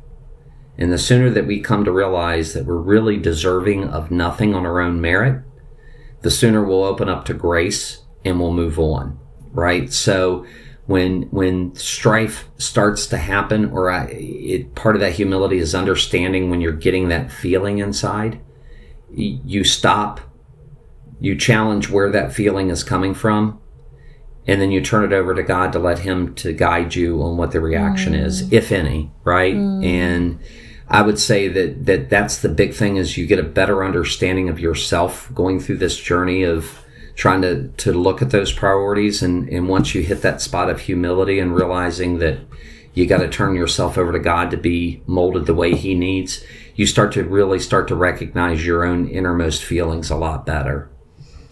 And 0.78 0.92
the 0.92 1.00
sooner 1.00 1.30
that 1.32 1.48
we 1.48 1.62
come 1.62 1.84
to 1.86 1.92
realize 1.92 2.54
that 2.54 2.66
we're 2.66 2.78
really 2.78 3.18
deserving 3.18 3.86
of 3.86 4.12
nothing 4.12 4.54
on 4.54 4.66
our 4.66 4.82
own 4.82 5.02
merit, 5.02 5.44
the 6.22 6.32
sooner 6.32 6.64
we'll 6.64 6.84
open 6.84 7.10
up 7.10 7.26
to 7.26 7.34
grace 7.34 8.04
and 8.24 8.40
we'll 8.40 8.54
move 8.54 8.80
on. 8.80 9.20
Right? 9.52 9.92
So 9.92 10.46
when 10.86 11.24
when 11.24 11.74
strife 11.76 12.50
starts 12.58 13.08
to 13.08 13.18
happen 13.18 13.66
or 13.72 13.90
I, 13.90 14.06
it, 14.08 14.76
part 14.76 14.96
of 14.96 15.02
that 15.02 15.14
humility 15.14 15.58
is 15.58 15.74
understanding 15.74 16.50
when 16.50 16.62
you're 16.62 16.74
getting 16.74 17.08
that 17.10 17.32
feeling 17.32 17.78
inside 17.78 18.40
you 19.10 19.64
stop 19.64 20.20
you 21.20 21.38
challenge 21.38 21.90
where 21.90 22.10
that 22.10 22.34
feeling 22.34 22.70
is 22.70 22.84
coming 22.84 23.14
from 23.14 23.60
and 24.46 24.60
then 24.60 24.72
you 24.72 24.82
turn 24.82 25.06
it 25.06 25.14
over 25.14 25.34
to 25.34 25.44
god 25.44 25.72
to 25.72 25.80
let 25.80 26.00
him 26.00 26.34
to 26.36 26.52
guide 26.52 26.96
you 26.96 27.22
on 27.22 27.38
what 27.38 27.52
the 27.52 27.62
reaction 27.62 28.14
mm. 28.14 28.26
is 28.26 28.52
if 28.52 28.72
any 28.72 29.12
right 29.24 29.56
mm. 29.56 29.86
and 29.86 30.40
i 30.90 31.02
would 31.02 31.20
say 31.20 31.48
that 31.48 31.86
that 31.86 32.10
that's 32.10 32.40
the 32.40 32.50
big 32.50 32.74
thing 32.74 32.98
is 32.98 33.18
you 33.18 33.26
get 33.26 33.40
a 33.40 33.44
better 33.44 33.86
understanding 33.86 34.50
of 34.50 34.60
yourself 34.60 35.32
going 35.34 35.60
through 35.60 35.78
this 35.78 35.98
journey 35.98 36.44
of 36.44 36.83
trying 37.16 37.42
to, 37.42 37.68
to 37.70 37.92
look 37.94 38.22
at 38.22 38.32
those 38.32 38.52
priorities. 38.52 39.22
And, 39.22 39.48
and 39.50 39.68
once 39.68 39.94
you 39.94 40.02
hit 40.02 40.22
that 40.22 40.42
spot 40.42 40.70
of 40.70 40.82
humility 40.82 41.40
and 41.40 41.56
realizing 41.56 42.20
that 42.20 42.40
you 42.94 43.06
got 43.06 43.20
to 43.20 43.30
turn 43.30 43.56
yourself 43.56 43.98
over 43.98 44.12
to 44.12 44.20
God 44.20 44.52
to 44.52 44.58
be 44.58 45.02
molded 45.08 45.46
the 45.46 45.54
way 45.54 45.76
He 45.76 45.96
needs, 45.96 46.44
you 46.76 46.86
start 46.86 47.12
to 47.14 47.24
really 47.24 47.60
start 47.60 47.88
to 47.88 47.96
recognize 47.96 48.66
your 48.66 48.84
own 48.84 49.08
innermost 49.08 49.64
feelings 49.64 50.10
a 50.10 50.16
lot 50.16 50.46
better. 50.46 50.90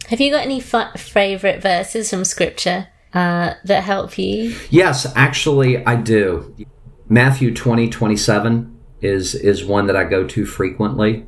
Have 0.07 0.19
you 0.19 0.31
got 0.31 0.45
any 0.45 0.61
f- 0.61 0.99
favorite 0.99 1.61
verses 1.61 2.09
from 2.09 2.25
Scripture 2.25 2.87
uh, 3.13 3.53
that 3.63 3.83
help 3.83 4.17
you? 4.17 4.55
Yes, 4.69 5.11
actually, 5.15 5.85
I 5.85 5.95
do. 5.95 6.55
Matthew 7.07 7.53
20, 7.53 7.89
27 7.89 8.79
is, 9.01 9.35
is 9.35 9.65
one 9.65 9.87
that 9.87 9.95
I 9.95 10.03
go 10.03 10.25
to 10.27 10.45
frequently 10.45 11.25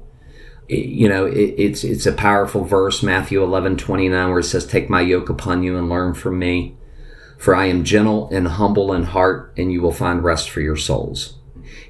you 0.76 1.10
know, 1.10 1.26
it, 1.26 1.56
it's 1.58 1.84
it's 1.84 2.06
a 2.06 2.14
powerful 2.14 2.64
verse, 2.64 3.04
Matthew 3.04 3.44
eleven 3.44 3.78
twenty 3.78 4.10
nine, 4.10 4.30
where 4.30 4.40
it 4.40 4.44
says, 4.44 4.66
"Take 4.66 4.90
my 4.90 5.02
yoke 5.02 5.30
upon 5.30 5.64
you 5.64 5.78
and 5.78 5.90
learn 5.90 6.14
from 6.14 6.40
me, 6.40 6.76
for 7.38 7.56
I 7.56 7.66
am 7.66 7.84
gentle 7.84 8.30
and 8.32 8.48
humble 8.48 8.94
in 8.94 9.04
heart, 9.04 9.54
and 9.58 9.72
you 9.72 9.82
will 9.82 9.92
find 9.92 10.24
rest 10.24 10.50
for 10.50 10.62
your 10.62 10.76
souls." 10.76 11.36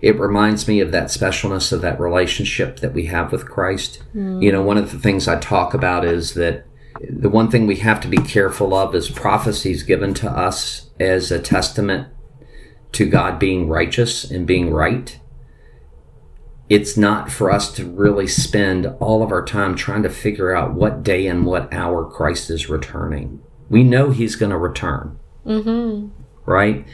It 0.01 0.19
reminds 0.19 0.67
me 0.67 0.81
of 0.81 0.91
that 0.91 1.07
specialness 1.07 1.71
of 1.71 1.81
that 1.81 1.99
relationship 1.99 2.81
that 2.81 2.93
we 2.93 3.05
have 3.05 3.31
with 3.31 3.49
Christ. 3.49 4.03
Mm. 4.13 4.43
You 4.43 4.51
know, 4.51 4.61
one 4.61 4.77
of 4.77 4.91
the 4.91 4.99
things 4.99 5.27
I 5.27 5.39
talk 5.39 5.73
about 5.73 6.03
is 6.03 6.33
that 6.33 6.65
the 7.09 7.29
one 7.29 7.49
thing 7.49 7.65
we 7.65 7.77
have 7.77 8.01
to 8.01 8.07
be 8.07 8.17
careful 8.17 8.73
of 8.73 8.93
is 8.93 9.09
prophecies 9.09 9.83
given 9.83 10.13
to 10.15 10.29
us 10.29 10.89
as 10.99 11.31
a 11.31 11.39
testament 11.39 12.09
to 12.91 13.05
God 13.05 13.39
being 13.39 13.67
righteous 13.67 14.29
and 14.29 14.45
being 14.45 14.71
right 14.71 15.19
it's 16.73 16.97
not 16.97 17.31
for 17.31 17.51
us 17.51 17.71
to 17.71 17.85
really 17.85 18.25
spend 18.25 18.87
all 18.99 19.21
of 19.21 19.31
our 19.31 19.45
time 19.45 19.75
trying 19.75 20.01
to 20.01 20.09
figure 20.09 20.55
out 20.55 20.73
what 20.73 21.03
day 21.03 21.27
and 21.27 21.45
what 21.45 21.71
hour 21.71 22.03
Christ 22.03 22.49
is 22.49 22.67
returning. 22.67 23.43
We 23.69 23.83
know 23.83 24.09
he's 24.09 24.35
going 24.35 24.49
to 24.49 24.57
return. 24.57 25.19
Mm-hmm. 25.45 26.07
Right? 26.49 26.87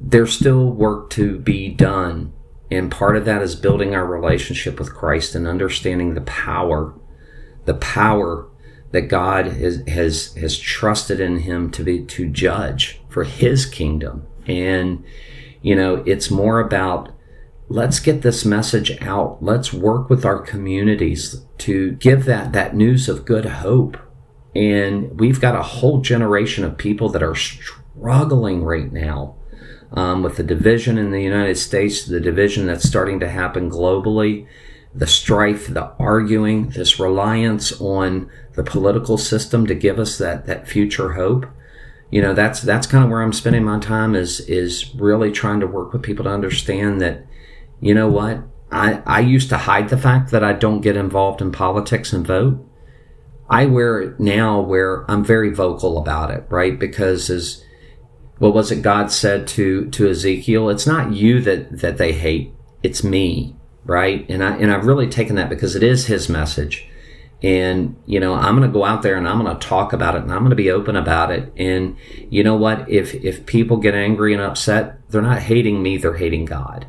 There's 0.00 0.32
still 0.32 0.72
work 0.72 1.10
to 1.10 1.38
be 1.38 1.68
done. 1.68 2.32
And 2.68 2.90
part 2.90 3.16
of 3.16 3.24
that 3.26 3.42
is 3.42 3.54
building 3.54 3.94
our 3.94 4.04
relationship 4.04 4.80
with 4.80 4.92
Christ 4.92 5.36
and 5.36 5.46
understanding 5.46 6.14
the 6.14 6.22
power, 6.22 6.92
the 7.64 7.74
power 7.74 8.48
that 8.90 9.02
God 9.02 9.46
has, 9.46 9.86
has, 9.86 10.34
has 10.34 10.58
trusted 10.58 11.20
in 11.20 11.40
him 11.40 11.70
to 11.70 11.84
be, 11.84 12.04
to 12.06 12.28
judge 12.28 13.00
for 13.08 13.22
his 13.22 13.66
kingdom. 13.66 14.26
And, 14.48 15.04
you 15.60 15.76
know, 15.76 16.02
it's 16.06 16.28
more 16.28 16.58
about 16.58 17.11
let's 17.72 18.00
get 18.00 18.20
this 18.20 18.44
message 18.44 19.00
out. 19.00 19.42
Let's 19.42 19.72
work 19.72 20.10
with 20.10 20.26
our 20.26 20.38
communities 20.38 21.42
to 21.58 21.92
give 21.92 22.26
that, 22.26 22.52
that 22.52 22.76
news 22.76 23.08
of 23.08 23.24
good 23.24 23.46
hope. 23.46 23.96
And 24.54 25.18
we've 25.18 25.40
got 25.40 25.56
a 25.56 25.62
whole 25.62 26.02
generation 26.02 26.64
of 26.64 26.76
people 26.76 27.08
that 27.10 27.22
are 27.22 27.34
struggling 27.34 28.62
right 28.62 28.92
now 28.92 29.36
um, 29.92 30.22
with 30.22 30.36
the 30.36 30.42
division 30.42 30.98
in 30.98 31.12
the 31.12 31.22
United 31.22 31.56
States, 31.56 32.04
the 32.04 32.20
division 32.20 32.66
that's 32.66 32.86
starting 32.86 33.18
to 33.20 33.28
happen 33.30 33.70
globally, 33.70 34.46
the 34.94 35.06
strife, 35.06 35.68
the 35.68 35.94
arguing, 35.98 36.68
this 36.70 37.00
reliance 37.00 37.72
on 37.80 38.30
the 38.54 38.62
political 38.62 39.16
system 39.16 39.66
to 39.66 39.74
give 39.74 39.98
us 39.98 40.18
that, 40.18 40.44
that 40.44 40.68
future 40.68 41.14
hope. 41.14 41.46
You 42.10 42.20
know, 42.20 42.34
that's, 42.34 42.60
that's 42.60 42.86
kind 42.86 43.02
of 43.02 43.08
where 43.08 43.22
I'm 43.22 43.32
spending 43.32 43.64
my 43.64 43.78
time 43.78 44.14
is, 44.14 44.40
is 44.40 44.94
really 44.94 45.32
trying 45.32 45.60
to 45.60 45.66
work 45.66 45.94
with 45.94 46.02
people 46.02 46.24
to 46.24 46.30
understand 46.30 47.00
that 47.00 47.24
you 47.82 47.94
know 47.94 48.08
what? 48.08 48.44
I, 48.70 49.02
I 49.04 49.20
used 49.20 49.50
to 49.50 49.58
hide 49.58 49.88
the 49.88 49.98
fact 49.98 50.30
that 50.30 50.44
I 50.44 50.52
don't 50.52 50.80
get 50.80 50.96
involved 50.96 51.42
in 51.42 51.50
politics 51.50 52.12
and 52.12 52.24
vote. 52.24 52.64
I 53.50 53.66
wear 53.66 54.00
it 54.00 54.20
now 54.20 54.60
where 54.60 55.04
I'm 55.10 55.24
very 55.24 55.52
vocal 55.52 55.98
about 55.98 56.30
it, 56.30 56.46
right? 56.48 56.78
Because 56.78 57.28
as 57.28 57.62
what 58.38 58.54
was 58.54 58.70
it 58.70 58.82
God 58.82 59.10
said 59.10 59.48
to 59.48 59.90
to 59.90 60.08
Ezekiel? 60.08 60.70
It's 60.70 60.86
not 60.86 61.12
you 61.12 61.40
that 61.42 61.80
that 61.80 61.98
they 61.98 62.12
hate, 62.12 62.54
it's 62.84 63.02
me, 63.02 63.56
right? 63.84 64.24
And 64.30 64.44
I 64.44 64.56
and 64.56 64.72
I've 64.72 64.86
really 64.86 65.08
taken 65.08 65.34
that 65.36 65.50
because 65.50 65.74
it 65.74 65.82
is 65.82 66.06
his 66.06 66.28
message. 66.28 66.88
And 67.42 67.96
you 68.06 68.20
know, 68.20 68.34
I'm 68.34 68.56
going 68.56 68.68
to 68.68 68.72
go 68.72 68.84
out 68.84 69.02
there 69.02 69.16
and 69.16 69.28
I'm 69.28 69.42
going 69.42 69.58
to 69.58 69.66
talk 69.66 69.92
about 69.92 70.14
it 70.14 70.22
and 70.22 70.32
I'm 70.32 70.38
going 70.38 70.50
to 70.50 70.56
be 70.56 70.70
open 70.70 70.94
about 70.94 71.32
it. 71.32 71.52
And 71.56 71.96
you 72.30 72.44
know 72.44 72.56
what? 72.56 72.88
If 72.88 73.12
if 73.16 73.44
people 73.44 73.78
get 73.78 73.94
angry 73.94 74.32
and 74.32 74.42
upset, 74.42 75.00
they're 75.10 75.20
not 75.20 75.40
hating 75.40 75.82
me, 75.82 75.96
they're 75.96 76.16
hating 76.16 76.44
God 76.44 76.86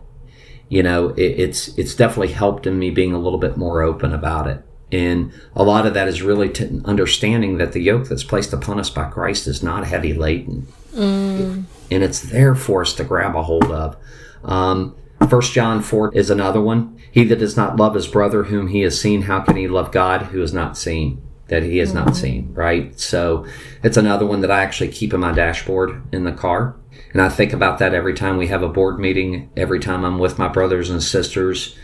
you 0.74 0.82
know, 0.82 1.10
it, 1.10 1.40
it's 1.40 1.68
it's 1.78 1.94
definitely 1.94 2.34
helped 2.34 2.66
in 2.66 2.80
me 2.80 2.90
being 2.90 3.14
a 3.14 3.20
little 3.20 3.38
bit 3.38 3.58
more 3.58 3.84
open 3.84 4.12
about 4.12 4.48
it. 4.48 4.66
And 4.92 5.32
a 5.56 5.64
lot 5.64 5.86
of 5.86 5.94
that 5.94 6.08
is 6.08 6.24
really 6.24 6.50
to 6.50 6.82
understanding 6.86 7.60
that 7.60 7.74
the 7.74 7.80
yoke 7.80 8.10
that's 8.10 8.24
placed 8.24 8.54
upon 8.54 8.80
us 8.80 8.90
by 8.90 9.06
Christ 9.06 9.46
is 9.46 9.62
not 9.62 9.86
heavy 9.86 10.14
laden, 10.14 10.66
mm. 10.92 11.64
and 11.92 12.04
it's 12.04 12.22
there 12.22 12.56
for 12.56 12.82
us 12.82 12.94
to 12.94 13.04
grab 13.04 13.36
a 13.36 13.44
hold 13.44 13.72
of. 13.72 13.96
Um, 14.44 14.96
First 15.30 15.54
John 15.54 15.84
four 15.84 16.12
is 16.16 16.32
another 16.32 16.60
one. 16.60 16.98
He 17.12 17.24
that 17.26 17.38
does 17.38 17.56
not 17.56 17.76
love 17.76 17.94
his 17.94 18.08
brother 18.08 18.46
whom 18.46 18.70
he 18.70 18.82
has 18.82 19.00
seen, 19.00 19.24
how 19.24 19.42
can 19.42 19.56
he 19.56 19.68
love 19.68 19.92
God 19.92 20.24
who 20.24 20.42
is 20.42 20.54
not 20.54 20.76
seen? 20.76 21.22
that 21.48 21.62
he 21.62 21.78
has 21.78 21.94
not 21.94 22.16
seen, 22.16 22.52
right? 22.54 22.98
So 23.00 23.46
it's 23.84 23.98
another 23.98 24.26
one 24.26 24.42
that 24.42 24.50
I 24.50 24.64
actually 24.64 24.88
keep 24.88 25.14
in 25.14 25.20
my 25.20 25.34
dashboard 25.34 26.02
in 26.12 26.24
the 26.24 26.32
car. 26.32 26.76
And 27.14 27.22
I 27.22 27.30
think 27.30 27.54
about 27.54 27.78
that 27.80 27.94
every 27.94 28.16
time 28.16 28.38
we 28.38 28.48
have 28.48 28.64
a 28.64 28.68
board 28.68 29.00
meeting, 29.00 29.52
every 29.56 29.80
time 29.80 30.04
I'm 30.04 30.18
with 30.18 30.40
my 30.40 30.48
brothers 30.48 30.90
and 30.90 31.02
sisters. 31.02 31.78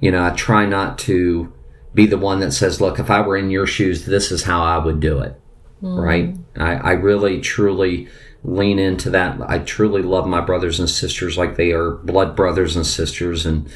You 0.00 0.10
know, 0.10 0.22
I 0.22 0.30
try 0.30 0.66
not 0.66 0.98
to 1.00 1.52
be 1.94 2.06
the 2.06 2.18
one 2.18 2.40
that 2.40 2.52
says, 2.52 2.80
look, 2.80 2.98
if 2.98 3.10
I 3.10 3.22
were 3.22 3.36
in 3.36 3.50
your 3.50 3.66
shoes, 3.66 4.04
this 4.04 4.30
is 4.30 4.42
how 4.42 4.62
I 4.62 4.78
would 4.78 5.00
do 5.00 5.20
it. 5.20 5.40
Hmm. 5.80 5.98
Right? 5.98 6.36
I, 6.56 6.74
I 6.74 6.90
really, 6.92 7.40
truly 7.40 8.08
lean 8.42 8.78
into 8.78 9.08
that. 9.08 9.40
I 9.48 9.58
truly 9.60 10.02
love 10.02 10.26
my 10.26 10.42
brothers 10.42 10.78
and 10.78 10.90
sisters 10.90 11.38
like 11.38 11.56
they 11.56 11.72
are 11.72 11.92
blood 11.92 12.36
brothers 12.36 12.76
and 12.76 12.86
sisters. 12.86 13.46
And 13.46 13.66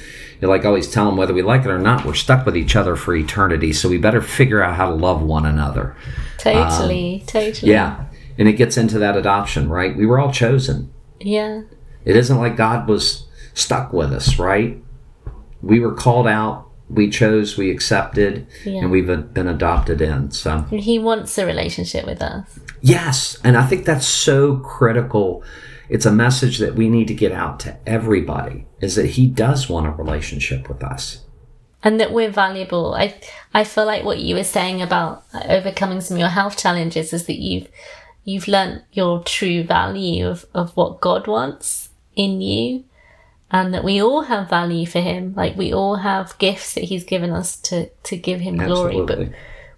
you 0.42 0.48
like 0.48 0.64
I 0.64 0.68
always 0.68 0.90
tell 0.90 1.06
them, 1.06 1.16
whether 1.16 1.32
we 1.32 1.40
like 1.40 1.62
it 1.62 1.68
or 1.68 1.78
not, 1.78 2.04
we're 2.04 2.12
stuck 2.12 2.44
with 2.44 2.56
each 2.56 2.76
other 2.76 2.94
for 2.96 3.16
eternity. 3.16 3.72
So 3.72 3.88
we 3.88 3.96
better 3.96 4.20
figure 4.20 4.62
out 4.62 4.76
how 4.76 4.90
to 4.90 4.94
love 4.94 5.22
one 5.22 5.46
another. 5.46 5.96
Totally, 6.36 7.20
um, 7.20 7.26
totally. 7.26 7.72
Yeah. 7.72 8.04
And 8.36 8.46
it 8.46 8.52
gets 8.52 8.76
into 8.76 8.98
that 8.98 9.16
adoption, 9.16 9.70
right? 9.70 9.96
We 9.96 10.04
were 10.04 10.18
all 10.18 10.32
chosen. 10.32 10.92
Yeah. 11.20 11.62
It 12.04 12.16
isn't 12.16 12.38
like 12.38 12.56
God 12.56 12.88
was 12.88 13.26
stuck 13.54 13.92
with 13.92 14.12
us, 14.12 14.38
right? 14.38 14.82
We 15.62 15.80
were 15.80 15.92
called 15.94 16.26
out, 16.28 16.66
we 16.88 17.10
chose, 17.10 17.58
we 17.58 17.70
accepted, 17.70 18.46
Yeah. 18.64 18.82
and 18.82 18.90
we've 18.90 19.06
been 19.06 19.48
adopted 19.48 20.00
in. 20.00 20.30
So, 20.30 20.60
He 20.70 20.98
wants 20.98 21.36
a 21.38 21.44
relationship 21.44 22.06
with 22.06 22.22
us. 22.22 22.58
yes. 22.80 23.36
And 23.44 23.56
I 23.56 23.66
think 23.66 23.84
that's 23.84 24.06
so 24.06 24.56
critical. 24.58 25.42
It's 25.88 26.06
a 26.06 26.12
message 26.12 26.58
that 26.58 26.74
we 26.76 26.88
need 26.88 27.08
to 27.08 27.14
get 27.14 27.32
out 27.32 27.58
to 27.60 27.76
everybody 27.86 28.66
is 28.80 28.94
that 28.94 29.06
He 29.06 29.26
does 29.26 29.68
want 29.68 29.86
a 29.86 29.90
relationship 29.90 30.68
with 30.68 30.82
us. 30.84 31.24
and 31.82 32.00
that 32.00 32.12
we're 32.12 32.30
valuable. 32.30 32.94
I 32.94 33.14
I 33.54 33.62
feel 33.64 33.86
like 33.86 34.04
what 34.04 34.18
you 34.18 34.34
were 34.34 34.42
saying 34.44 34.82
about 34.82 35.22
overcoming 35.48 36.00
some 36.00 36.16
of 36.16 36.18
your 36.20 36.28
health 36.28 36.56
challenges 36.56 37.12
is 37.12 37.26
that 37.26 37.38
you've 37.40 37.68
you've 38.28 38.46
learnt 38.46 38.82
your 38.92 39.22
true 39.22 39.62
value 39.62 40.28
of, 40.28 40.44
of 40.52 40.76
what 40.76 41.00
God 41.00 41.26
wants 41.26 41.88
in 42.14 42.42
you 42.42 42.84
and 43.50 43.72
that 43.72 43.82
we 43.82 44.02
all 44.02 44.22
have 44.22 44.50
value 44.50 44.84
for 44.84 45.00
him. 45.00 45.32
Like 45.34 45.56
we 45.56 45.72
all 45.72 45.96
have 45.96 46.36
gifts 46.38 46.74
that 46.74 46.84
he's 46.84 47.04
given 47.04 47.30
us 47.30 47.56
to, 47.62 47.88
to 47.88 48.16
give 48.18 48.40
him 48.40 48.58
glory, 48.58 49.00
but 49.00 49.30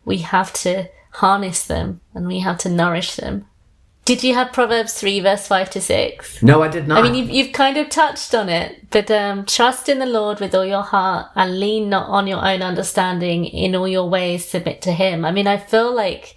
we 0.05 0.19
have 0.19 0.53
to 0.55 0.89
harness 1.13 1.65
them 1.65 2.01
and 2.13 2.27
we 2.27 2.41
have 2.41 2.59
to 2.59 2.69
nourish 2.69 3.15
them. 3.15 3.47
Did 4.05 4.25
you 4.25 4.35
have 4.35 4.53
Proverbs 4.53 4.95
3 4.95 5.21
verse 5.21 5.47
5 5.47 5.71
to 5.71 5.81
6? 5.81 6.43
No, 6.43 6.65
I 6.65 6.69
did 6.69 6.89
not. 6.89 6.99
I 6.99 7.03
mean, 7.03 7.15
you've, 7.15 7.31
you've 7.31 7.53
kind 7.53 7.77
of 7.77 7.89
touched 7.91 8.35
on 8.35 8.49
it, 8.49 8.91
but 8.91 9.09
um, 9.13 9.47
trust 9.47 9.89
in 9.89 10.01
the 10.01 10.07
Lord 10.07 10.41
with 10.41 10.53
all 10.57 10.65
your 10.65 10.83
heart 10.83 11.29
and 11.37 11.61
lean 11.61 11.89
not 11.89 12.09
on 12.09 12.27
your 12.27 12.45
own 12.45 12.63
understanding. 12.63 13.45
In 13.45 13.77
all 13.77 13.87
your 13.87 14.09
ways, 14.09 14.49
submit 14.49 14.83
to 14.83 14.93
Him. 14.93 15.25
I 15.25 15.31
mean, 15.31 15.47
I 15.47 15.59
feel 15.59 15.95
like 15.95 16.35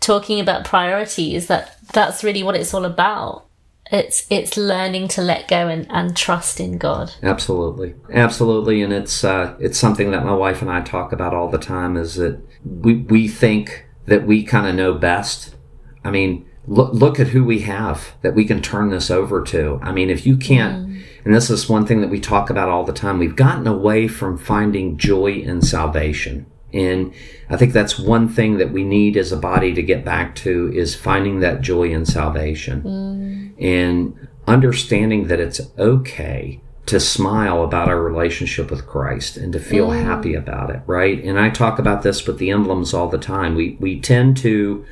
talking 0.00 0.40
about 0.40 0.64
priorities 0.64 1.46
that 1.48 1.78
that's 1.92 2.22
really 2.22 2.42
what 2.42 2.56
it's 2.56 2.74
all 2.74 2.84
about. 2.84 3.44
It's 3.90 4.26
it's 4.30 4.56
learning 4.56 5.08
to 5.08 5.22
let 5.22 5.46
go 5.46 5.68
and, 5.68 5.86
and 5.90 6.16
trust 6.16 6.58
in 6.58 6.76
God. 6.76 7.12
Absolutely, 7.22 7.94
absolutely, 8.12 8.82
and 8.82 8.92
it's 8.92 9.22
uh, 9.22 9.54
it's 9.60 9.78
something 9.78 10.10
that 10.10 10.24
my 10.24 10.34
wife 10.34 10.60
and 10.60 10.70
I 10.70 10.80
talk 10.80 11.12
about 11.12 11.34
all 11.34 11.48
the 11.48 11.58
time. 11.58 11.96
Is 11.96 12.16
that 12.16 12.40
we 12.64 12.96
we 12.96 13.28
think 13.28 13.86
that 14.06 14.26
we 14.26 14.42
kind 14.42 14.66
of 14.66 14.74
know 14.74 14.94
best. 14.94 15.54
I 16.02 16.10
mean, 16.10 16.48
look 16.66 16.92
look 16.92 17.20
at 17.20 17.28
who 17.28 17.44
we 17.44 17.60
have 17.60 18.14
that 18.22 18.34
we 18.34 18.44
can 18.44 18.60
turn 18.60 18.90
this 18.90 19.08
over 19.08 19.42
to. 19.44 19.78
I 19.82 19.92
mean, 19.92 20.10
if 20.10 20.26
you 20.26 20.36
can't, 20.36 21.04
and 21.24 21.34
this 21.34 21.48
is 21.48 21.68
one 21.68 21.86
thing 21.86 22.00
that 22.00 22.10
we 22.10 22.20
talk 22.20 22.50
about 22.50 22.68
all 22.68 22.84
the 22.84 22.92
time. 22.92 23.20
We've 23.20 23.36
gotten 23.36 23.68
away 23.68 24.08
from 24.08 24.36
finding 24.36 24.96
joy 24.96 25.32
in 25.32 25.62
salvation. 25.62 26.46
And 26.76 27.14
I 27.48 27.56
think 27.56 27.72
that's 27.72 27.98
one 27.98 28.28
thing 28.28 28.58
that 28.58 28.70
we 28.70 28.84
need 28.84 29.16
as 29.16 29.32
a 29.32 29.36
body 29.36 29.72
to 29.72 29.82
get 29.82 30.04
back 30.04 30.34
to 30.36 30.70
is 30.74 30.94
finding 30.94 31.40
that 31.40 31.62
joy 31.62 31.90
in 31.90 32.04
salvation 32.04 32.82
mm. 32.82 33.62
and 33.62 34.28
understanding 34.46 35.28
that 35.28 35.40
it's 35.40 35.60
okay 35.78 36.60
to 36.84 37.00
smile 37.00 37.64
about 37.64 37.88
our 37.88 38.00
relationship 38.00 38.70
with 38.70 38.86
Christ 38.86 39.36
and 39.36 39.52
to 39.54 39.58
feel 39.58 39.88
mm. 39.88 40.02
happy 40.02 40.34
about 40.34 40.70
it, 40.70 40.82
right? 40.86 41.22
And 41.24 41.38
I 41.38 41.50
talk 41.50 41.78
about 41.78 42.02
this 42.02 42.26
with 42.26 42.38
the 42.38 42.50
emblems 42.50 42.92
all 42.92 43.08
the 43.08 43.18
time. 43.18 43.54
We 43.54 43.76
we 43.80 44.00
tend 44.00 44.36
to 44.38 44.84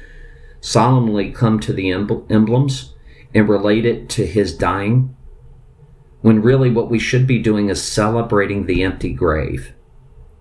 solemnly 0.61 1.31
come 1.31 1.61
to 1.61 1.73
the 1.73 1.91
emblems 1.91 2.95
and 3.35 3.49
relate 3.49 3.85
it 3.85 4.09
to 4.09 4.27
his 4.27 4.57
dying 4.57 5.15
when 6.23 6.41
really 6.41 6.71
what 6.71 6.89
we 6.89 6.99
should 6.99 7.27
be 7.27 7.39
doing 7.39 7.69
is 7.69 7.83
celebrating 7.83 8.65
the 8.65 8.83
empty 8.83 9.13
grave 9.13 9.75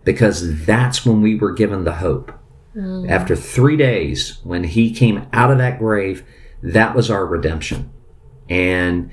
because 0.03 0.65
that's 0.65 1.05
when 1.05 1.21
we 1.21 1.35
were 1.35 1.51
given 1.51 1.83
the 1.83 1.95
hope. 1.95 2.31
Mm. 2.75 3.09
After 3.09 3.35
three 3.35 3.77
days, 3.77 4.39
when 4.43 4.63
he 4.63 4.93
came 4.93 5.27
out 5.31 5.51
of 5.51 5.57
that 5.59 5.79
grave, 5.79 6.25
that 6.61 6.95
was 6.95 7.09
our 7.09 7.25
redemption. 7.25 7.91
And 8.49 9.11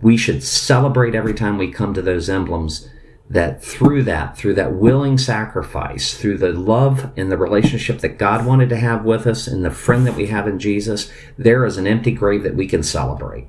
we 0.00 0.16
should 0.16 0.42
celebrate 0.42 1.14
every 1.14 1.34
time 1.34 1.58
we 1.58 1.70
come 1.70 1.94
to 1.94 2.02
those 2.02 2.28
emblems 2.28 2.88
that 3.28 3.62
through 3.62 4.02
that, 4.02 4.36
through 4.36 4.54
that 4.54 4.74
willing 4.74 5.18
sacrifice, 5.18 6.14
through 6.14 6.38
the 6.38 6.52
love 6.52 7.12
and 7.16 7.32
the 7.32 7.38
relationship 7.38 8.00
that 8.00 8.18
God 8.18 8.44
wanted 8.44 8.68
to 8.68 8.76
have 8.76 9.04
with 9.04 9.26
us 9.26 9.46
and 9.46 9.64
the 9.64 9.70
friend 9.70 10.06
that 10.06 10.16
we 10.16 10.26
have 10.26 10.46
in 10.46 10.58
Jesus, 10.58 11.10
there 11.38 11.64
is 11.64 11.76
an 11.76 11.86
empty 11.86 12.10
grave 12.10 12.42
that 12.42 12.54
we 12.54 12.66
can 12.66 12.82
celebrate. 12.82 13.48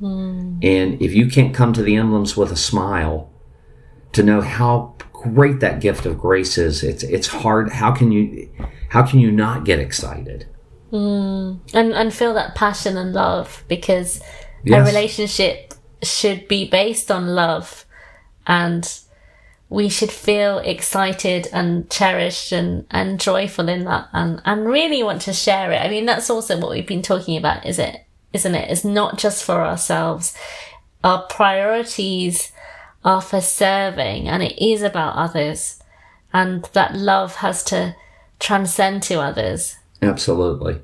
Mm. 0.00 0.62
And 0.62 1.00
if 1.00 1.14
you 1.14 1.28
can't 1.28 1.54
come 1.54 1.72
to 1.72 1.82
the 1.82 1.96
emblems 1.96 2.36
with 2.36 2.52
a 2.52 2.56
smile, 2.56 3.30
to 4.12 4.22
know 4.22 4.40
how 4.40 4.93
great 5.32 5.60
that 5.60 5.80
gift 5.80 6.06
of 6.06 6.18
grace 6.18 6.58
is, 6.58 6.82
it's 6.82 7.02
it's 7.02 7.26
hard. 7.26 7.70
How 7.70 7.92
can 7.92 8.12
you 8.12 8.48
how 8.90 9.04
can 9.06 9.18
you 9.18 9.30
not 9.30 9.64
get 9.64 9.78
excited? 9.78 10.46
Mm. 10.92 11.58
and 11.74 11.92
and 11.92 12.14
feel 12.14 12.34
that 12.34 12.54
passion 12.54 12.96
and 12.96 13.12
love 13.12 13.64
because 13.66 14.20
a 14.64 14.80
relationship 14.84 15.74
should 16.04 16.46
be 16.46 16.68
based 16.68 17.10
on 17.10 17.26
love 17.26 17.84
and 18.46 19.00
we 19.68 19.88
should 19.88 20.12
feel 20.12 20.58
excited 20.58 21.48
and 21.52 21.90
cherished 21.90 22.52
and, 22.52 22.86
and 22.92 23.18
joyful 23.18 23.68
in 23.68 23.84
that 23.86 24.08
and, 24.12 24.40
and 24.44 24.66
really 24.66 25.02
want 25.02 25.22
to 25.22 25.32
share 25.32 25.72
it. 25.72 25.80
I 25.80 25.88
mean 25.88 26.06
that's 26.06 26.30
also 26.30 26.60
what 26.60 26.70
we've 26.70 26.86
been 26.86 27.02
talking 27.02 27.36
about, 27.36 27.66
is 27.66 27.80
it? 27.80 28.04
Isn't 28.32 28.54
it? 28.54 28.70
It's 28.70 28.84
not 28.84 29.18
just 29.18 29.42
for 29.42 29.64
ourselves. 29.64 30.36
Our 31.02 31.22
priorities 31.26 32.52
are 33.04 33.20
for 33.20 33.40
serving 33.40 34.28
and 34.28 34.42
it 34.42 34.64
is 34.64 34.82
about 34.82 35.16
others. 35.16 35.80
And 36.32 36.64
that 36.72 36.96
love 36.96 37.36
has 37.36 37.62
to 37.64 37.94
transcend 38.40 39.02
to 39.04 39.20
others. 39.20 39.76
Absolutely, 40.02 40.80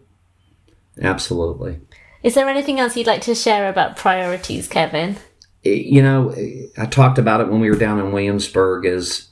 absolutely. 1.01 1.81
Is 2.23 2.35
there 2.35 2.49
anything 2.49 2.79
else 2.79 2.97
you'd 2.97 3.07
like 3.07 3.23
to 3.23 3.35
share 3.35 3.69
about 3.69 3.97
priorities, 3.97 4.69
Kevin? 4.69 5.17
Eh, 5.65 5.71
you 5.71 6.03
know, 6.03 6.35
I 6.77 6.87
talked 6.87 7.19
about 7.19 7.41
it 7.41 7.49
when 7.49 7.61
we 7.61 7.71
were 7.71 7.77
down 7.77 7.99
in 7.99 8.13
Williamsburg. 8.13 8.85
Is 8.85 9.29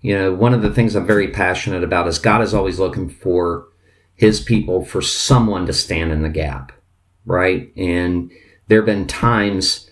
you 0.00 0.16
know 0.16 0.34
one 0.34 0.54
of 0.54 0.62
the 0.62 0.72
things 0.72 0.94
I'm 0.94 1.06
very 1.06 1.28
passionate 1.28 1.82
about 1.82 2.06
is 2.06 2.18
God 2.18 2.42
is 2.42 2.54
always 2.54 2.78
looking 2.78 3.08
for 3.08 3.68
His 4.14 4.40
people 4.40 4.84
for 4.84 5.00
someone 5.00 5.66
to 5.66 5.72
stand 5.72 6.12
in 6.12 6.22
the 6.22 6.28
gap, 6.28 6.72
right? 7.24 7.72
And 7.76 8.30
there 8.68 8.80
have 8.80 8.86
been 8.86 9.06
times 9.06 9.85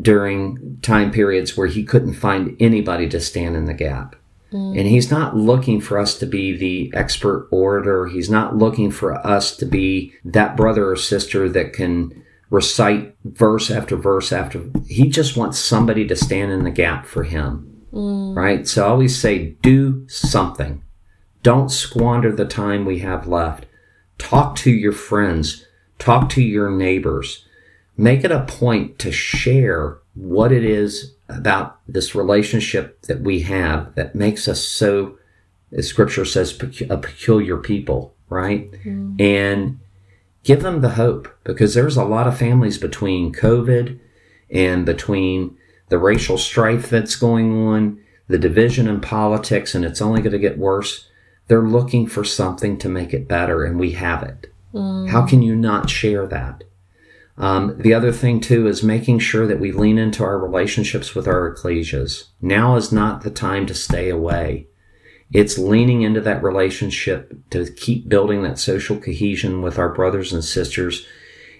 during 0.00 0.78
time 0.82 1.10
periods 1.10 1.56
where 1.56 1.66
He 1.66 1.84
couldn't 1.84 2.14
find 2.14 2.56
anybody 2.60 3.08
to 3.08 3.20
stand 3.20 3.56
in 3.56 3.66
the 3.66 3.74
gap. 3.74 4.16
Mm. 4.52 4.78
And 4.78 4.88
he's 4.88 5.10
not 5.10 5.36
looking 5.36 5.80
for 5.80 5.98
us 5.98 6.18
to 6.18 6.26
be 6.26 6.56
the 6.56 6.92
expert 6.94 7.48
orator. 7.50 8.06
He's 8.06 8.30
not 8.30 8.56
looking 8.56 8.90
for 8.90 9.14
us 9.26 9.56
to 9.56 9.66
be 9.66 10.12
that 10.24 10.56
brother 10.56 10.90
or 10.90 10.96
sister 10.96 11.48
that 11.48 11.72
can 11.72 12.22
recite 12.50 13.16
verse 13.24 13.70
after 13.70 13.96
verse 13.96 14.30
after. 14.30 14.64
He 14.86 15.08
just 15.08 15.36
wants 15.36 15.58
somebody 15.58 16.06
to 16.06 16.16
stand 16.16 16.52
in 16.52 16.64
the 16.64 16.70
gap 16.70 17.06
for 17.06 17.24
him. 17.24 17.82
Mm. 17.92 18.36
Right? 18.36 18.68
So 18.68 18.84
I 18.84 18.90
always 18.90 19.18
say, 19.18 19.56
do 19.62 20.06
something. 20.08 20.82
Don't 21.42 21.70
squander 21.70 22.30
the 22.30 22.44
time 22.44 22.84
we 22.84 23.00
have 23.00 23.26
left. 23.26 23.66
Talk 24.18 24.54
to 24.56 24.70
your 24.70 24.92
friends. 24.92 25.66
Talk 25.98 26.28
to 26.30 26.42
your 26.42 26.70
neighbors. 26.70 27.46
Make 27.96 28.24
it 28.24 28.32
a 28.32 28.44
point 28.44 28.98
to 29.00 29.12
share 29.12 29.98
what 30.14 30.52
it 30.52 30.64
is 30.64 31.14
about 31.28 31.78
this 31.86 32.14
relationship 32.14 33.00
that 33.02 33.20
we 33.20 33.40
have 33.40 33.94
that 33.94 34.14
makes 34.14 34.48
us 34.48 34.66
so, 34.66 35.18
as 35.72 35.86
scripture 35.86 36.24
says, 36.24 36.58
a 36.88 36.96
peculiar 36.96 37.56
people, 37.56 38.14
right? 38.28 38.70
Mm-hmm. 38.72 39.16
And 39.20 39.80
give 40.42 40.62
them 40.62 40.80
the 40.80 40.90
hope 40.90 41.34
because 41.44 41.74
there's 41.74 41.96
a 41.96 42.04
lot 42.04 42.26
of 42.26 42.38
families 42.38 42.78
between 42.78 43.32
COVID 43.32 43.98
and 44.50 44.84
between 44.84 45.56
the 45.88 45.98
racial 45.98 46.38
strife 46.38 46.88
that's 46.88 47.16
going 47.16 47.66
on, 47.66 48.00
the 48.28 48.38
division 48.38 48.88
in 48.88 49.00
politics, 49.00 49.74
and 49.74 49.84
it's 49.84 50.02
only 50.02 50.20
going 50.20 50.32
to 50.32 50.38
get 50.38 50.58
worse. 50.58 51.08
They're 51.48 51.62
looking 51.62 52.06
for 52.06 52.24
something 52.24 52.78
to 52.78 52.88
make 52.88 53.12
it 53.12 53.28
better, 53.28 53.64
and 53.64 53.78
we 53.78 53.92
have 53.92 54.22
it. 54.22 54.50
Mm-hmm. 54.72 55.10
How 55.10 55.26
can 55.26 55.42
you 55.42 55.54
not 55.54 55.90
share 55.90 56.26
that? 56.26 56.64
Um, 57.38 57.78
the 57.78 57.94
other 57.94 58.12
thing 58.12 58.40
too 58.40 58.66
is 58.66 58.82
making 58.82 59.20
sure 59.20 59.46
that 59.46 59.60
we 59.60 59.72
lean 59.72 59.98
into 59.98 60.22
our 60.22 60.38
relationships 60.38 61.14
with 61.14 61.26
our 61.26 61.54
ecclesias. 61.54 62.24
Now 62.40 62.76
is 62.76 62.92
not 62.92 63.22
the 63.22 63.30
time 63.30 63.66
to 63.66 63.74
stay 63.74 64.10
away. 64.10 64.66
It's 65.32 65.56
leaning 65.56 66.02
into 66.02 66.20
that 66.20 66.42
relationship 66.42 67.32
to 67.50 67.72
keep 67.72 68.08
building 68.08 68.42
that 68.42 68.58
social 68.58 68.98
cohesion 68.98 69.62
with 69.62 69.78
our 69.78 69.88
brothers 69.88 70.32
and 70.32 70.44
sisters 70.44 71.06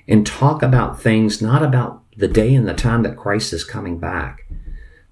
and 0.06 0.26
talk 0.26 0.62
about 0.62 1.00
things 1.00 1.40
not 1.40 1.62
about 1.62 2.02
the 2.16 2.28
day 2.28 2.54
and 2.54 2.68
the 2.68 2.74
time 2.74 3.02
that 3.02 3.16
Christ 3.16 3.52
is 3.54 3.64
coming 3.64 3.98
back. 3.98 4.46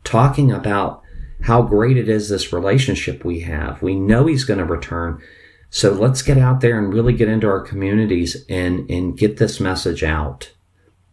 Talking 0.04 0.52
about 0.52 1.02
how 1.42 1.62
great 1.62 1.96
it 1.96 2.08
is 2.08 2.28
this 2.28 2.52
relationship 2.52 3.24
we 3.24 3.40
have. 3.40 3.80
We 3.80 3.94
know 3.94 4.26
he's 4.26 4.44
going 4.44 4.58
to 4.58 4.64
return. 4.64 5.22
So 5.70 5.92
let's 5.92 6.22
get 6.22 6.36
out 6.36 6.60
there 6.60 6.78
and 6.78 6.92
really 6.92 7.12
get 7.12 7.28
into 7.28 7.48
our 7.48 7.60
communities 7.60 8.44
and, 8.48 8.90
and 8.90 9.16
get 9.16 9.36
this 9.36 9.60
message 9.60 10.02
out. 10.02 10.50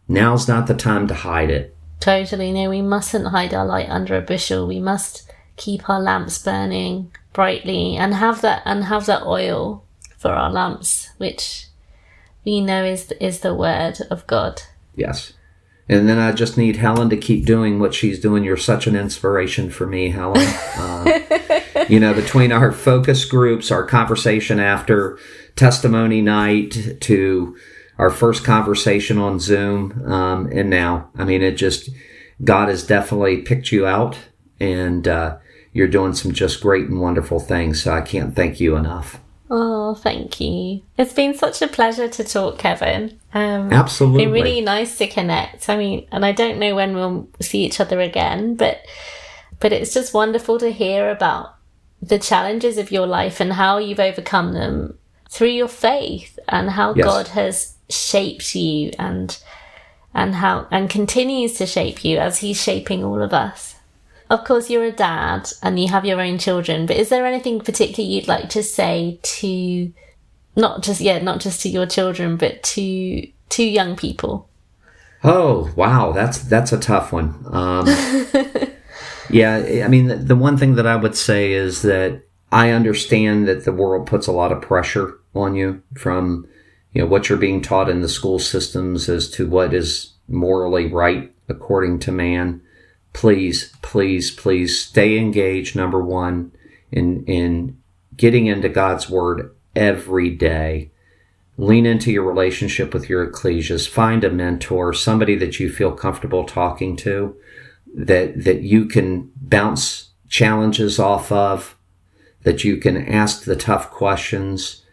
Now's 0.08 0.48
not 0.48 0.66
the 0.66 0.74
time 0.74 1.06
to 1.08 1.14
hide 1.14 1.50
it. 1.50 1.76
Totally. 2.00 2.52
No, 2.52 2.70
we 2.70 2.82
mustn't 2.82 3.28
hide 3.28 3.54
our 3.54 3.66
light 3.66 3.88
under 3.88 4.16
a 4.16 4.20
bushel. 4.20 4.66
We 4.66 4.80
must 4.80 5.30
keep 5.56 5.88
our 5.88 6.00
lamps 6.00 6.38
burning 6.38 7.12
brightly 7.32 7.96
and 7.96 8.14
have 8.14 8.40
that 8.40 8.62
and 8.64 8.84
have 8.84 9.06
that 9.06 9.22
oil 9.22 9.84
for 10.16 10.30
our 10.30 10.50
lamps, 10.50 11.10
which 11.18 11.66
we 12.44 12.60
know 12.60 12.84
is 12.84 13.12
is 13.20 13.40
the 13.40 13.54
word 13.54 13.98
of 14.10 14.26
God. 14.26 14.62
Yes. 14.96 15.32
And 15.88 16.08
then 16.08 16.18
I 16.18 16.32
just 16.32 16.58
need 16.58 16.76
Helen 16.76 17.08
to 17.10 17.16
keep 17.16 17.46
doing 17.46 17.78
what 17.78 17.94
she's 17.94 18.20
doing. 18.20 18.44
You're 18.44 18.58
such 18.58 18.86
an 18.86 18.94
inspiration 18.94 19.70
for 19.70 19.86
me, 19.86 20.10
Helen. 20.10 20.46
Uh, 20.76 21.20
you 21.88 21.98
know, 21.98 22.12
between 22.12 22.52
our 22.52 22.72
focus 22.72 23.24
groups, 23.24 23.70
our 23.70 23.86
conversation 23.86 24.60
after 24.60 25.18
testimony 25.56 26.20
night 26.20 27.00
to 27.00 27.56
our 27.96 28.10
first 28.10 28.44
conversation 28.44 29.18
on 29.18 29.40
Zoom, 29.40 30.04
um, 30.06 30.46
and 30.52 30.68
now, 30.70 31.10
I 31.16 31.24
mean, 31.24 31.42
it 31.42 31.56
just, 31.56 31.88
God 32.44 32.68
has 32.68 32.86
definitely 32.86 33.38
picked 33.42 33.72
you 33.72 33.86
out 33.86 34.18
and 34.60 35.08
uh, 35.08 35.38
you're 35.72 35.88
doing 35.88 36.14
some 36.14 36.32
just 36.32 36.60
great 36.60 36.86
and 36.86 37.00
wonderful 37.00 37.40
things. 37.40 37.82
So 37.82 37.92
I 37.92 38.02
can't 38.02 38.36
thank 38.36 38.60
you 38.60 38.76
enough. 38.76 39.20
Oh, 39.50 39.94
thank 39.94 40.40
you. 40.40 40.82
It's 40.98 41.12
been 41.14 41.34
such 41.34 41.62
a 41.62 41.68
pleasure 41.68 42.08
to 42.08 42.24
talk, 42.24 42.58
Kevin. 42.58 43.18
Um, 43.32 43.72
Absolutely. 43.72 44.22
It's 44.22 44.26
been 44.26 44.32
really 44.32 44.60
nice 44.60 44.98
to 44.98 45.06
connect. 45.06 45.68
I 45.68 45.76
mean, 45.76 46.06
and 46.12 46.24
I 46.24 46.32
don't 46.32 46.58
know 46.58 46.74
when 46.74 46.94
we'll 46.94 47.28
see 47.40 47.64
each 47.64 47.80
other 47.80 48.00
again, 48.00 48.56
but 48.56 48.82
but 49.60 49.72
it's 49.72 49.94
just 49.94 50.14
wonderful 50.14 50.58
to 50.58 50.70
hear 50.70 51.10
about 51.10 51.54
the 52.00 52.18
challenges 52.18 52.78
of 52.78 52.92
your 52.92 53.06
life 53.06 53.40
and 53.40 53.54
how 53.54 53.78
you've 53.78 53.98
overcome 54.00 54.52
them 54.52 54.98
through 55.30 55.48
your 55.48 55.68
faith 55.68 56.38
and 56.48 56.70
how 56.70 56.94
Yes. 56.94 57.04
God 57.04 57.28
has 57.28 57.74
shaped 57.88 58.54
you 58.54 58.92
and 58.98 59.38
and 60.14 60.36
how 60.36 60.66
and 60.70 60.90
continues 60.90 61.54
to 61.54 61.66
shape 61.66 62.04
you 62.04 62.18
as 62.18 62.38
he's 62.38 62.62
shaping 62.62 63.02
all 63.02 63.22
of 63.22 63.32
us. 63.32 63.76
Of 64.30 64.44
course, 64.44 64.68
you're 64.68 64.84
a 64.84 64.92
dad 64.92 65.50
and 65.62 65.80
you 65.80 65.88
have 65.88 66.04
your 66.04 66.20
own 66.20 66.38
children, 66.38 66.86
but 66.86 66.96
is 66.96 67.08
there 67.08 67.26
anything 67.26 67.60
particularly 67.60 68.14
you'd 68.14 68.28
like 68.28 68.50
to 68.50 68.62
say 68.62 69.18
to 69.22 69.92
not 70.54 70.82
just 70.82 71.00
yeah, 71.00 71.18
not 71.18 71.40
just 71.40 71.62
to 71.62 71.68
your 71.68 71.86
children, 71.86 72.36
but 72.36 72.62
to 72.62 73.26
to 73.50 73.64
young 73.64 73.96
people? 73.96 74.48
Oh 75.24 75.72
wow, 75.76 76.12
that's 76.12 76.38
that's 76.38 76.72
a 76.72 76.78
tough 76.78 77.12
one. 77.12 77.42
Um, 77.50 77.86
yeah, 79.30 79.82
I 79.84 79.88
mean, 79.88 80.08
the, 80.08 80.16
the 80.16 80.36
one 80.36 80.56
thing 80.56 80.74
that 80.74 80.86
I 80.86 80.96
would 80.96 81.16
say 81.16 81.52
is 81.52 81.82
that 81.82 82.22
I 82.52 82.70
understand 82.70 83.48
that 83.48 83.64
the 83.64 83.72
world 83.72 84.06
puts 84.06 84.26
a 84.26 84.32
lot 84.32 84.52
of 84.52 84.62
pressure 84.62 85.18
on 85.34 85.54
you 85.54 85.82
from 85.94 86.46
you 86.92 87.00
know 87.00 87.08
what 87.08 87.28
you're 87.28 87.38
being 87.38 87.62
taught 87.62 87.88
in 87.88 88.02
the 88.02 88.08
school 88.08 88.38
systems 88.38 89.08
as 89.08 89.30
to 89.30 89.48
what 89.48 89.72
is 89.74 90.12
morally 90.28 90.92
right 90.92 91.32
according 91.48 91.98
to 92.00 92.12
man. 92.12 92.60
Please, 93.18 93.74
please, 93.82 94.30
please 94.30 94.78
stay 94.78 95.18
engaged. 95.18 95.74
Number 95.74 96.00
one, 96.00 96.52
in 96.92 97.24
in 97.24 97.76
getting 98.16 98.46
into 98.46 98.68
God's 98.68 99.10
word 99.10 99.52
every 99.74 100.30
day 100.30 100.92
lean 101.56 101.84
into 101.84 102.12
your 102.12 102.22
relationship 102.22 102.94
with 102.94 103.08
your 103.08 103.26
ecclesias 103.26 103.88
find 103.88 104.22
a 104.22 104.30
mentor 104.30 104.94
somebody 104.94 105.34
that 105.34 105.58
you 105.58 105.70
feel 105.70 105.90
comfortable 105.92 106.44
talking 106.44 106.96
to 106.96 107.36
that 107.92 108.44
that 108.44 108.62
you 108.62 108.86
can 108.86 109.30
bounce 109.36 110.10
challenges 110.28 110.98
off 111.00 111.32
of 111.32 111.76
that 112.44 112.62
you 112.62 112.76
can 112.76 112.96
ask 112.96 113.44
the 113.44 113.56
tough 113.56 113.90
questions 113.90 114.84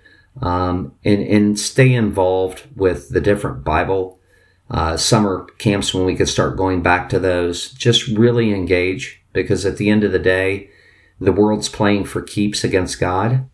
um, 0.41 0.91
and 1.03 1.21
and 1.21 1.59
stay 1.59 1.93
involved 1.93 2.63
with 2.75 3.09
the 3.09 3.21
different 3.21 3.63
bible 3.63 4.19
uh, 4.69 4.97
summer 4.97 5.47
camps 5.57 5.93
when 5.93 6.05
we 6.05 6.15
could 6.15 6.29
start 6.29 6.57
going 6.57 6.81
back 6.81 7.09
to 7.09 7.19
those 7.19 7.71
just 7.71 8.07
really 8.07 8.53
engage 8.53 9.21
because 9.33 9.65
at 9.65 9.77
the 9.77 9.89
end 9.89 10.03
of 10.03 10.11
the 10.11 10.19
day 10.19 10.69
the 11.19 11.31
world's 11.31 11.69
playing 11.69 12.03
for 12.03 12.21
keeps 12.21 12.63
against 12.63 12.99
god 12.99 13.47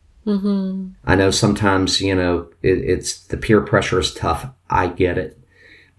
I 1.03 1.15
know 1.15 1.31
sometimes, 1.31 2.01
you 2.01 2.15
know, 2.15 2.49
it, 2.61 2.77
it's 2.79 3.25
the 3.27 3.37
peer 3.37 3.61
pressure 3.61 3.99
is 3.99 4.13
tough. 4.13 4.47
I 4.69 4.87
get 4.87 5.17
it. 5.17 5.39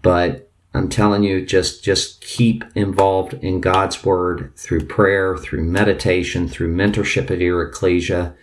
But 0.01 0.49
I'm 0.73 0.89
telling 0.89 1.23
you, 1.23 1.45
just, 1.45 1.83
just 1.83 2.21
keep 2.21 2.63
involved 2.75 3.33
in 3.35 3.61
God's 3.61 4.03
word 4.03 4.53
through 4.55 4.87
prayer, 4.87 5.37
through 5.37 5.63
meditation, 5.63 6.47
through 6.47 6.73
mentorship 6.73 7.29
at 7.29 7.39
your 7.39 7.61
ecclesia. 7.61 8.35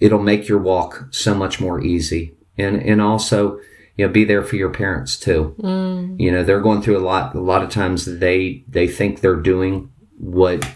It'll 0.00 0.22
make 0.22 0.48
your 0.48 0.58
walk 0.58 1.08
so 1.10 1.34
much 1.34 1.60
more 1.60 1.80
easy. 1.80 2.34
And, 2.58 2.76
and 2.82 3.00
also, 3.00 3.58
you 3.96 4.06
know, 4.06 4.12
be 4.12 4.24
there 4.24 4.42
for 4.42 4.56
your 4.56 4.70
parents 4.70 5.18
too. 5.18 5.54
Mm. 5.58 6.18
You 6.18 6.32
know, 6.32 6.42
they're 6.42 6.60
going 6.60 6.82
through 6.82 6.98
a 6.98 7.06
lot, 7.06 7.34
a 7.34 7.40
lot 7.40 7.62
of 7.62 7.70
times 7.70 8.04
they, 8.04 8.64
they 8.68 8.88
think 8.88 9.20
they're 9.20 9.36
doing 9.36 9.92
what 10.18 10.66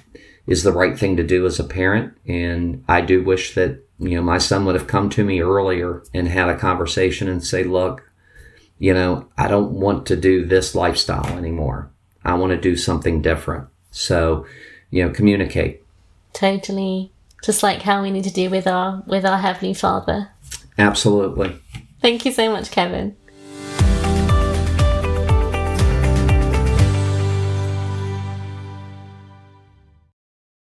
is 0.46 0.62
the 0.62 0.72
right 0.72 0.98
thing 0.98 1.16
to 1.16 1.22
do 1.22 1.46
as 1.46 1.58
a 1.58 1.64
parent. 1.64 2.16
And 2.26 2.84
I 2.88 3.00
do 3.00 3.24
wish 3.24 3.54
that, 3.54 3.82
you 3.98 4.16
know, 4.16 4.22
my 4.22 4.38
son 4.38 4.64
would 4.64 4.74
have 4.74 4.86
come 4.86 5.08
to 5.10 5.24
me 5.24 5.40
earlier 5.40 6.02
and 6.12 6.28
had 6.28 6.48
a 6.48 6.58
conversation 6.58 7.28
and 7.28 7.42
say, 7.42 7.64
look, 7.64 8.02
you 8.78 8.92
know, 8.92 9.28
I 9.38 9.48
don't 9.48 9.72
want 9.72 10.06
to 10.06 10.16
do 10.16 10.44
this 10.44 10.74
lifestyle 10.74 11.26
anymore. 11.38 11.90
I 12.24 12.34
want 12.34 12.50
to 12.50 12.60
do 12.60 12.76
something 12.76 13.22
different. 13.22 13.68
So, 13.90 14.46
you 14.90 15.04
know, 15.04 15.12
communicate. 15.12 15.82
Totally. 16.32 17.12
Just 17.42 17.62
like 17.62 17.82
how 17.82 18.02
we 18.02 18.10
need 18.10 18.24
to 18.24 18.32
do 18.32 18.50
with 18.50 18.66
our 18.66 19.02
with 19.06 19.24
our 19.24 19.38
Heavenly 19.38 19.72
Father. 19.72 20.30
Absolutely. 20.76 21.58
Thank 22.06 22.24
you 22.24 22.30
so 22.30 22.52
much, 22.52 22.70
Kevin. 22.70 23.16